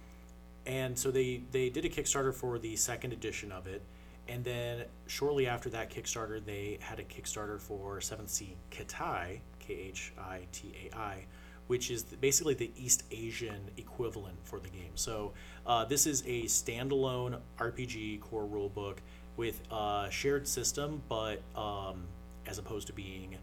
[0.65, 3.83] and so they they did a Kickstarter for the second edition of it,
[4.27, 9.73] and then shortly after that Kickstarter, they had a Kickstarter for Seventh Sea Khitai, K
[9.73, 11.25] H I T A I,
[11.67, 14.91] which is basically the East Asian equivalent for the game.
[14.95, 15.33] So
[15.65, 18.97] uh, this is a standalone RPG core rulebook
[19.37, 22.05] with a shared system, but um,
[22.47, 23.37] as opposed to being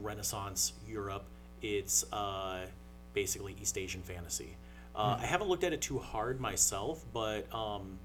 [0.00, 1.24] Renaissance Europe.
[1.62, 2.66] It's uh,
[3.12, 4.56] basically East Asian fantasy.
[4.94, 7.98] Uh, I haven't looked at it too hard myself, but um,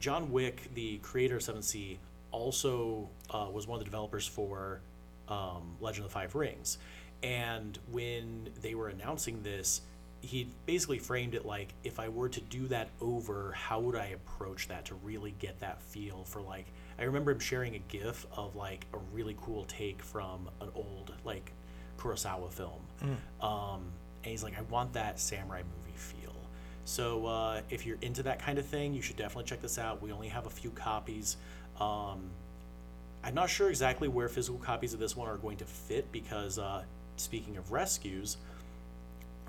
[0.00, 1.98] John Wick, the creator of Seven Sea,
[2.30, 4.80] also uh, was one of the developers for
[5.28, 6.78] um, Legend of the Five Rings.
[7.22, 9.82] And when they were announcing this,
[10.20, 14.06] he basically framed it like if I were to do that over, how would I
[14.06, 16.66] approach that to really get that feel for like
[16.98, 21.12] I remember him sharing a GIF of like a really cool take from an old
[21.24, 21.52] like
[21.98, 22.80] Kurosawa film.
[23.40, 23.80] Um,
[24.22, 26.34] and he's like, I want that samurai movie feel.
[26.84, 30.02] So uh, if you're into that kind of thing, you should definitely check this out.
[30.02, 31.36] We only have a few copies.
[31.80, 32.30] Um,
[33.24, 36.58] I'm not sure exactly where physical copies of this one are going to fit because,
[36.58, 36.82] uh,
[37.22, 38.36] speaking of rescues,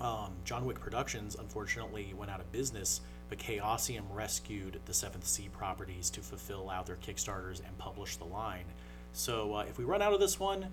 [0.00, 5.48] um, John Wick Productions unfortunately went out of business, but Chaosium rescued the Seventh Sea
[5.52, 8.64] properties to fulfill out their Kickstarters and publish the line.
[9.12, 10.66] So uh, if we run out of this one,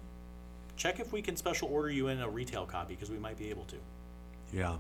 [0.76, 3.49] check if we can special order you in a retail copy because we might be
[3.49, 3.76] able to.
[4.54, 4.78] Yeah.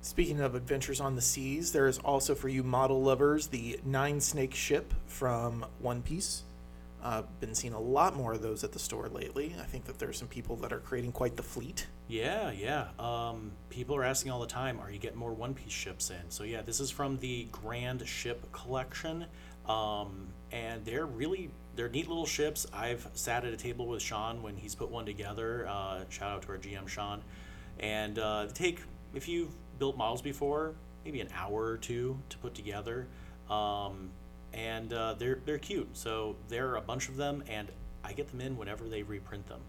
[0.00, 4.20] Speaking of adventures on the seas, there is also for you model lovers the Nine
[4.20, 6.42] Snake ship from One Piece.
[7.02, 9.54] Uh, been seeing a lot more of those at the store lately.
[9.60, 11.86] I think that there's some people that are creating quite the fleet.
[12.08, 12.88] Yeah, yeah.
[12.98, 16.30] Um, people are asking all the time, are you getting more One Piece ships in?
[16.30, 19.26] So yeah, this is from the Grand Ship Collection,
[19.66, 22.66] um, and they're really they're neat little ships.
[22.72, 25.68] I've sat at a table with Sean when he's put one together.
[25.68, 27.22] Uh, shout out to our GM Sean,
[27.78, 28.80] and uh, take
[29.14, 30.74] if you've built models before,
[31.04, 33.06] maybe an hour or two to put together.
[33.48, 34.10] Um,
[34.52, 35.88] and uh, they're they're cute.
[35.96, 37.68] So there are a bunch of them, and
[38.04, 39.60] I get them in whenever they reprint them.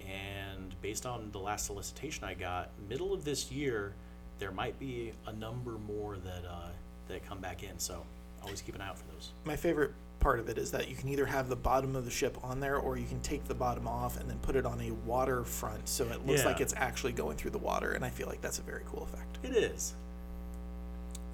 [0.00, 3.94] And based on the last solicitation I got, middle of this year,
[4.38, 6.68] there might be a number more that uh,
[7.08, 7.78] that come back in.
[7.78, 8.04] So
[8.42, 9.32] always keep an eye out for those.
[9.44, 12.10] My favorite part of it is that you can either have the bottom of the
[12.10, 14.80] ship on there or you can take the bottom off and then put it on
[14.80, 16.46] a waterfront so it looks Yeah.
[16.46, 17.92] like it's actually going through the water.
[17.92, 19.38] And I feel like that's a very cool effect.
[19.42, 19.94] It is.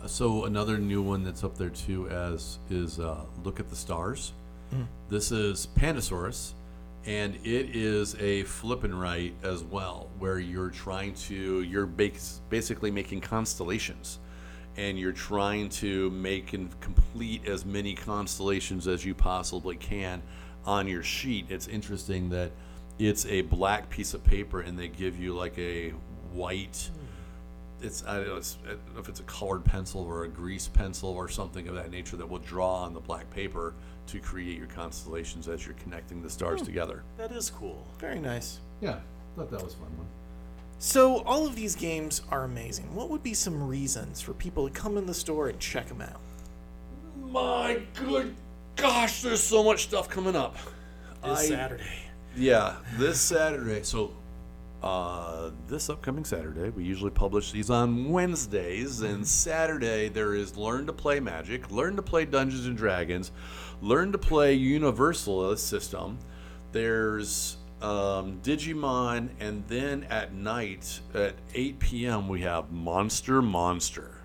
[0.06, 4.32] So another new one that's up there too as is uh, look at the stars.
[5.08, 6.54] This is Pandasaurus,
[7.04, 12.40] and it is a flip and write as well, where you're trying to you're bas-
[12.48, 14.18] basically making constellations,
[14.78, 20.22] and you're trying to make and complete as many constellations as you possibly can
[20.64, 21.46] on your sheet.
[21.50, 22.50] It's interesting that
[22.98, 25.90] it's a black piece of paper, and they give you like a
[26.32, 26.90] white
[27.82, 30.28] it's I don't, know, it's, I don't know if it's a colored pencil or a
[30.28, 33.74] grease pencil or something of that nature that will draw on the black paper
[34.06, 36.66] to create your constellations as you're connecting the stars hmm.
[36.66, 37.02] together.
[37.16, 37.86] That is cool.
[37.98, 38.60] Very nice.
[38.80, 38.98] Yeah,
[39.36, 40.06] thought that was fun one.
[40.78, 42.92] So, all of these games are amazing.
[42.94, 46.00] What would be some reasons for people to come in the store and check them
[46.00, 46.20] out?
[47.30, 48.34] My good
[48.76, 50.56] gosh, there's so much stuff coming up.
[51.22, 51.84] This I- Saturday.
[52.34, 53.82] Yeah, this Saturday.
[53.82, 54.12] So,
[54.82, 60.86] uh, this upcoming Saturday, we usually publish these on Wednesdays, and Saturday there is Learn
[60.86, 63.30] to Play Magic, Learn to Play Dungeons and Dragons,
[63.80, 66.18] Learn to Play Universal System.
[66.72, 72.28] There's um, Digimon, and then at night at 8 p.m.
[72.28, 74.22] we have Monster Monster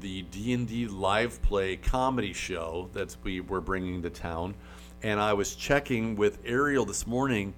[0.00, 4.54] the D&D live play comedy show that we were bringing to town.
[5.02, 7.54] And I was checking with Ariel this morning.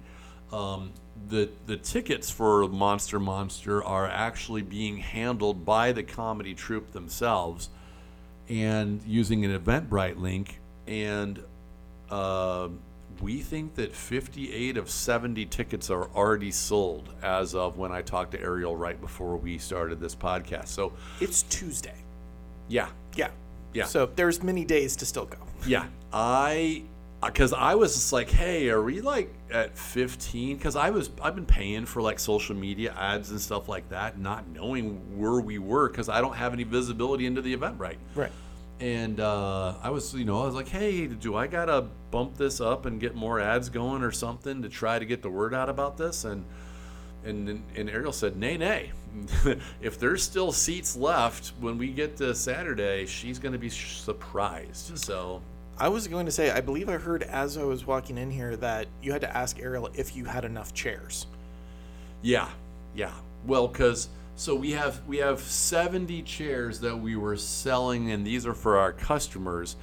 [0.51, 0.91] Um,
[1.27, 7.69] the the tickets for Monster Monster are actually being handled by the comedy troupe themselves,
[8.49, 10.59] and using an Eventbrite link.
[10.87, 11.43] And
[12.09, 12.69] uh,
[13.21, 18.31] we think that 58 of 70 tickets are already sold as of when I talked
[18.31, 20.67] to Ariel right before we started this podcast.
[20.69, 21.95] So It's Tuesday.
[22.67, 23.29] yeah, Yeah.
[23.73, 23.85] Yeah.
[23.85, 25.37] So, there's many days to still go.
[25.67, 26.83] Yeah, I
[27.25, 30.57] because I was just like, hey, are we like at 15?
[30.57, 34.19] Because I was I've been paying for like social media ads and stuff like that,
[34.19, 37.97] not knowing where we were because I don't have any visibility into the event right.
[38.15, 38.31] Right.
[38.79, 42.61] And uh, I was, you know, I was like, hey, do I gotta bump this
[42.61, 45.69] up and get more ads going or something to try to get the word out
[45.69, 46.25] about this?
[46.25, 46.45] And
[47.25, 48.91] and and Ariel said, nay, nay.
[49.81, 54.95] if there's still seats left when we get to Saturday, she's gonna be surprised.
[54.99, 55.41] So
[55.79, 58.55] I was going to say, I believe I heard as I was walking in here
[58.57, 61.27] that you had to ask Ariel if you had enough chairs.
[62.21, 62.49] Yeah,
[62.95, 63.13] yeah.
[63.45, 68.45] Well, because so we have we have seventy chairs that we were selling, and these
[68.45, 69.75] are for our customers.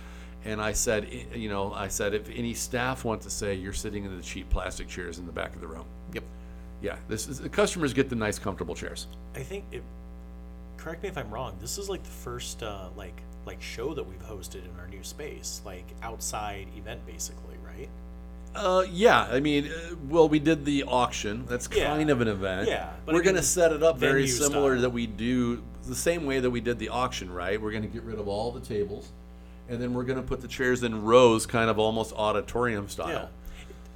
[0.45, 4.05] And I said, you know, I said if any staff want to say you're sitting
[4.05, 5.87] in the cheap plastic chairs in the back of the room.
[6.13, 6.25] Yep.
[6.83, 9.07] Yeah, this is the customers get the nice, comfortable chairs.
[9.35, 9.83] I think it.
[10.77, 11.57] Correct me if I'm wrong.
[11.61, 15.03] This is like the first uh, like like show that we've hosted in our new
[15.03, 17.89] space, like outside event, basically, right?
[18.55, 21.45] Uh, yeah, I mean, uh, well, we did the auction.
[21.47, 21.87] That's Yeah.
[21.89, 22.69] kind of an event.
[22.69, 24.83] Yeah, but we're I to set it up very venue similar style.
[24.83, 27.61] that we do the same way that we did the auction, right?
[27.61, 29.11] We're going to get rid of all the tables,
[29.69, 33.09] and then we're going to put the chairs in rows, kind of almost auditorium style.
[33.09, 33.27] Yeah.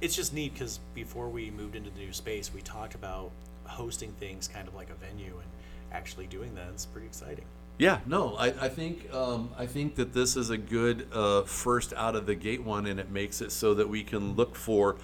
[0.01, 3.31] It's just neat because before we moved into the new space, we talked about
[3.65, 5.49] hosting things kind of like a venue and
[5.91, 6.67] actually doing that.
[6.73, 7.45] It's pretty exciting.
[7.79, 11.93] Yeah, no, I, I think um, I think that this is a good uh, first
[11.93, 14.97] out of the gate one, and it makes it so that we can look for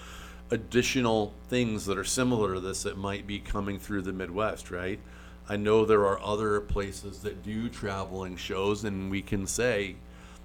[0.51, 4.99] additional things that are similar to this that might be coming through the Midwest, right?
[5.47, 9.95] I know there are other places that do traveling shows, and we can say,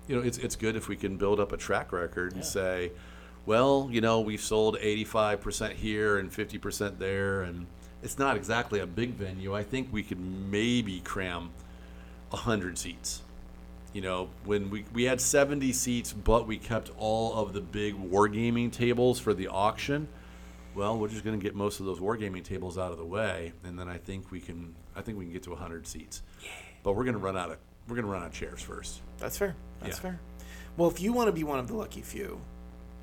[0.07, 2.49] you know, it's it's good if we can build up a track record and Yeah.
[2.49, 2.93] say,
[3.45, 7.67] well, you know, we've sold 85% here and 50% there, and
[8.05, 9.53] it's not exactly a big venue.
[9.53, 11.51] I think we could maybe cram
[12.31, 13.23] 100 seats.
[13.93, 17.95] You know, when we, we had 70 seats, but we kept all of the big
[17.97, 20.07] wargaming tables for the auction.
[20.77, 23.53] Well, we're just going to get most of those wargaming tables out of the way,
[23.65, 26.23] and then I think we can I think we can get to 100 seats.
[26.85, 27.59] But we're going to run out of
[27.89, 29.01] we're going to run out of chairs first.
[29.19, 29.57] That's fair.
[29.81, 30.03] That's Yeah.
[30.03, 30.21] fair.
[30.77, 32.41] Well, if you want to be one of the lucky few,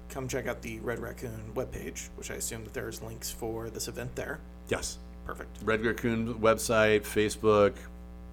[0.08, 3.90] come check out the Red Raccoon webpage, which I assume that there's links for this
[3.90, 4.40] event there.
[4.70, 5.00] Yes.
[5.26, 5.58] Perfect.
[5.64, 7.74] Red Raccoon website, Facebook,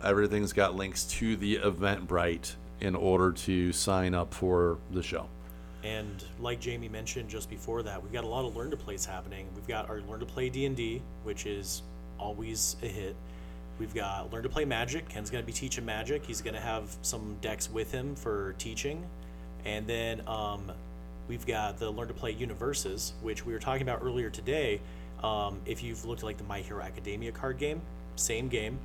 [0.04, 5.26] everything's got links to the Eventbrite in order to sign up for the show.
[5.82, 9.04] And like Jamie mentioned just before that, we've got a lot of learn to plays
[9.04, 9.46] happening.
[9.54, 11.82] We've got our learn to play D and D, which is
[12.18, 13.16] always a hit.
[13.78, 15.08] We've got learn to play Magic.
[15.08, 16.24] Ken's going to be teaching Magic.
[16.24, 19.04] He's going to have some decks with him for teaching,
[19.64, 20.72] and then um,
[21.28, 24.80] we've got the learn to play UniVersus, which we were talking about earlier today.
[25.22, 27.80] Um, if you've looked at like the My Hero Academia card game,
[28.16, 28.78] same game,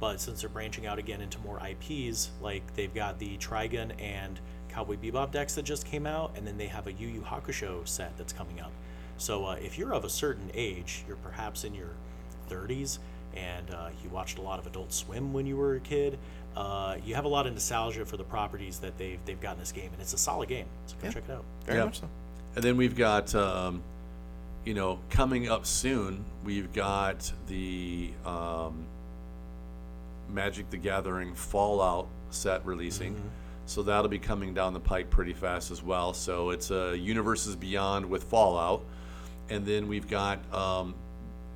[0.00, 4.38] but since they're branching out again into more IPs, like they've got the Trigun and
[4.68, 7.86] Cowboy Bebop decks that just came out, and then they have a Yu Yu Hakusho
[7.88, 8.72] set that's coming up.
[9.18, 11.90] So uh, if you're of a certain age, you're perhaps in your
[12.50, 12.98] 30s,
[13.34, 16.18] and uh, you watched a lot of Adult Swim when you were a kid,
[16.56, 19.58] uh, you have a lot of nostalgia for the properties that they've they've got in
[19.60, 20.66] this game, and it's a solid game.
[20.86, 21.12] So go Yeah.
[21.12, 21.44] check it out.
[21.64, 21.84] Very Yeah.
[21.86, 22.08] much so.
[22.54, 23.82] And then we've got, um,
[24.64, 28.84] you know, coming up soon, we've got the um,
[30.28, 33.20] Magic the Gathering Fallout set releasing.
[33.66, 36.12] So that'll be coming down the pipe pretty fast as well.
[36.12, 38.84] So it's uh, Universes Beyond with Fallout.
[39.48, 40.94] And then we've got um,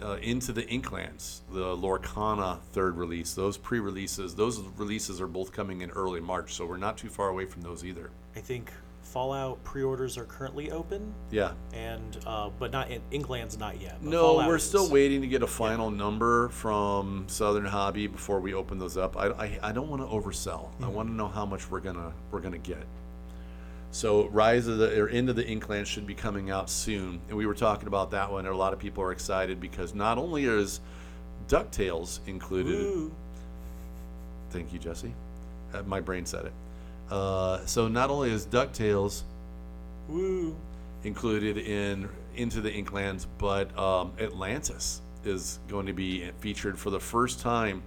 [0.02, 3.34] uh, Into the Inklands, the Lorcana third release.
[3.34, 6.55] Those pre releases, those releases are both coming in early March.
[6.55, 8.10] So we're not too far away from those either.
[8.34, 8.72] I think
[9.12, 11.53] Fallout pre-orders are currently open, Yeah.
[11.73, 14.01] and uh, but not in Inkland's not yet.
[14.03, 14.62] No, Fallout we're is.
[14.62, 19.16] still waiting to get a final number from Southern Hobby before we open those up.
[19.16, 20.69] I, I, I don't want to oversell.
[20.81, 22.85] I want to know how much we're gonna we're gonna get.
[23.91, 27.37] So Rise of the or End of the Inkland should be coming out soon, and
[27.37, 28.47] we were talking about that one.
[28.47, 30.81] And a lot of people are excited because not only is
[31.49, 32.77] Ducktales included.
[32.77, 33.12] Woo.
[34.51, 35.12] Thank you, Jesse.
[35.74, 36.53] Uh, my brain said it.
[37.11, 39.23] Uh, so not only is Ducktales
[40.09, 40.55] Woo.
[41.03, 47.01] included in Into the Inklands, but um, Atlantis is going to be featured for the
[47.01, 47.82] first time.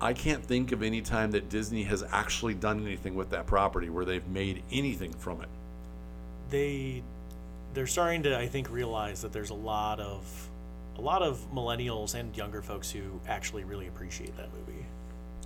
[0.00, 3.88] I can't think of any time that Disney has actually done anything with that property
[3.88, 5.48] where they've made anything from it.
[6.50, 7.02] They
[7.72, 10.48] they're starting to I think realize that there's a lot of
[10.98, 14.71] a lot of millennials and younger folks who actually really appreciate that movie.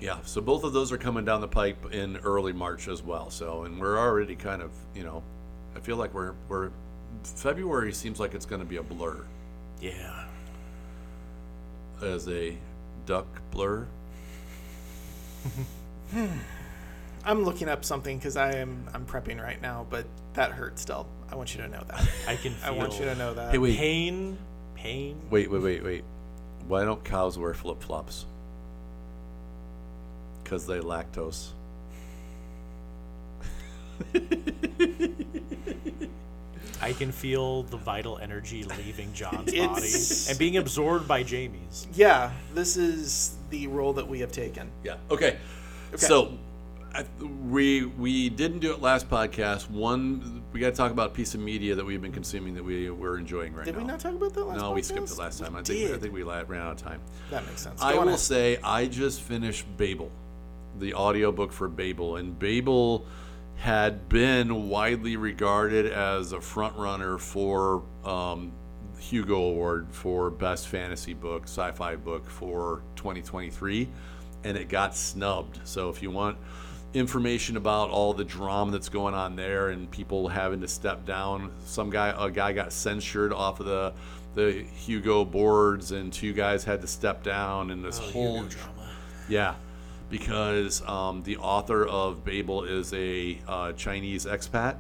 [0.01, 3.31] Yeah, so both of those are coming down the pipe in early March as well.
[3.31, 5.23] So, and we're already kind of, you know,
[5.75, 6.71] I feel like we're we're
[7.23, 9.25] February seems like it's going to be a blur
[9.81, 10.25] Yeah.
[12.03, 12.57] as a
[13.07, 13.87] duck blur.
[16.11, 16.27] Hmm.
[17.25, 21.07] I'm looking up something because I am I'm prepping right now, but that hurts still.
[21.31, 22.09] I want you to know that.
[22.29, 23.51] I can feel I want you to know that.
[23.51, 23.77] Hey, wait.
[23.77, 24.39] pain
[24.75, 25.21] pain.
[25.31, 26.05] Wait, wait, wait, wait.
[26.69, 28.27] Why don't cows wear flip flops?
[30.47, 31.49] Because they lactose.
[36.83, 39.67] I can feel the vital energy leaving John's It's-
[40.27, 41.89] body and being absorbed by Jamie's.
[41.95, 44.71] Yeah, this is the role that we have taken.
[44.85, 44.97] Yeah.
[45.11, 45.39] Okay.
[45.97, 46.37] So,
[46.95, 47.05] I,
[47.49, 49.71] we we didn't do it last podcast.
[49.71, 52.63] One, we got to talk about a piece of media that we've been consuming that
[52.65, 53.73] we we're enjoying right now.
[53.73, 53.81] Did now.
[53.83, 55.13] we not talk about that last no, we skipped podcast?
[55.13, 55.57] it last time.
[55.57, 56.01] I We think I did.
[56.03, 57.01] think we la- ran out of time.
[57.31, 57.81] That makes sense.
[57.83, 58.21] I Go on will ahead.
[58.21, 60.11] say I just finished Babel,
[60.79, 63.07] the audiobook for Babel, and Babel
[63.57, 68.53] had been widely regarded as a front runner for um,
[68.99, 73.89] Hugo Award for Best Fantasy Book, Sci-Fi Book for 2023,
[74.45, 75.61] and it got snubbed.
[75.65, 76.37] So if you want
[76.95, 81.53] information about all the drama that's going on there and people having to step down.
[81.65, 83.93] Some guy, a guy got censured off of the
[84.35, 88.45] the Hugo boards, and two guys had to step down, and this Oh, whole
[89.31, 89.55] yeah,
[90.09, 94.77] because um, the author of Babel is a uh, Chinese expat,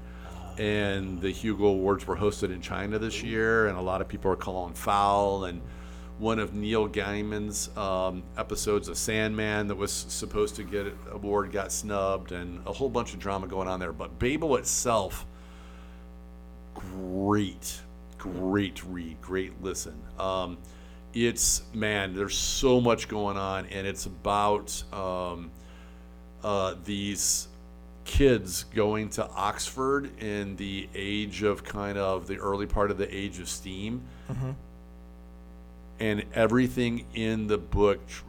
[0.59, 4.31] and the Hugo Awards were hosted in China this year, and a lot of people
[4.31, 5.45] are calling foul.
[5.45, 5.61] And
[6.19, 11.53] one of Neil Gaiman's um, episodes of Sandman that was supposed to get an award
[11.53, 13.93] got snubbed, and a whole bunch of drama going on there.
[13.93, 15.27] But Babel itself,
[16.75, 17.81] great,
[18.17, 20.01] great read, great listen.
[20.19, 20.57] Um,
[21.25, 25.51] it's man, there's so much going on, and it's about um,
[26.45, 27.49] uh, these
[28.05, 33.17] kids going to Oxford in the age of kind of the early part of the
[33.17, 34.03] age of steam,
[36.01, 38.25] and everything in the book tr-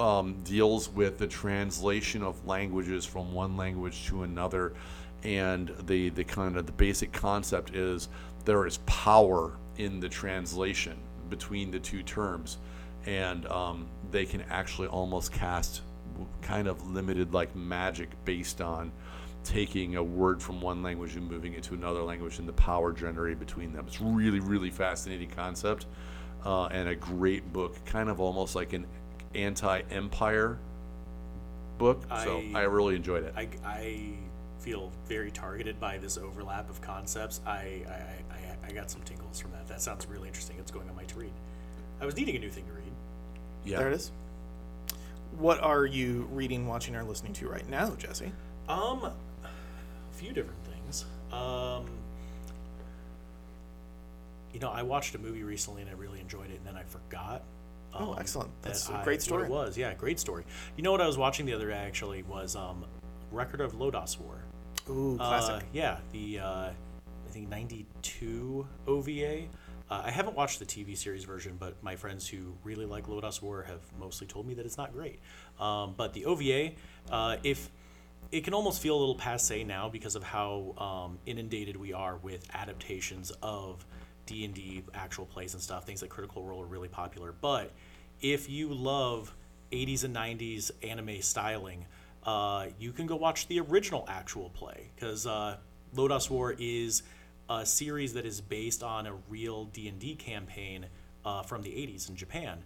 [0.00, 4.72] um, deals with the translation of languages from one language to another,
[5.22, 8.08] and the the kind of the basic concept is
[8.46, 10.96] there is power in the translation
[11.30, 12.58] between the two terms,
[13.06, 15.82] and um, they can actually almost cast
[16.42, 18.92] kind of limited like magic based on
[19.42, 22.92] taking a word from one language and moving it to another language and the power
[22.92, 23.84] generated between them.
[23.86, 25.86] It's really, really fascinating concept
[26.46, 28.86] uh, and a great book, kind of almost like an
[29.34, 30.58] anti-empire
[31.78, 32.02] book.
[32.22, 33.34] so I- I really enjoyed it.
[33.36, 34.12] I, I
[34.60, 37.40] feel very targeted by this overlap of concepts.
[37.46, 38.23] I, I,
[38.64, 39.66] I, I got some tingles from that.
[39.68, 40.56] That sounds really interesting.
[40.58, 41.32] It's going on my to read.
[42.00, 42.92] I was needing a new thing to read.
[43.64, 43.78] yeah.
[43.78, 44.10] There it is.
[45.38, 48.30] What are you reading, watching, or listening to right now, Jesse?
[48.68, 49.12] Um, a
[50.12, 51.04] few different things.
[51.32, 51.86] Um,
[54.52, 56.84] you know, I watched a movie recently and I really enjoyed it, and then I
[56.84, 57.42] forgot.
[57.92, 58.50] Oh, um, excellent.
[58.62, 59.44] that That's a I- great what story.
[59.44, 60.44] it was, yeah, great story.
[60.76, 62.84] You know what I was watching the other day actually was um,
[63.32, 64.36] Record of Lodoss War.
[64.90, 65.62] Ooh, classic.
[65.62, 67.48] Uh, yeah, the uh, I think
[68.04, 69.44] '92 OVA.
[69.90, 73.42] Uh, I haven't watched the TV series version, but my friends who really like Lodoss
[73.42, 75.20] War have mostly told me that it's not great.
[75.60, 76.72] Um, but the OVA,
[77.10, 77.70] uh, if
[78.32, 82.16] it can almost feel a little passe now because of how um, inundated we are
[82.16, 83.84] with adaptations of
[84.26, 85.84] D and D actual plays and stuff.
[85.84, 87.32] Things like Critical Role are really popular.
[87.32, 87.70] But
[88.20, 89.34] if you love
[89.70, 91.84] 80s and 90s anime styling,
[92.24, 95.58] uh, you can go watch the original actual play because uh,
[95.94, 97.02] Lodoss War is
[97.48, 100.86] a series that is based on a real D&D campaign
[101.24, 102.62] uh, from the 80s in Japan.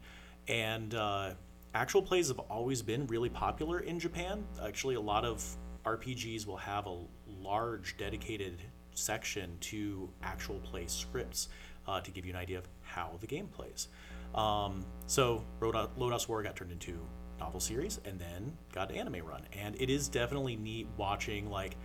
[0.47, 1.31] And uh,
[1.75, 4.45] actual plays have always been really popular in Japan.
[4.65, 5.45] Actually, a lot of
[5.85, 6.97] RPGs will have a
[7.41, 8.61] large dedicated
[8.95, 11.49] section to actual play scripts
[11.87, 13.89] uh, to give you an idea of how the game plays.
[14.35, 16.99] Um, so Lodoss War got turned into
[17.41, 21.77] novel series and then got an anime run, and it is definitely neat watching like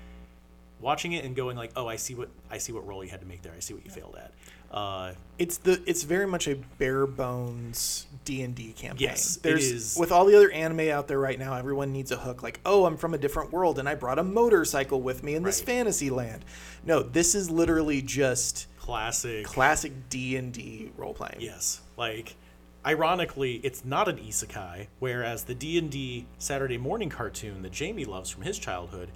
[0.84, 3.22] watching it and going like, oh, I see what I see what role you had
[3.22, 3.54] to make there.
[3.56, 4.32] I see what you failed at.
[4.76, 9.08] Uh, It's the it's very much a bare bones D and D campaign.
[9.08, 9.98] Yes, it There's is.
[9.98, 11.56] with all the other anime out there right now.
[11.56, 12.44] Everyone needs a hook.
[12.44, 15.44] Like, oh, I'm from a different world and I brought a motorcycle with me in
[15.44, 16.44] this fantasy land.
[16.86, 19.46] No, this is literally just classic.
[19.46, 21.38] classic D and D role playing.
[21.40, 22.36] Yes, like
[22.86, 28.06] ironically, it's not an isekai, whereas the D and D Saturday morning cartoon that Jamie
[28.06, 29.10] loves from his childhood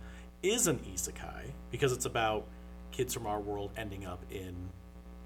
[0.47, 2.45] is an isekai because it's about
[2.91, 4.55] kids from our world ending up in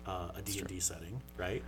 [0.06, 1.64] uh, a D and D setting, right?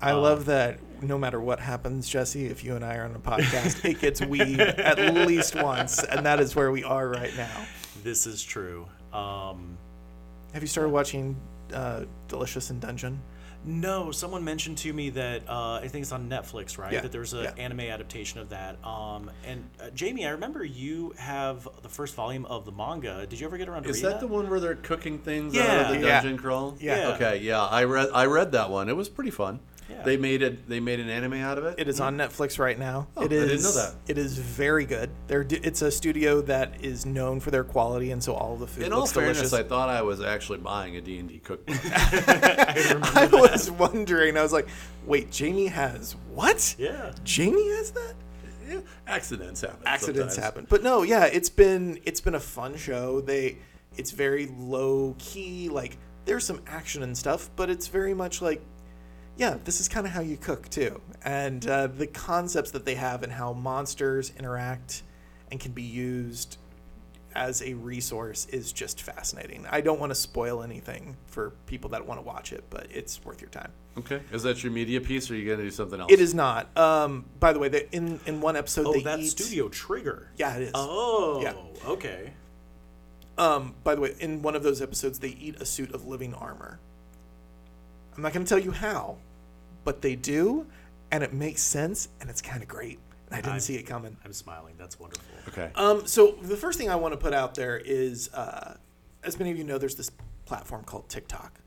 [0.00, 3.14] I Um, love that no matter what happens, Jesse, if you and I are on
[3.14, 7.36] a podcast, it gets we at least once, and that is where we are right
[7.36, 7.64] now.
[8.04, 8.86] This is true.
[9.12, 9.76] Um,
[10.52, 11.36] Have you started watching
[11.74, 13.20] uh, Delicious in Dungeon?
[13.68, 16.90] No, someone mentioned to me that uh, I think it's on Netflix, right?
[16.90, 17.52] Yeah, That there's an yeah.
[17.58, 18.82] anime adaptation of that.
[18.82, 23.26] Um, and uh, Jamie, I remember you have the first volume of the manga.
[23.26, 25.54] Did you ever get around to Is read that the one where they're cooking things
[25.54, 25.80] out Yeah.
[25.82, 26.20] of the Yeah.
[26.22, 26.78] dungeon crawl?
[26.80, 27.12] Yeah.
[27.16, 27.40] Okay.
[27.42, 28.88] Yeah, I read I read that one.
[28.88, 29.60] It was pretty fun.
[29.88, 30.02] Yeah.
[30.02, 30.68] They made it.
[30.68, 31.76] They made an anime out of it.
[31.78, 33.08] It is on Netflix right now.
[33.16, 33.94] Oh, it I didn't know that.
[34.06, 35.10] It is very good.
[35.28, 38.84] They're, it's a studio that is known for their quality, and so all the food
[38.84, 39.52] In all fairness, delicious.
[39.54, 41.76] I thought I was actually buying a D and D cookbook.
[41.84, 44.36] I was wondering.
[44.36, 44.68] I was like,
[45.06, 46.74] "Wait, Jamie has what?
[46.78, 47.12] Yeah.
[47.24, 48.14] Jamie has that?
[48.68, 49.80] Yeah, Accidents happen.
[49.86, 50.36] Accidents sometimes.
[50.36, 53.22] happen." But no, yeah, it's been it's been a fun show.
[53.22, 53.58] They,
[53.96, 55.70] it's very low key.
[55.70, 55.96] Like
[56.26, 58.62] there's some action and stuff, but it's very much like,
[59.38, 61.00] yeah, this is kind of how you cook too.
[61.24, 65.02] And uh, the concepts that they have and how monsters interact
[65.50, 66.58] and can be used
[67.34, 69.64] as a resource is just fascinating.
[69.70, 73.24] I don't want to spoil anything for people that want to watch it, but it's
[73.24, 73.70] worth your time.
[73.96, 74.20] Okay.
[74.32, 76.12] Is that your media piece, or are you gonna do something else?
[76.12, 76.76] It is not.
[76.76, 79.28] Um, by the way, they, in in one episode Oh, they that's eat.
[79.30, 80.30] Studio Trigger.
[80.36, 80.70] Yeah, it is.
[80.74, 81.54] Oh, Yeah.
[81.86, 82.32] okay.
[83.36, 86.34] Um, by the way, in one of those episodes, they eat a suit of living
[86.34, 86.80] armor.
[88.16, 89.18] I'm not going to tell you how,
[89.84, 90.66] but they do,
[91.10, 92.98] and it makes sense, and it's kind of great.
[93.26, 94.16] And I didn't I- see it coming.
[94.24, 94.74] I'm smiling.
[94.78, 95.24] That's wonderful.
[95.48, 95.70] Okay.
[95.74, 98.76] Um, so the first thing I want to put out there is, uh,
[99.24, 100.10] as many of you know, there's this
[100.46, 101.60] platform called TikTok,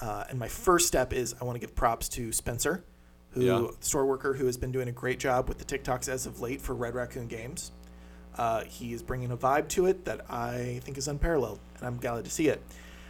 [0.00, 2.84] uh, and my first step is I want to give props to Spencer,
[3.30, 3.66] who Yeah.
[3.80, 6.60] store worker who has been doing a great job with the TikToks as of late
[6.60, 7.70] for Red Raccoon Games.
[8.36, 11.96] Uh, he is bringing a vibe to it that I think is unparalleled, and I'm
[11.98, 12.62] glad to see it.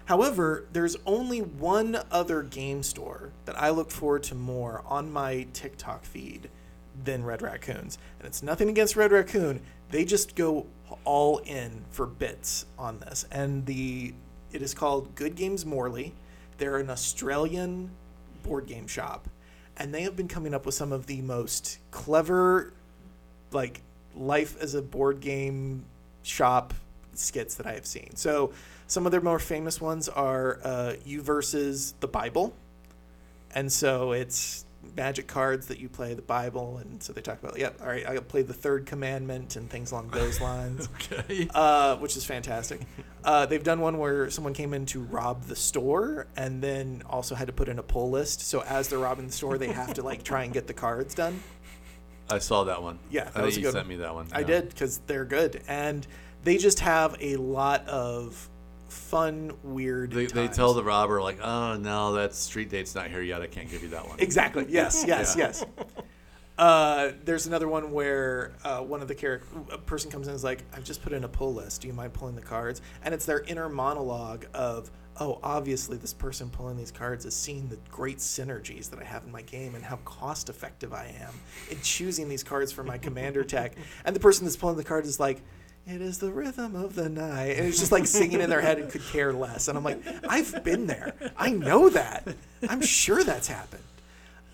[0.07, 5.49] However, there's only one other game store that I look forward to more on my
[5.53, 6.49] TikTok feed
[7.05, 7.99] than Red Raccoons.
[8.19, 9.61] And it's nothing against Red Raccoon.
[9.91, 10.67] They just go
[11.05, 13.27] all in for bits on this.
[13.31, 14.15] And the
[14.53, 16.15] it is called Good Games Morley.
[16.59, 17.91] They're an Australian
[18.45, 19.29] board game shop.
[19.77, 22.73] And they have been coming up with some of the most clever
[23.51, 23.83] like
[24.15, 25.85] life as a board game
[26.23, 26.75] shop
[27.13, 28.15] skits that I have seen.
[28.15, 28.53] So
[28.87, 32.55] some of their more famous ones are uh, you versus the Bible,
[33.55, 34.65] and so it's
[34.95, 38.07] magic cards that you play the Bible, and so they talk about yep, all right,
[38.07, 41.49] I play the Third Commandment and things along those lines, Okay.
[41.55, 42.81] uh, which is fantastic.
[43.25, 47.35] Uh, they've done one where someone came in to rob the store and then also
[47.35, 48.41] had to put in a pull list.
[48.43, 51.13] So as they're robbing the store, they have to like try and get the cards
[51.15, 51.43] done.
[52.31, 53.01] I saw that one.
[53.11, 53.89] Yeah, I that think was a you sent one.
[53.89, 54.29] me that one.
[54.33, 54.47] I yeah.
[54.47, 56.07] did because they're good, and
[56.45, 58.49] they just have a lot of
[58.89, 60.13] fun, weird.
[60.13, 63.43] They, they tell the robber like, "Oh no, that street date's not here yet.
[63.43, 64.67] I can't give you that one." exactly.
[64.69, 65.47] Yes, yes, Yeah.
[65.47, 65.65] yes.
[66.59, 70.37] Uh, there's another one where uh, one of the character, a person comes in and
[70.37, 71.83] is like, "I've just put in a pull list.
[71.83, 74.91] Do you mind pulling the cards?" And it's their inner monologue of,
[75.21, 79.25] "Oh, obviously this person pulling these cards has seen the great synergies that I have
[79.25, 81.35] in my game and how cost effective I am
[81.71, 83.75] in choosing these cards for my commander tech."
[84.07, 85.43] And the person that's pulling the cards is like.
[85.87, 87.57] It is the rhythm of the night.
[87.59, 89.69] And it's just like singing in their head and could care less.
[89.69, 91.15] And I'm like, I've been there.
[91.37, 92.27] I know that.
[92.69, 93.85] I'm sure that's happened.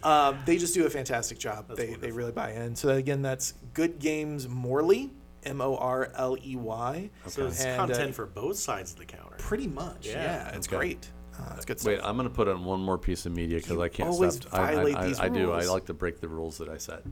[0.03, 1.69] Um, they just do a fantastic job.
[1.69, 2.17] they, they wonderful.
[2.19, 2.77] really buy in.
[2.77, 5.11] So again, that's Good Games Morley,
[5.45, 7.09] M O R L E Y.
[7.29, 9.37] So it's And, uh, content for both sides of the counter.
[9.39, 10.23] Pretty much, yeah.
[10.51, 10.57] Yeah.
[10.57, 10.77] it's Okay.
[10.77, 11.11] great.
[11.39, 12.01] Uh, it's good Wait.
[12.05, 14.53] I'm gonna put on one more piece of media because I can't always stop.
[14.53, 15.53] I, I, violate I, these I do.
[15.53, 17.03] I like to break the rules that I set.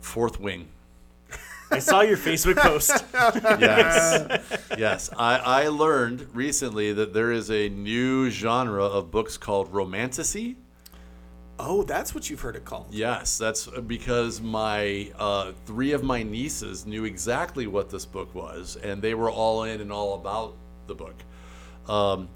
[0.00, 0.68] Fourth wing.
[1.70, 3.04] I saw your Facebook post.
[3.60, 5.10] Yes, yes.
[5.16, 10.56] I, I learned recently that there is a new genre of books called romantasy.
[11.58, 12.86] Oh, that's what you've heard it called.
[12.90, 18.76] Yes, that's because my uh, three of my nieces knew exactly what this book was,
[18.76, 20.54] and they were all in and all about
[20.86, 21.16] the book.
[21.88, 22.28] Um,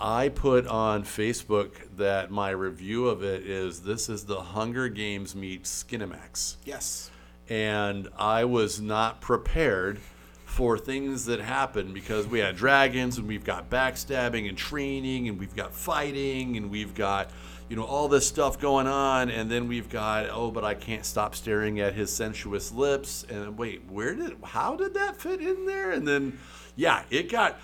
[0.00, 5.34] I put on Facebook that my review of it is this is the Hunger Games
[5.34, 7.10] meets Skinamax Yes.
[7.48, 9.98] And I was not prepared
[10.44, 15.38] for things that happen because we had dragons and we've got backstabbing and training and
[15.38, 17.30] we've got fighting and we've got
[17.68, 19.30] you know all this stuff going on.
[19.30, 23.24] And then we've got oh but I can't stop staring at his sensuous lips.
[23.28, 25.92] And wait where did how did that fit in there?
[25.92, 26.38] And then
[26.76, 27.60] yeah it got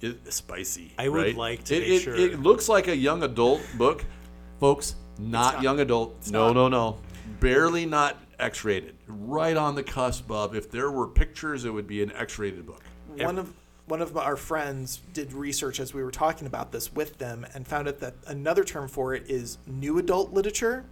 [0.00, 1.36] it, spicy I would right?
[1.36, 4.04] like to it, make it, sure- it looks like a young adult book.
[4.58, 5.62] Folks not, not.
[5.62, 6.30] young adult.
[6.30, 6.54] No not.
[6.54, 6.98] no no.
[7.40, 12.02] Barely not X-rated, right on the cusp of if there were pictures, it would be
[12.02, 12.82] an X-rated book.
[13.16, 13.52] One of
[13.86, 17.66] one of our friends did research as we were talking about this with them and
[17.66, 20.84] found out that another term for it is new adult literature.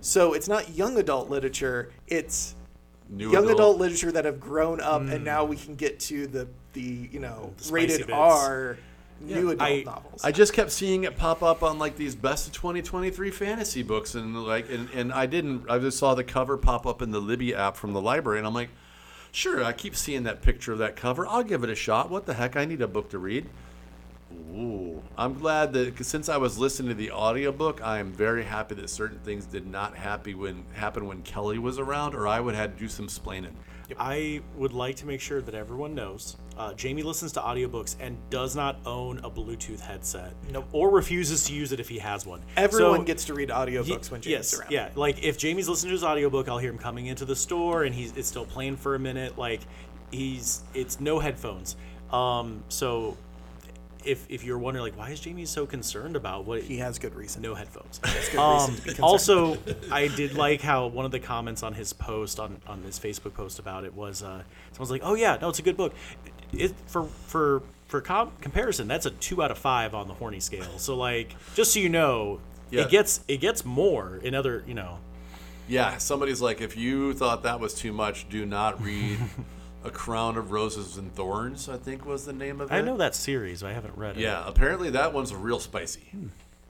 [0.00, 2.54] So it's not young adult literature, it's
[3.08, 3.78] New young adult.
[3.78, 5.24] literature that have grown up and hmm.
[5.24, 8.12] now we can get to the the you know The rated bits.
[8.12, 8.78] R
[9.20, 10.24] new adult I- novels.
[10.24, 14.14] I just kept seeing it pop up on like these best of 2023 fantasy books,
[14.14, 15.68] and like, and, and I didn't.
[15.70, 18.46] I just saw the cover pop up in the Libby app from the library, and
[18.46, 18.70] I'm like,
[19.32, 19.62] sure.
[19.64, 21.26] I keep seeing that picture of that cover.
[21.26, 22.10] I'll give it a shot.
[22.10, 22.56] What the heck?
[22.56, 23.46] I need a book to read.
[24.52, 28.42] Ooh, I'm glad that 'cause since I was listening to the audiobook, I am very
[28.44, 32.40] happy that certain things did not happy when happen when Kelly was around, or I
[32.40, 33.52] would have had to do some splaining.
[33.98, 38.16] I would like to make sure that everyone knows uh, Jamie listens to audiobooks and
[38.30, 40.32] does not own a Bluetooth headset.
[40.50, 40.66] Nope.
[40.72, 42.40] Or refuses to use it if he has one.
[42.56, 44.70] Everyone So- gets to read audiobooks Ye- when James yes, around.
[44.70, 44.88] yeah.
[44.94, 47.94] Like if Jamie's listening to his audiobook, I'll hear him coming into the store and
[47.94, 49.36] he's it's still playing for a minute.
[49.38, 49.60] Like
[50.10, 51.76] he's it's no headphones.
[52.12, 53.16] Um, so
[54.06, 57.14] if if you're wondering like why is Jamie so concerned about what He has good
[57.14, 57.42] reason.
[57.42, 57.98] no headphones.
[57.98, 59.00] good reason Um, to be concerned.
[59.00, 59.58] also,
[59.92, 63.34] I did like how one of the comments on his post on on his Facebook
[63.34, 64.42] post about it was uh,
[64.72, 65.92] someone's like, "Oh yeah, no, it's a good book."
[66.52, 70.40] it for for for com- comparison, that's a two out of five on the horny
[70.40, 70.78] scale.
[70.78, 72.82] So like, just so you know, Yeah.
[72.82, 74.98] it gets it gets more in other you know.
[75.68, 79.18] Yeah, somebody's like, if you thought that was too much, do not read
[79.86, 82.74] A Crown of Roses and Thorns, I think was the name of it.
[82.74, 84.22] I know that series, but I haven't read it.
[84.22, 86.10] Yeah, apparently that one's real spicy.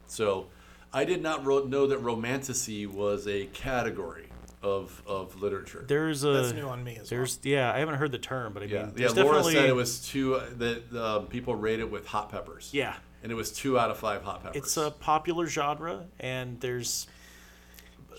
[0.05, 0.47] So
[0.93, 4.27] I did not ro- know that romanticy was a category
[4.61, 5.83] of, of literature.
[5.87, 8.63] There's a That's new on me as there's yeah, I haven't heard the term, but
[8.63, 9.07] I yeah, mean, yeah.
[9.07, 12.69] there's Laura said it was two, uh, that uh, people rate it with hot peppers.
[12.73, 12.95] yeah.
[13.23, 14.61] And it was two out of five hot peppers.
[14.61, 17.07] It's a popular genre, and there's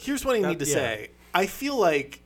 [0.01, 0.75] Here's what I need to yeah.
[0.75, 1.11] say.
[1.33, 2.21] I feel like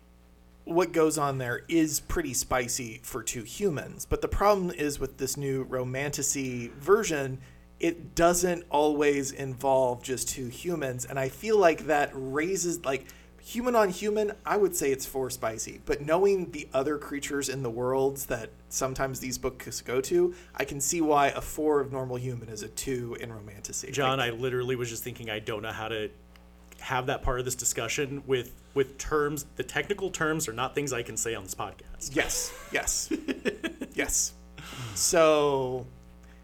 [0.65, 5.19] what goes on there is pretty spicy for two humans, but the problem is with
[5.19, 7.41] this new romanticy version,
[7.81, 13.07] it doesn't always involve just two humans, and I feel like that raises like
[13.41, 14.33] human on human.
[14.47, 18.51] I would say it's for spicy, but knowing the other creatures in the worlds that
[18.69, 22.63] sometimes these books go to, I can see why a four of normal human is
[22.63, 23.93] a two in romanticy.
[23.93, 24.21] John.
[24.21, 26.09] I literally was just thinking I don't know how to
[26.83, 29.47] have that part of this discussion with with terms.
[29.57, 32.15] The technical terms are not things I can say on this podcast.
[32.15, 33.11] Yes, yes,
[33.95, 34.35] yes.
[34.95, 35.87] So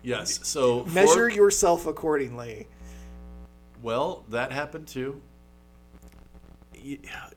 [0.03, 0.41] yes.
[0.47, 2.69] So for- measure yourself accordingly.
[3.83, 5.21] Well, that happened too.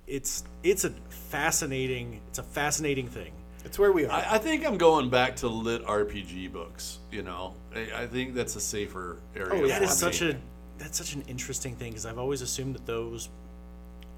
[0.08, 3.34] It's it's a fascinating it's a fascinating thing.
[3.64, 4.12] It's where we are.
[4.12, 7.00] I, I think I'm going back to lit RPG books.
[7.12, 9.50] You know, I, I think that's a safer area.
[9.52, 9.80] Oh, yeah.
[9.80, 10.38] That is for such a
[10.82, 13.30] that's such an interesting thing because I've always assumed that those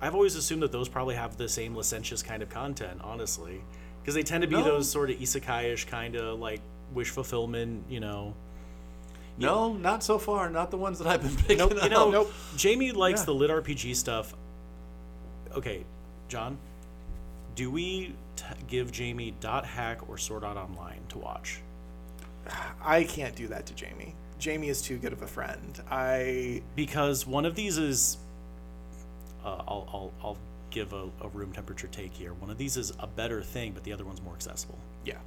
[0.02, 3.62] I've always assumed that those probably have the same licentious kind of content, honestly,
[4.02, 4.64] because they tend to be No.
[4.64, 6.60] those sort of isekai-ish kind of like
[6.94, 8.34] wish fulfillment, you know.
[9.38, 10.50] No, not so far.
[10.50, 11.84] Not the ones that I've been picking Nope, up.
[11.84, 12.34] you know, Nope.
[12.58, 13.26] Jamie likes Yeah.
[13.28, 14.34] the lit RPG stuff.
[15.56, 15.86] Okay,
[16.28, 16.58] John,
[17.56, 21.62] do we t- give Jamie Dot Hack or Sword Art Online to watch?
[22.84, 24.16] I can't do that to Jamie.
[24.44, 25.82] Jamie is too good of a friend.
[25.90, 28.18] I because one of these is
[29.46, 30.38] uh, I'll, I'll, I'll
[30.70, 33.84] give a, a room temperature take here one of these is a better thing but
[33.84, 35.20] the other one's more accessible yeah.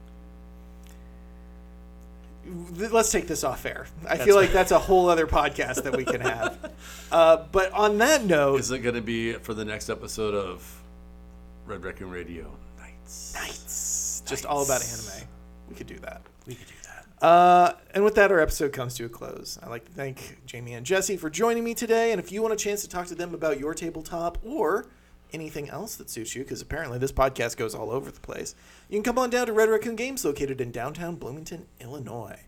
[2.76, 3.86] Let's take this off air.
[4.08, 6.72] I feel like that's a whole other podcast that we can have.
[7.10, 10.82] Uh, but on that note, Is it going to be for the next episode of
[11.64, 12.50] Red Raccoon Radio?
[12.78, 13.32] Nights.
[13.34, 15.28] nights, just all about anime.
[15.68, 16.22] We could do that.
[16.46, 16.75] we could do that
[17.20, 19.58] Uh, and with that, our episode comes to a close.
[19.62, 22.12] I'd like to thank Jamie and Jesse for joining me today.
[22.12, 24.86] And if you want a chance to talk to them about your tabletop or
[25.32, 28.54] anything else that suits you, because apparently this podcast goes all over the place,
[28.88, 32.40] you can come on down to Red Raccoon Games, located in downtown Bloomington, Illinois.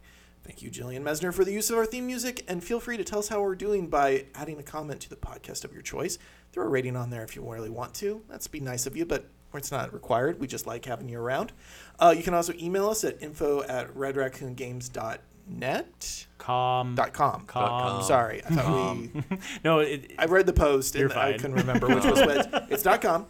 [0.45, 3.05] Thank you, Jillian Mesner, for the use of our theme music, and feel free to
[3.05, 6.19] tell us how we're doing by adding a comment to the podcast of your choice.
[6.53, 8.23] Throw a rating on there if you really want to.
[8.29, 10.39] That's be nice of you, but it's not required.
[10.41, 11.53] We just like having you around.
[11.99, 16.27] Uh, you can also email us at info at redraccoongames.net.
[16.39, 17.45] com Dot com.
[17.47, 19.11] com Sorry, I thought we.
[19.65, 21.41] no it, I read the post and You're I fine.
[21.41, 22.47] couldn't remember which was which.
[22.71, 23.27] It's dot com.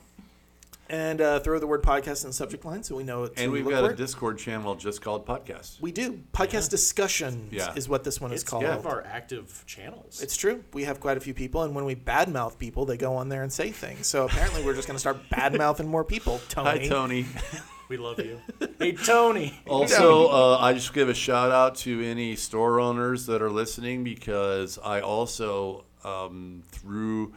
[0.90, 3.40] And uh, throw the word podcast in the subject line so we know it's.
[3.40, 3.94] And we've got a.
[3.94, 5.80] Discord channel just called Podcast.
[5.82, 7.74] We do podcast discussions Yeah.
[7.74, 8.62] is what this one is it's called.
[8.62, 10.64] one of our active channels It's true.
[10.72, 13.42] We have quite a few people, and when we badmouth people, they go on there
[13.42, 14.06] and say things.
[14.06, 16.40] So apparently, we're just going to start badmouthing more people.
[16.48, 16.68] Tony.
[16.68, 17.26] Hi, Tony.
[17.88, 18.38] we love you
[18.78, 23.40] hey tony Also, uh, I just give a shout out to any store owners that
[23.40, 27.32] are listening because I also um, through.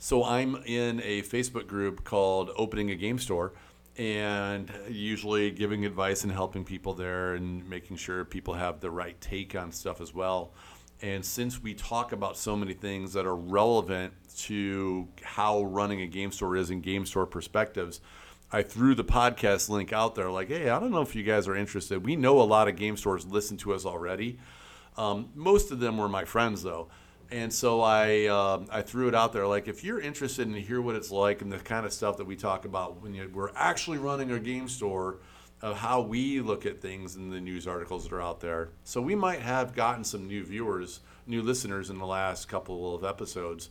[0.00, 3.52] So I'm in a Facebook group called Opening a Game Store,
[3.96, 9.20] and usually giving advice and helping people there and making sure people have the right
[9.20, 10.52] take on stuff as well.
[11.02, 16.06] And since we talk about so many things that are relevant to how running a
[16.06, 18.00] game store is and game store perspectives,
[18.52, 21.48] I threw the podcast link out there like, hey, I don't know if you guys
[21.48, 22.04] are interested.
[22.04, 24.38] We know a lot of game stores listen to us already.
[24.96, 26.88] Um, most of them were my friends though.
[27.30, 30.80] And so I um I threw it out there like if you're interested in hear
[30.80, 33.50] what it's like and the kind of stuff that we talk about when you, we're
[33.54, 35.18] actually running a game store,
[35.60, 38.70] of how we look at things in the news articles that are out there.
[38.84, 43.04] So we might have gotten some new viewers, new listeners in the last couple of
[43.04, 43.70] episodes.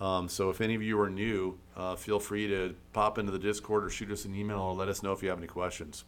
[0.00, 3.38] Um, so if any of you are new, uh, feel free to pop into the
[3.38, 6.04] Discord or shoot us an email or let us know if you have any questions.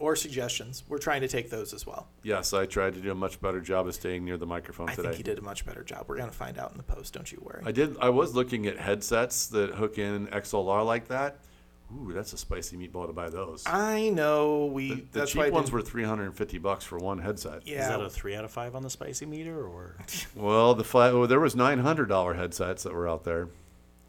[0.00, 0.82] Or suggestions.
[0.88, 2.08] We're trying to take those as well.
[2.22, 4.92] Yes, I tried to do a much better job of staying near the microphone today.
[4.92, 5.08] I today.
[5.10, 6.06] think you did a much better job.
[6.08, 7.14] We're going to find out in the post.
[7.14, 7.62] Don't you worry.
[7.64, 7.96] I did.
[8.00, 11.38] I was looking at headsets that hook in XLR like that.
[11.94, 13.62] Ooh, that's a spicy meatball to buy those.
[13.66, 14.88] I know we.
[14.88, 17.66] the the that's why I cheap ones didn't- were 350 bucks for one headset.
[17.66, 17.82] Yeah.
[17.82, 19.96] is that a three out of five on the spicy meter or
[20.34, 23.48] Well, the five, well, there was $900 headsets that were out there,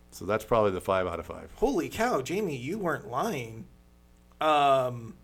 [0.09, 1.51] so that's probably the five out of five.
[1.57, 3.65] Holy cow, Jamie, you weren't lying.
[4.41, 5.15] Um,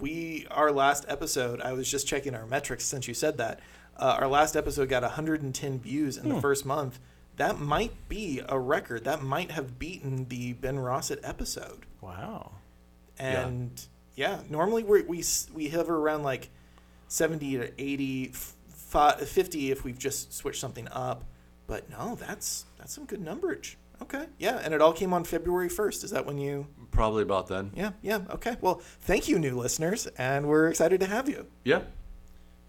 [0.00, 1.60] we our last episode.
[1.60, 3.60] I was just checking our metrics since you said that.
[3.96, 6.98] Uh, our last episode got 110 views in the first month.
[7.36, 9.04] That might be a record.
[9.04, 11.86] That might have beaten the Ben Rosset episode.
[12.00, 12.52] Wow.
[13.18, 13.80] And
[14.14, 16.50] yeah, normally we we we hover around like
[17.08, 21.24] 70 to 80, f- 50 if we've just switched something up.
[21.66, 23.76] But no, that's that's some good numberage.
[24.02, 26.04] Okay, yeah, and it all came on February 1st.
[26.04, 26.66] Is that when you?
[26.92, 27.72] Probably about then.
[27.74, 28.20] Yeah, yeah.
[28.30, 28.56] Okay.
[28.60, 31.46] Well, thank you, new listeners, and we're excited to have you.
[31.64, 31.82] Yeah.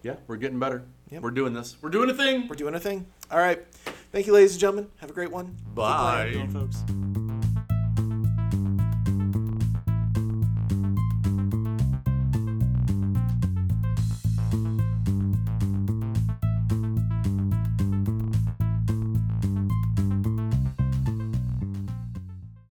[0.02, 0.84] Yeah, we're getting better.
[1.10, 1.22] Yep.
[1.22, 1.76] We're doing this.
[1.80, 2.48] We're doing a thing.
[2.48, 3.06] We're doing a thing.
[3.30, 3.64] All right.
[4.12, 4.90] Thank you, ladies and gentlemen.
[4.96, 5.56] Have a great one.
[5.74, 5.84] Bye.
[5.84, 7.23] How you doing, folks?